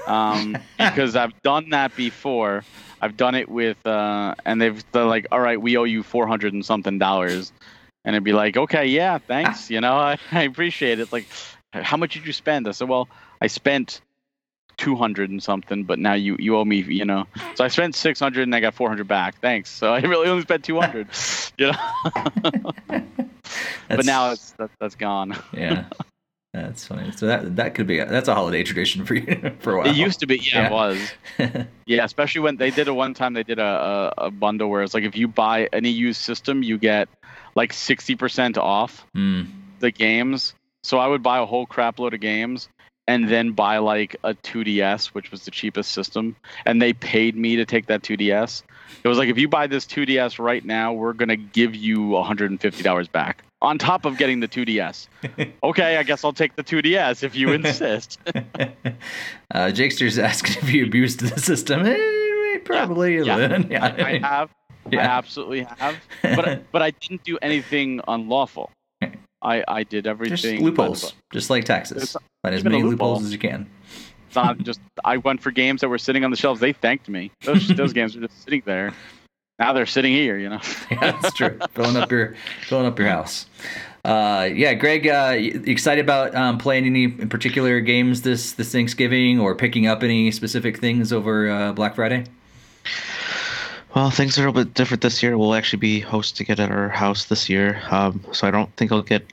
[0.07, 2.63] um, because I've done that before.
[3.01, 6.27] I've done it with, uh, and they've they're like, all right, we owe you four
[6.27, 7.51] hundred and something dollars,
[8.03, 11.11] and it'd be like, okay, yeah, thanks, you know, I, I appreciate it.
[11.11, 11.27] Like,
[11.71, 12.67] how much did you spend?
[12.67, 13.07] I said, well,
[13.39, 14.01] I spent
[14.81, 17.27] two hundred and something, but now you you owe me, you know.
[17.53, 19.39] So I spent six hundred and I got four hundred back.
[19.39, 19.69] Thanks.
[19.69, 21.07] So I really only spent two hundred,
[21.59, 21.77] you know.
[23.87, 25.37] but now it's that, that's gone.
[25.53, 25.85] yeah,
[26.51, 27.11] that's funny.
[27.11, 29.87] So that that could be a, that's a holiday tradition for you for a while.
[29.87, 30.67] It used to be, yeah, Yeah.
[30.67, 31.13] it was.
[31.85, 33.33] Yeah, especially when they did it one time.
[33.33, 36.63] They did a, a, a bundle where it's like if you buy any used system,
[36.63, 37.07] you get
[37.53, 39.45] like sixty percent off Mm,
[39.79, 40.55] the games.
[40.83, 42.67] So I would buy a whole crap load of games
[43.07, 47.55] and then buy like a 2DS, which was the cheapest system, and they paid me
[47.55, 48.63] to take that 2DS.
[49.03, 53.11] It was like if you buy this 2DS right now, we're gonna give you $150
[53.11, 55.07] back on top of getting the 2DS.
[55.63, 58.19] okay, I guess I'll take the 2DS if you insist.
[59.51, 61.85] uh, Jakester's asking if you abused the system.
[61.85, 63.23] Eh, probably.
[63.23, 63.35] yeah.
[63.35, 63.65] little.
[63.65, 63.85] yeah.
[63.85, 64.49] I, I have.
[64.91, 65.95] I absolutely have.
[66.23, 68.71] But but I didn't do anything unlawful.
[69.41, 70.37] I I did everything.
[70.37, 72.17] just loopholes, just like taxes.
[72.43, 73.69] It's Find as many loopholes as you can.
[74.25, 76.59] It's not just I went for games that were sitting on the shelves.
[76.59, 77.31] They thanked me.
[77.43, 78.93] Those those games were just sitting there.
[79.59, 80.39] Now they're sitting here.
[80.39, 80.61] You know.
[80.91, 81.59] yeah, that's true.
[81.75, 82.35] filling up your
[82.67, 83.45] filling up your house.
[84.03, 89.39] Uh, yeah, Greg, uh, excited about um, playing any in particular games this this Thanksgiving,
[89.39, 92.23] or picking up any specific things over uh, Black Friday?
[93.93, 95.37] Well, things are a little bit different this year.
[95.37, 98.91] We'll actually be hosting it at our house this year, um, so I don't think
[98.91, 99.23] I'll get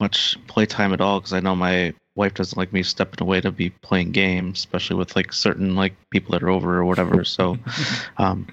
[0.00, 3.50] much playtime at all because I know my wife doesn't like me stepping away to
[3.50, 7.24] be playing games, especially with like certain like people that are over or whatever.
[7.24, 7.58] So,
[8.18, 8.46] um,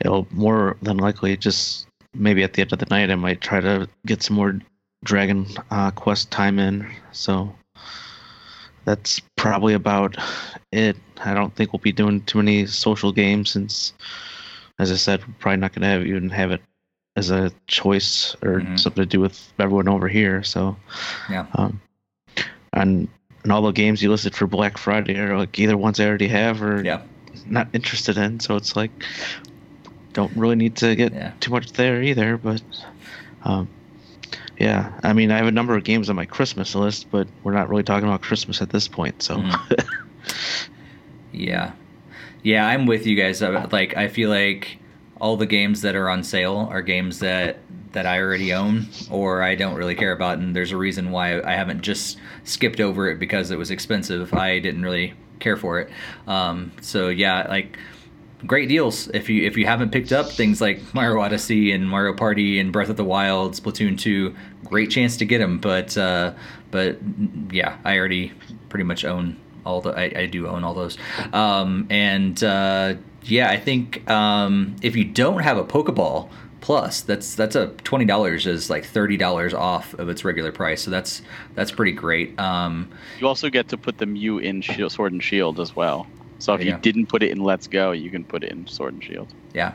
[0.00, 3.60] it'll more than likely just maybe at the end of the night I might try
[3.60, 4.58] to get some more
[5.04, 6.86] Dragon uh, Quest time in.
[7.12, 7.54] So
[8.84, 10.16] that's probably about
[10.72, 10.96] it.
[11.24, 13.92] I don't think we'll be doing too many social games since,
[14.78, 16.62] as I said, we're probably not going to have even have it
[17.20, 18.78] as a choice or Mhm.
[18.78, 20.42] something to do with everyone over here.
[20.42, 20.76] So,
[21.28, 21.46] Yeah.
[21.54, 21.80] Um,
[22.72, 23.08] and
[23.42, 26.28] and all the games you listed for Black Friday are like either ones I already
[26.28, 27.00] have or Yeah,
[27.46, 28.40] not interested in.
[28.40, 28.90] So it's like
[30.12, 31.32] don't really need to get Yeah.
[31.40, 32.36] too much there either.
[32.36, 32.62] But
[33.44, 33.68] um,
[34.58, 37.54] yeah, I mean, I have a number of games on my Christmas list, but we're
[37.54, 39.22] not really talking about Christmas at this point.
[39.22, 39.60] So Mhm.
[41.32, 41.72] yeah,
[42.42, 42.66] yeah.
[42.66, 43.42] I'm with you guys.
[43.42, 44.76] Uh, Like, I feel like
[45.20, 47.58] all the games that are on sale are games that
[47.92, 51.40] that I already own or I don't really care about, and there's a reason why
[51.42, 54.32] I haven't just skipped over it because it was expensive.
[54.32, 55.90] I didn't really care for it.
[56.26, 57.78] Um, so yeah, like
[58.46, 62.14] great deals if you if you haven't picked up things like Mario Odyssey and Mario
[62.14, 64.34] Party and Breath of the Wild, Splatoon 2,
[64.64, 65.58] great chance to get them.
[65.58, 66.34] But uh,
[66.70, 66.98] but
[67.50, 68.32] yeah, I already
[68.68, 69.36] pretty much own
[69.66, 70.96] all the I, I do own all those.
[71.32, 72.94] Um, and uh,
[73.24, 76.30] yeah, I think um, if you don't have a Pokeball
[76.60, 80.82] Plus, that's that's a twenty dollars is like thirty dollars off of its regular price.
[80.82, 81.22] So that's
[81.54, 82.38] that's pretty great.
[82.38, 86.06] Um, You also get to put the Mew in Shield, Sword and Shield as well.
[86.38, 88.66] So if you you didn't put it in Let's Go, you can put it in
[88.66, 89.28] Sword and Shield.
[89.54, 89.72] Yeah.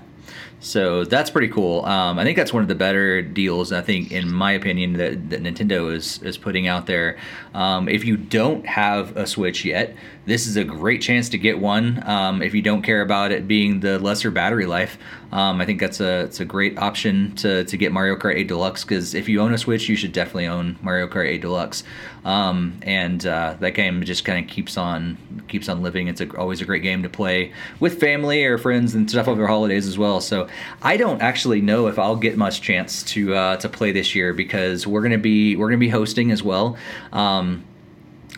[0.61, 1.86] So that's pretty cool.
[1.86, 3.72] Um, I think that's one of the better deals.
[3.72, 7.18] I think, in my opinion, that, that Nintendo is is putting out there.
[7.53, 9.94] Um, if you don't have a Switch yet,
[10.26, 12.02] this is a great chance to get one.
[12.07, 14.98] Um, if you don't care about it being the lesser battery life,
[15.32, 18.48] um, I think that's a it's a great option to to get Mario Kart 8
[18.48, 18.84] Deluxe.
[18.84, 21.84] Because if you own a Switch, you should definitely own Mario Kart 8 Deluxe.
[22.23, 25.18] Um, and uh, that game just kind of keeps on
[25.48, 26.07] keeps on living.
[26.07, 29.45] It's a, always a great game to play with family or friends and stuff over
[29.45, 30.22] holidays as well.
[30.22, 30.44] well.
[30.81, 34.34] I don't actually know if I'll get much chance to uh, to play this year
[34.34, 36.77] because we're gonna be we're gonna be hosting as well.
[37.11, 37.63] Um,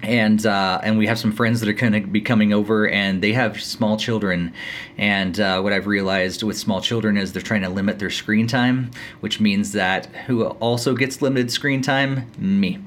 [0.04, 3.22] and uh, and we have some friends that are going to be coming over, and
[3.22, 4.54] they have small children.
[4.98, 8.48] And uh, what I've realized with small children is they're trying to limit their screen
[8.48, 12.32] time, which means that who also gets limited screen time?
[12.38, 12.80] Me.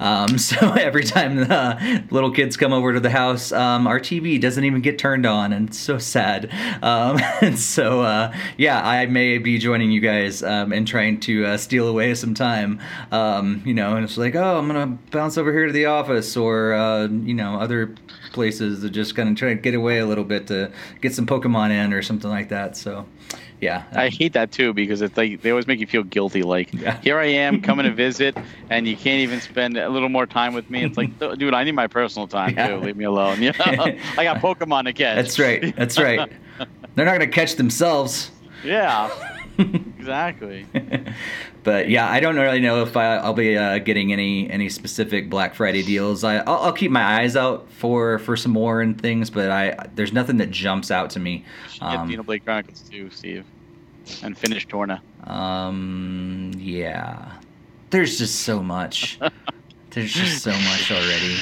[0.00, 4.40] Um, so every time the little kids come over to the house, um, our TV
[4.40, 6.50] doesn't even get turned on, and it's so sad.
[6.82, 11.46] Um, and so uh, yeah, I may be joining you guys um, and trying to
[11.46, 12.80] uh, steal away some time.
[13.10, 16.36] Um, you know, and it's like, oh, I'm gonna bounce over here to the office
[16.36, 17.94] or or uh, you know other
[18.32, 20.70] places to just kind of try to get away a little bit to
[21.00, 22.76] get some Pokemon in or something like that.
[22.76, 23.06] So,
[23.60, 26.42] yeah, I hate that too because it's like they always make you feel guilty.
[26.42, 27.00] Like Yeah.
[27.00, 28.36] here I am coming to visit,
[28.70, 30.84] and you can't even spend a little more time with me.
[30.84, 32.68] It's like, dude, I need my personal time Yeah.
[32.68, 32.76] too.
[32.76, 33.40] Leave me alone.
[33.42, 35.16] You know, I got Pokemon to catch.
[35.16, 35.74] that's right.
[35.76, 36.30] That's right.
[36.94, 38.30] They're not gonna catch themselves.
[38.64, 39.08] Yeah,
[39.98, 40.66] exactly.
[41.64, 45.28] But yeah, I don't really know if I, I'll be uh, getting any any specific
[45.30, 46.24] Black Friday deals.
[46.24, 49.86] I I'll, I'll keep my eyes out for for some more and things, but I
[49.94, 51.44] there's nothing that jumps out to me.
[51.70, 53.44] Should get Um, Xenoblade Chronicles 2, Steve,
[54.22, 55.00] and finish Torna.
[55.24, 57.32] Um, yeah.
[57.90, 59.18] There's just so much.
[59.90, 61.36] There's just so much already.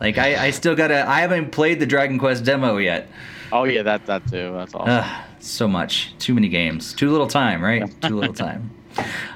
[0.00, 1.06] Like I, I still gotta.
[1.08, 3.08] I haven't played the Dragon Quest demo yet.
[3.52, 4.52] Oh yeah, that that too.
[4.54, 4.88] That's awesome.
[4.90, 6.14] Ugh, so much.
[6.18, 6.94] Too many games.
[6.94, 7.84] Too little time, right?
[8.02, 8.70] Too little time.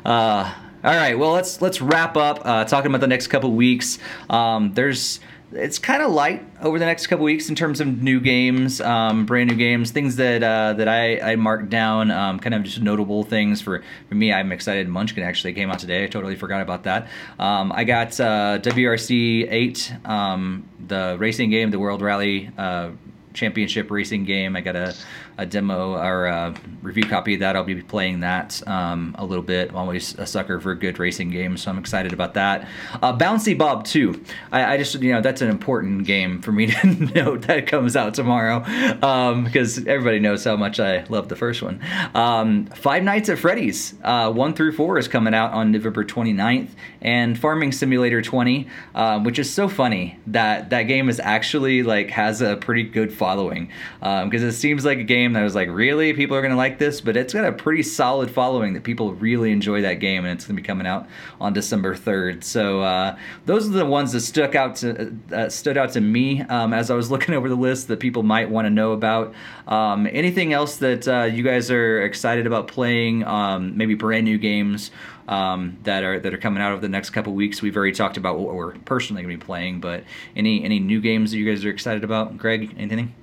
[0.04, 1.18] Uh, all right.
[1.18, 3.98] Well, let's let's wrap up uh, talking about the next couple weeks.
[4.28, 5.20] Um, there's
[5.52, 9.26] it's kind of light over the next couple weeks in terms of new games, um,
[9.26, 12.80] brand new games, things that uh, that I, I marked down, um, kind of just
[12.80, 14.32] notable things for, for me.
[14.32, 14.88] I'm excited.
[14.88, 16.04] Munchkin actually came out today.
[16.04, 17.08] I totally forgot about that.
[17.38, 22.90] Um, I got uh, WRC 8, um, the racing game, the World Rally uh,
[23.34, 24.56] Championship racing game.
[24.56, 24.94] I got a,
[25.40, 27.56] a demo or a review copy of that.
[27.56, 29.70] I'll be playing that um, a little bit.
[29.70, 32.68] I'm always a sucker for good racing games, so I'm excited about that.
[33.02, 34.22] Uh, Bouncy Bob 2.
[34.52, 37.96] I, I just, you know, that's an important game for me to note that comes
[37.96, 38.62] out tomorrow
[39.02, 41.80] um, because everybody knows how much I love the first one.
[42.14, 46.68] Um, Five Nights at Freddy's uh, 1 through 4 is coming out on November 29th,
[47.00, 52.10] and Farming Simulator 20, um, which is so funny that that game is actually like
[52.10, 56.12] has a pretty good following because it seems like a game that was like really
[56.12, 59.52] people are gonna like this, but it's got a pretty solid following that people really
[59.52, 61.08] enjoy that game, and it's gonna be coming out
[61.40, 62.44] on December 3rd.
[62.44, 63.16] So uh,
[63.46, 66.90] those are the ones that stuck out to uh, stood out to me um, as
[66.90, 69.34] I was looking over the list that people might want to know about.
[69.66, 73.24] Um, anything else that uh, you guys are excited about playing?
[73.24, 74.90] Um, maybe brand new games
[75.30, 77.62] um, that are that are coming out over the next couple weeks.
[77.62, 80.04] We've already talked about what we're personally going to be playing, but
[80.36, 82.36] any any new games that you guys are excited about?
[82.36, 83.14] Greg, anything?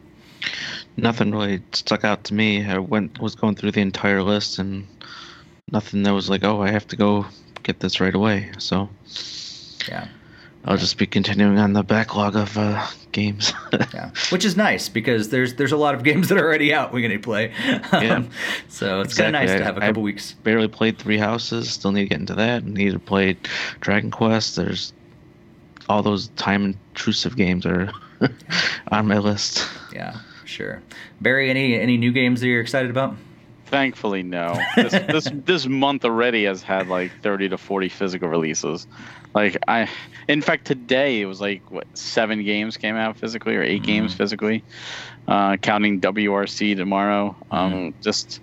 [0.97, 2.65] Nothing really stuck out to me.
[2.65, 4.87] I went was going through the entire list and
[5.71, 7.25] nothing that was like, oh, I have to go
[7.63, 8.51] get this right away.
[8.57, 8.89] So
[9.89, 10.07] Yeah.
[10.65, 13.53] I'll just be continuing on the backlog of uh, games.
[13.93, 16.91] Yeah, which is nice because there's there's a lot of games that are already out
[16.91, 17.53] we're gonna play.
[17.93, 18.15] Yeah.
[18.15, 18.29] Um,
[18.67, 19.47] so it's kind of Exactly.
[19.47, 20.33] nice to have a couple weeks.
[20.43, 21.69] Barely played Three Houses.
[21.69, 22.65] Still need to get into that.
[22.65, 23.37] Need to play
[23.79, 24.55] Dragon Quest.
[24.57, 24.93] There's
[25.87, 27.91] all those time intrusive games are
[28.89, 29.67] on my list.
[29.93, 30.17] Yeah,
[30.47, 30.81] sure.
[31.21, 33.15] Barry, any any new games that you're excited about?
[33.67, 34.57] Thankfully, no.
[34.75, 38.87] This, this this month already has had like 30 to 40 physical releases.
[39.35, 39.89] Like I,
[40.27, 44.13] in fact, today it was like what seven games came out physically or 8 games
[44.13, 44.63] physically,
[45.27, 47.35] uh, counting WRC tomorrow.
[47.51, 48.39] Um, just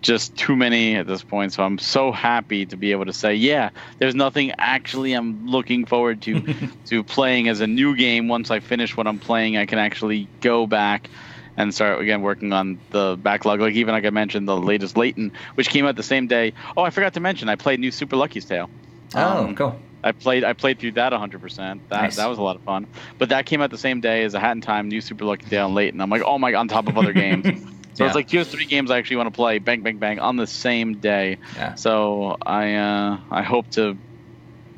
[0.00, 1.52] just too many at this point.
[1.52, 5.86] So I'm so happy to be able to say, yeah, there's nothing actually I'm looking
[5.86, 6.54] forward to
[6.86, 8.28] to playing as a new game.
[8.28, 11.08] Once I finish what I'm playing, I can actually go back
[11.56, 13.60] and start again working on the backlog.
[13.60, 16.54] Like even like I mentioned, the latest Layton, which came out the same day.
[16.76, 18.70] Oh, I forgot to mention, I played new Super Lucky's Tale.
[19.14, 19.80] Oh, Um, cool.
[20.04, 21.56] I played I played through that 100%.
[21.56, 22.16] That Nice.
[22.16, 22.86] that was a lot of fun.
[23.18, 25.46] But that came out the same day as a Hat in Time, new Super Lucky
[25.48, 26.00] Tale, and Layton.
[26.00, 27.46] I'm like, oh my, on top of other games.
[27.94, 28.08] So Yeah.
[28.08, 30.46] it's like here's three games I actually want to play, bang, bang, bang, on the
[30.46, 31.36] same day.
[31.54, 31.74] Yeah.
[31.74, 33.98] So I uh, I hope to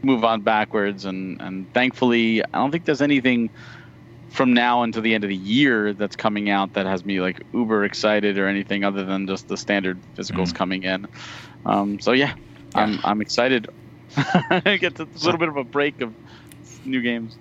[0.03, 3.51] move on backwards, and and thankfully I don't think there's anything
[4.35, 7.41] from now until the end of the year that's coming out that has me like
[7.55, 10.55] uber excited or anything other than just the standard physicals Mhm.
[10.55, 11.07] coming in.
[11.65, 12.35] Um, so yeah,
[12.75, 13.69] I'm I'm excited.
[14.17, 16.15] I get a little bit of a break of
[16.85, 17.39] new games.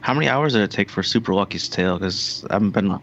[0.00, 1.98] How many hours did it take for Super Lucky's Tale?
[1.98, 2.98] Because I haven't been.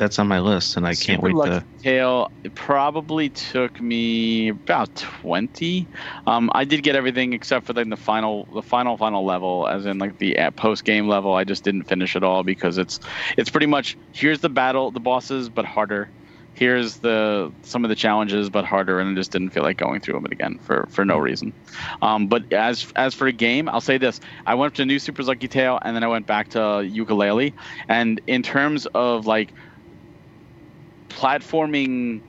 [0.00, 1.66] That's on my list, and I can't Super wait Lucky to.
[1.82, 5.88] Tale it probably took me about 20
[6.26, 9.86] um, i did get everything except for then the final the final final level as
[9.86, 12.98] in like the post game level i just didn't finish it all because it's
[13.36, 16.10] it's pretty much here's the battle the bosses but harder
[16.54, 20.00] here's the some of the challenges, but harder, and I just didn't feel like going
[20.00, 21.54] through them again for for no reason.
[22.02, 25.22] Um, but as as for a game, I'll say this: I went to New Super
[25.22, 27.54] Lucky Tale, and then I went back to Yooka-Laylee,
[27.88, 29.54] and in terms of like
[31.10, 32.20] platforming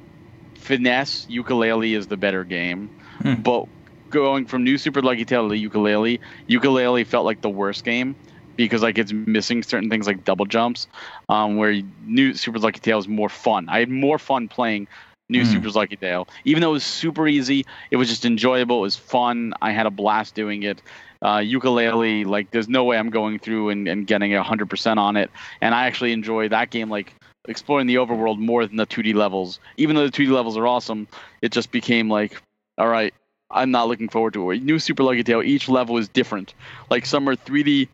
[0.56, 2.90] finesse, Yooka-Laylee is the better game.
[3.22, 3.36] Hmm.
[3.36, 3.68] But
[4.10, 8.16] going from New Super Lucky Tale to Yooka-Laylee, Yooka-Laylee felt like the worst game
[8.58, 10.88] because like it's missing certain things like double jumps.
[11.30, 13.70] Um, where New Super Lucky Tale is more fun.
[13.70, 14.88] I had more fun playing
[15.30, 15.52] New Hmm.
[15.52, 17.66] Super Lucky Tale, even though it was super easy.
[17.90, 18.80] It was just enjoyable.
[18.80, 19.54] It was fun.
[19.62, 20.82] I had a blast doing it.
[21.22, 25.00] Uh, Yooka-Laylee, like there's no way I'm going through and, and getting a hundred percent
[25.00, 25.30] on it.
[25.62, 27.14] And I actually enjoy that game like
[27.48, 29.60] exploring the overworld more than the 2D levels.
[29.78, 31.08] Even though the 2D levels are awesome,
[31.42, 32.42] it just became like,
[32.78, 33.14] all right,
[33.50, 34.64] I'm not looking forward to it.
[34.64, 36.54] New Super Lucky Tale, each level is different.
[36.90, 37.88] Like some are 3D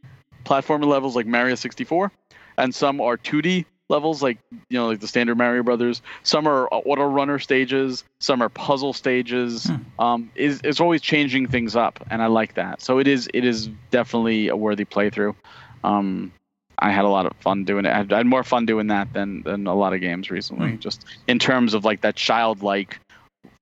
[0.45, 2.11] platformer levels like Mario 64,
[2.57, 4.37] and some are 2D levels like
[4.69, 6.01] you know like the standard Mario Brothers.
[6.23, 8.03] Some are auto runner stages.
[8.19, 9.65] Some are puzzle stages.
[9.65, 9.75] Hmm.
[9.99, 12.81] Um, is it's always changing things up, and I like that.
[12.81, 15.35] So it is it is definitely a worthy playthrough.
[15.83, 16.31] Um,
[16.79, 17.91] I had a lot of fun doing it.
[17.91, 20.71] I had, I had more fun doing that than than a lot of games recently.
[20.71, 20.77] Hmm.
[20.77, 22.99] Just in terms of like that childlike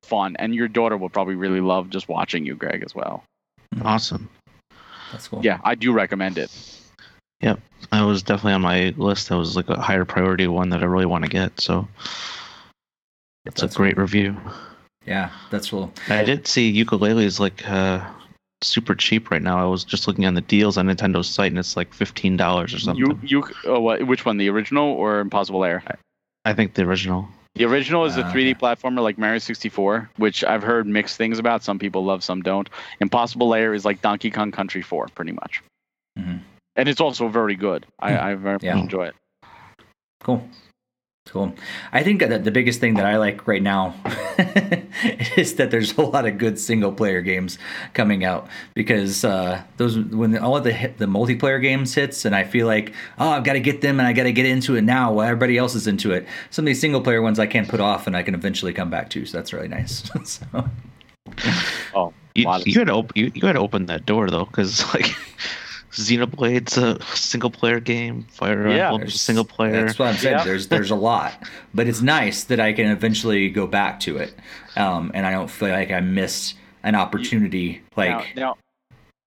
[0.04, 3.24] fun, and your daughter will probably really love just watching you, Greg, as well.
[3.82, 4.30] Awesome.
[5.12, 5.42] That's cool.
[5.44, 6.52] Yeah, I do recommend it.
[7.42, 7.60] Yep,
[7.92, 9.30] I was definitely on my list.
[9.30, 11.60] That was like a higher priority one that I really want to get.
[11.60, 11.88] So
[13.46, 14.36] it's That's a great review.
[15.06, 15.94] Yeah, that's cool.
[16.10, 18.04] I did see Yooka-Laylee is like uh,
[18.66, 19.60] super cheap right now.
[19.60, 22.74] I was just looking on the deals on Nintendo's site, and it's like fifteen dollars
[22.74, 23.06] or something.
[23.06, 24.38] You you oh, what, which one?
[24.38, 25.84] The original or Impossible Lair?
[26.46, 27.28] I think the original.
[27.56, 31.40] The original is a Ah, 3D platformer like Mario 64, which I've heard mixed things
[31.40, 31.64] about.
[31.64, 32.70] Some people love, some don't.
[33.00, 35.64] Impossible Lair is like Donkey Kong Country 4, pretty much.
[36.20, 36.42] Mhm.
[36.76, 37.86] And it's also very good.
[38.00, 38.74] I, I very Yeah.
[38.76, 39.16] much enjoy it.
[40.22, 40.46] Cool.
[41.28, 41.54] Cool.
[41.92, 43.96] I think that the biggest thing that I like right now
[45.36, 47.58] is that there's a lot of good single player games
[47.94, 52.36] coming out because uh, those when all of the hit, the multiplayer games hits and
[52.36, 54.76] I feel like oh I've got to get them and I got to get into
[54.76, 56.28] it now while everybody else is into it.
[56.52, 58.92] Some of these single player ones I can't put off and I can eventually come
[58.92, 59.26] back to.
[59.26, 60.10] So that's really nice.
[60.24, 60.70] so,
[61.94, 64.86] Oh, You, you had to op- you, you had to open that door though, because
[64.94, 65.08] like
[65.96, 68.24] Xenoblade's a single player game.
[68.30, 68.92] Fire Yeah.
[68.92, 69.86] Emblem's a single player.
[69.86, 70.38] That's what I'm saying.
[70.38, 70.44] Yeah.
[70.44, 71.34] There's there's a lot,
[71.74, 74.34] but it's nice that I can eventually go back to it,
[74.76, 77.82] um, and I don't feel like I missed an opportunity.
[77.96, 78.58] Like, now, now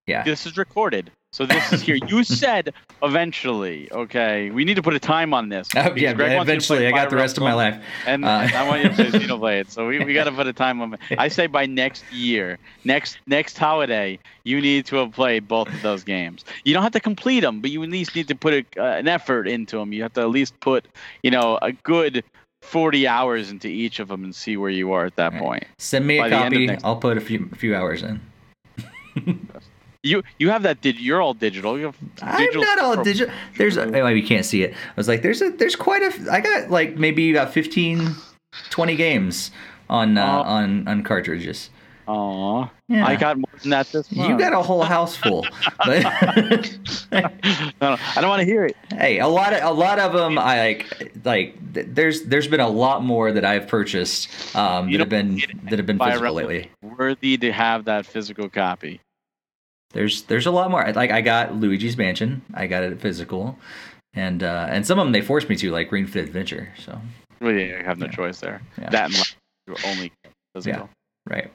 [0.06, 1.10] yeah, this is recorded.
[1.32, 1.96] So this is here.
[2.08, 2.72] You said
[3.02, 3.88] eventually.
[3.92, 5.68] Okay, we need to put a time on this.
[5.76, 6.12] oh, yeah.
[6.14, 7.80] Greg wants you to Eventually, I got the rest of my life.
[8.06, 9.70] and Uh, I want you to play Xenoblade.
[9.70, 11.00] So we, we got to put a time on it.
[11.18, 15.82] I say by next year, next next holiday, you need to have played both of
[15.82, 16.44] those games.
[16.64, 18.96] You don't have to complete them, but you at least need to put a, uh,
[18.98, 19.92] an effort into them.
[19.92, 20.86] You have to at least put,
[21.22, 22.24] you know, a good
[22.62, 25.40] 40 hours into each of them and see where you are at that Right.
[25.42, 25.64] point.
[25.78, 26.84] Send me By a the end of copy.
[26.84, 28.20] I'll put a few a few hours in.
[30.02, 30.80] You you have that.
[30.80, 31.78] Did you're all digital?
[31.78, 33.34] You have I'm digital not all digital.
[33.56, 34.72] There's a, oh, you can't see it.
[34.72, 36.32] I was like, there's a there's quite a.
[36.32, 38.14] I got like maybe about 15,
[38.70, 39.50] 20 games
[39.90, 40.42] on uh, Oh.
[40.48, 41.70] on on cartridges.
[42.06, 43.06] Aw, Yeah.
[43.06, 44.30] I got more than that this month.
[44.30, 45.44] You got a whole house full.
[45.84, 46.02] But
[47.12, 47.20] no,
[47.82, 48.76] no, I don't want to hear it.
[48.90, 52.60] hey, a lot of a lot of them I like like th- there's there's been
[52.60, 56.70] a lot more that I've purchased um, that have been that have been physical lately.
[56.82, 59.00] Worthy to have that physical copy.
[59.92, 60.90] There's there's a lot more.
[60.92, 62.42] Like I got Luigi's Mansion.
[62.54, 63.58] I got it physical.
[64.14, 66.72] And uh, and some of them they forced me to, like Ring Fit Adventure.
[66.78, 67.00] So
[67.40, 68.12] Well, yeah, you have no Yeah.
[68.12, 68.60] choice there.
[68.80, 68.90] Yeah.
[68.90, 69.06] That
[69.68, 70.12] and only
[70.54, 70.88] physical.
[71.28, 71.50] right.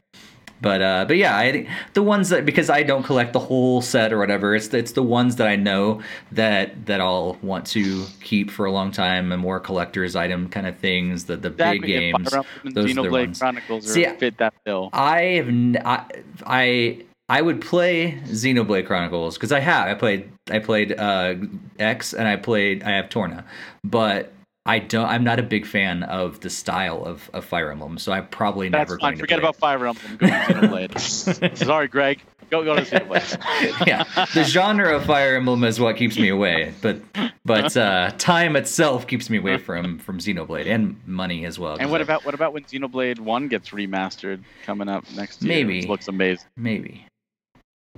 [0.62, 3.82] But uh, but yeah, I think the ones that because I don't collect the whole
[3.82, 6.02] set or whatever, it's it's the ones that I know
[6.32, 10.66] that that I'll want to keep for a long time and more collector's item kind
[10.66, 11.26] of things.
[11.26, 11.80] The the Exactly.
[11.80, 12.30] big games.
[12.30, 13.40] Fire Emblem and those are the ones.
[13.40, 14.90] Chronicles See, fit that bill.
[14.94, 16.06] I have n- I
[16.46, 21.36] I, I would play Xenoblade Chronicles because I have I played I played uh,
[21.80, 23.46] X and I played I have Torna,
[23.84, 24.34] but
[24.66, 28.12] I don't I'm not a big fan of the style of, of Fire Emblem, so
[28.12, 29.12] I'm probably That's never fine.
[29.12, 30.18] going to Forget about Fire Emblem.
[30.18, 31.58] Go to Xenoblade.
[31.66, 32.22] Sorry, Greg.
[32.50, 33.88] Go go to Xenoblade.
[33.88, 37.02] yeah, the genre of Fire Emblem is what keeps me away, but
[37.46, 41.78] but uh, time itself keeps me away from from Xenoblade and money as well.
[41.80, 45.50] And what I- about what about when Xenoblade One gets remastered coming up next year?
[45.56, 45.88] Maybe.
[45.88, 46.46] Looks amazing.
[46.58, 47.06] maybe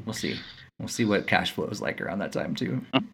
[0.03, 0.39] we'll see.
[0.79, 2.81] We'll see what cash flow is like around that time too.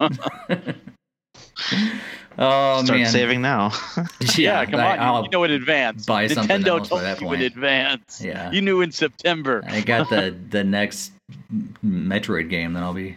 [2.38, 3.72] oh Start man, saving now.
[4.36, 4.98] Yeah, come I- on.
[4.98, 6.06] I'll- you know in advance.
[6.06, 7.40] buy something Nintendo by told that you point.
[7.42, 8.20] in advance.
[8.24, 8.50] Yeah.
[8.50, 9.62] You knew in September.
[9.66, 11.12] I got the the next
[11.84, 13.16] Metroid game that I'll be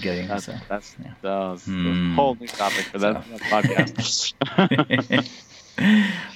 [0.00, 0.28] getting.
[0.28, 0.54] That's so.
[0.68, 1.14] that's, yeah.
[1.22, 2.12] that's Hmm.
[2.12, 3.36] a whole new topic for that, So.
[3.46, 5.32] podcast.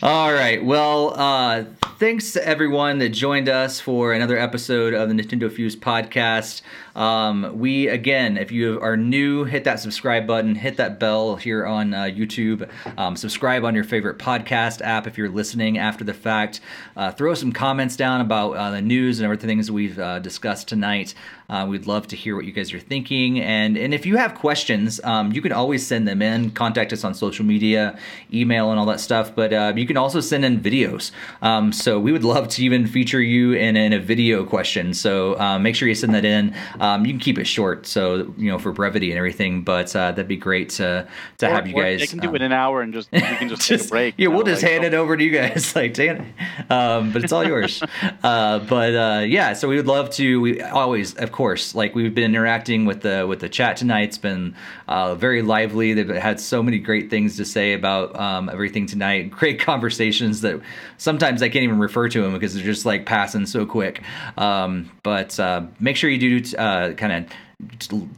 [0.03, 0.65] All right.
[0.65, 1.65] Well, uh,
[1.99, 6.63] thanks to everyone that joined us for another episode of the Nintendo Fuse podcast.
[6.95, 11.65] Um, we again, if you are new, hit that subscribe button, hit that bell here
[11.65, 16.13] on uh, YouTube, um, subscribe on your favorite podcast app if you're listening after the
[16.13, 16.61] fact.
[16.97, 20.69] Uh, throw some comments down about uh, the news and everything that we've uh, discussed
[20.69, 21.15] tonight.
[21.49, 24.35] Uh, we'd love to hear what you guys are thinking, and and if you have
[24.35, 26.51] questions, um, you can always send them in.
[26.51, 27.99] Contact us on social media,
[28.33, 29.32] email, and all that stuff.
[29.35, 31.11] But uh, you can also send in videos.
[31.41, 34.95] Um, so we would love to even feature you in, in a video question.
[34.95, 36.55] So uh, make sure you send that in.
[36.81, 39.63] Um, you can keep it short, so you know for brevity and everything.
[39.63, 41.07] But uh, that'd be great to
[41.39, 42.01] to Or- have you guys.
[42.01, 43.85] They can do um, it in an hour and just we can just, take a
[43.89, 44.15] break.
[44.17, 45.73] yeah, we'll know, just like, hand it over to you guys.
[45.83, 46.35] Like, Dan,
[46.69, 47.83] um, but it's all yours.
[48.23, 50.41] uh, but uh, yeah, so we would love to.
[50.41, 54.03] We always, of course, like we've been interacting with the with the chat tonight.
[54.09, 54.55] It's been
[54.89, 55.95] uh, very lively.
[55.95, 59.22] They've had so many great things to say about um, everything tonight.
[59.31, 60.61] Great conversations that
[60.99, 64.03] sometimes I can't even refer to them because they're just like passing so quick.
[64.37, 67.33] Um, but uh, make sure you do uh, kind of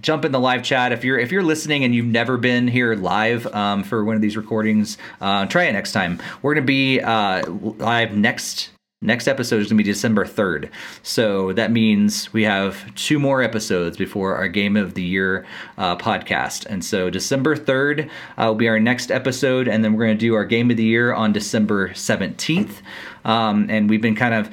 [0.01, 2.94] jump in the live chat if you're if you're listening and you've never been here
[2.94, 6.66] live um, for one of these recordings uh, try it next time we're going to
[6.66, 8.70] be uh, live next
[9.05, 10.68] next episode is going to be december 3rd
[11.02, 15.47] so that means we have two more episodes before our game of the year
[15.78, 16.66] uh, podcast.
[16.66, 18.09] And so december 3rd
[18.39, 20.76] uh, will be our next episode and then we're going to do our game of
[20.76, 22.81] the year on december 17th
[23.24, 24.51] um, and we've been kind of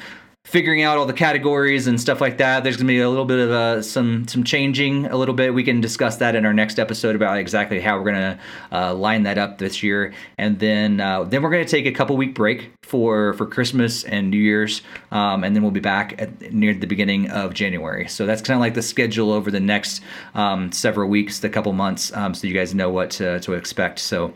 [0.51, 2.61] figuring out all the categories and stuff like that.
[2.61, 5.53] There's gonna be a little bit of uh, some some changing a little bit.
[5.53, 9.23] We can discuss that in our next episode about exactly how we're gonna uh, line
[9.23, 12.73] that up this year, and then uh, then we're gonna take a couple week break
[12.83, 16.87] for for Christmas and New Year's, um, and then we'll be back at near the
[16.87, 18.09] beginning of January.
[18.09, 20.01] So that's kind of like the schedule over the next
[20.35, 23.99] um, several weeks, the couple months, um, so you guys know what to, to expect.
[23.99, 24.33] So.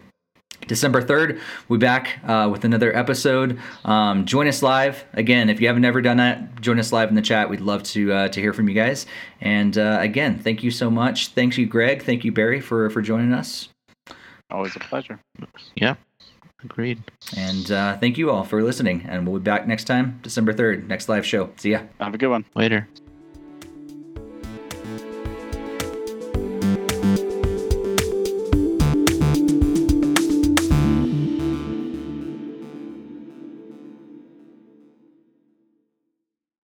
[0.67, 3.59] December 3rd, we'll be back uh, with another episode.
[3.83, 5.05] Um, join us live.
[5.13, 7.49] Again, if you haven't ever done that, join us live in the chat.
[7.49, 9.05] We'd love to uh, to hear from you guys.
[9.41, 11.29] And uh, again, thank you so much.
[11.29, 12.03] Thank you, Greg.
[12.03, 13.69] Thank you, Barry, for, for joining us.
[14.49, 15.19] Always a pleasure.
[15.75, 15.95] Yeah,
[16.63, 17.03] agreed.
[17.35, 19.05] And uh, thank you all for listening.
[19.07, 21.49] And we'll be back next time, December 3rd, next live show.
[21.57, 21.81] See ya.
[21.99, 22.45] Have a good one.
[22.55, 22.87] Later.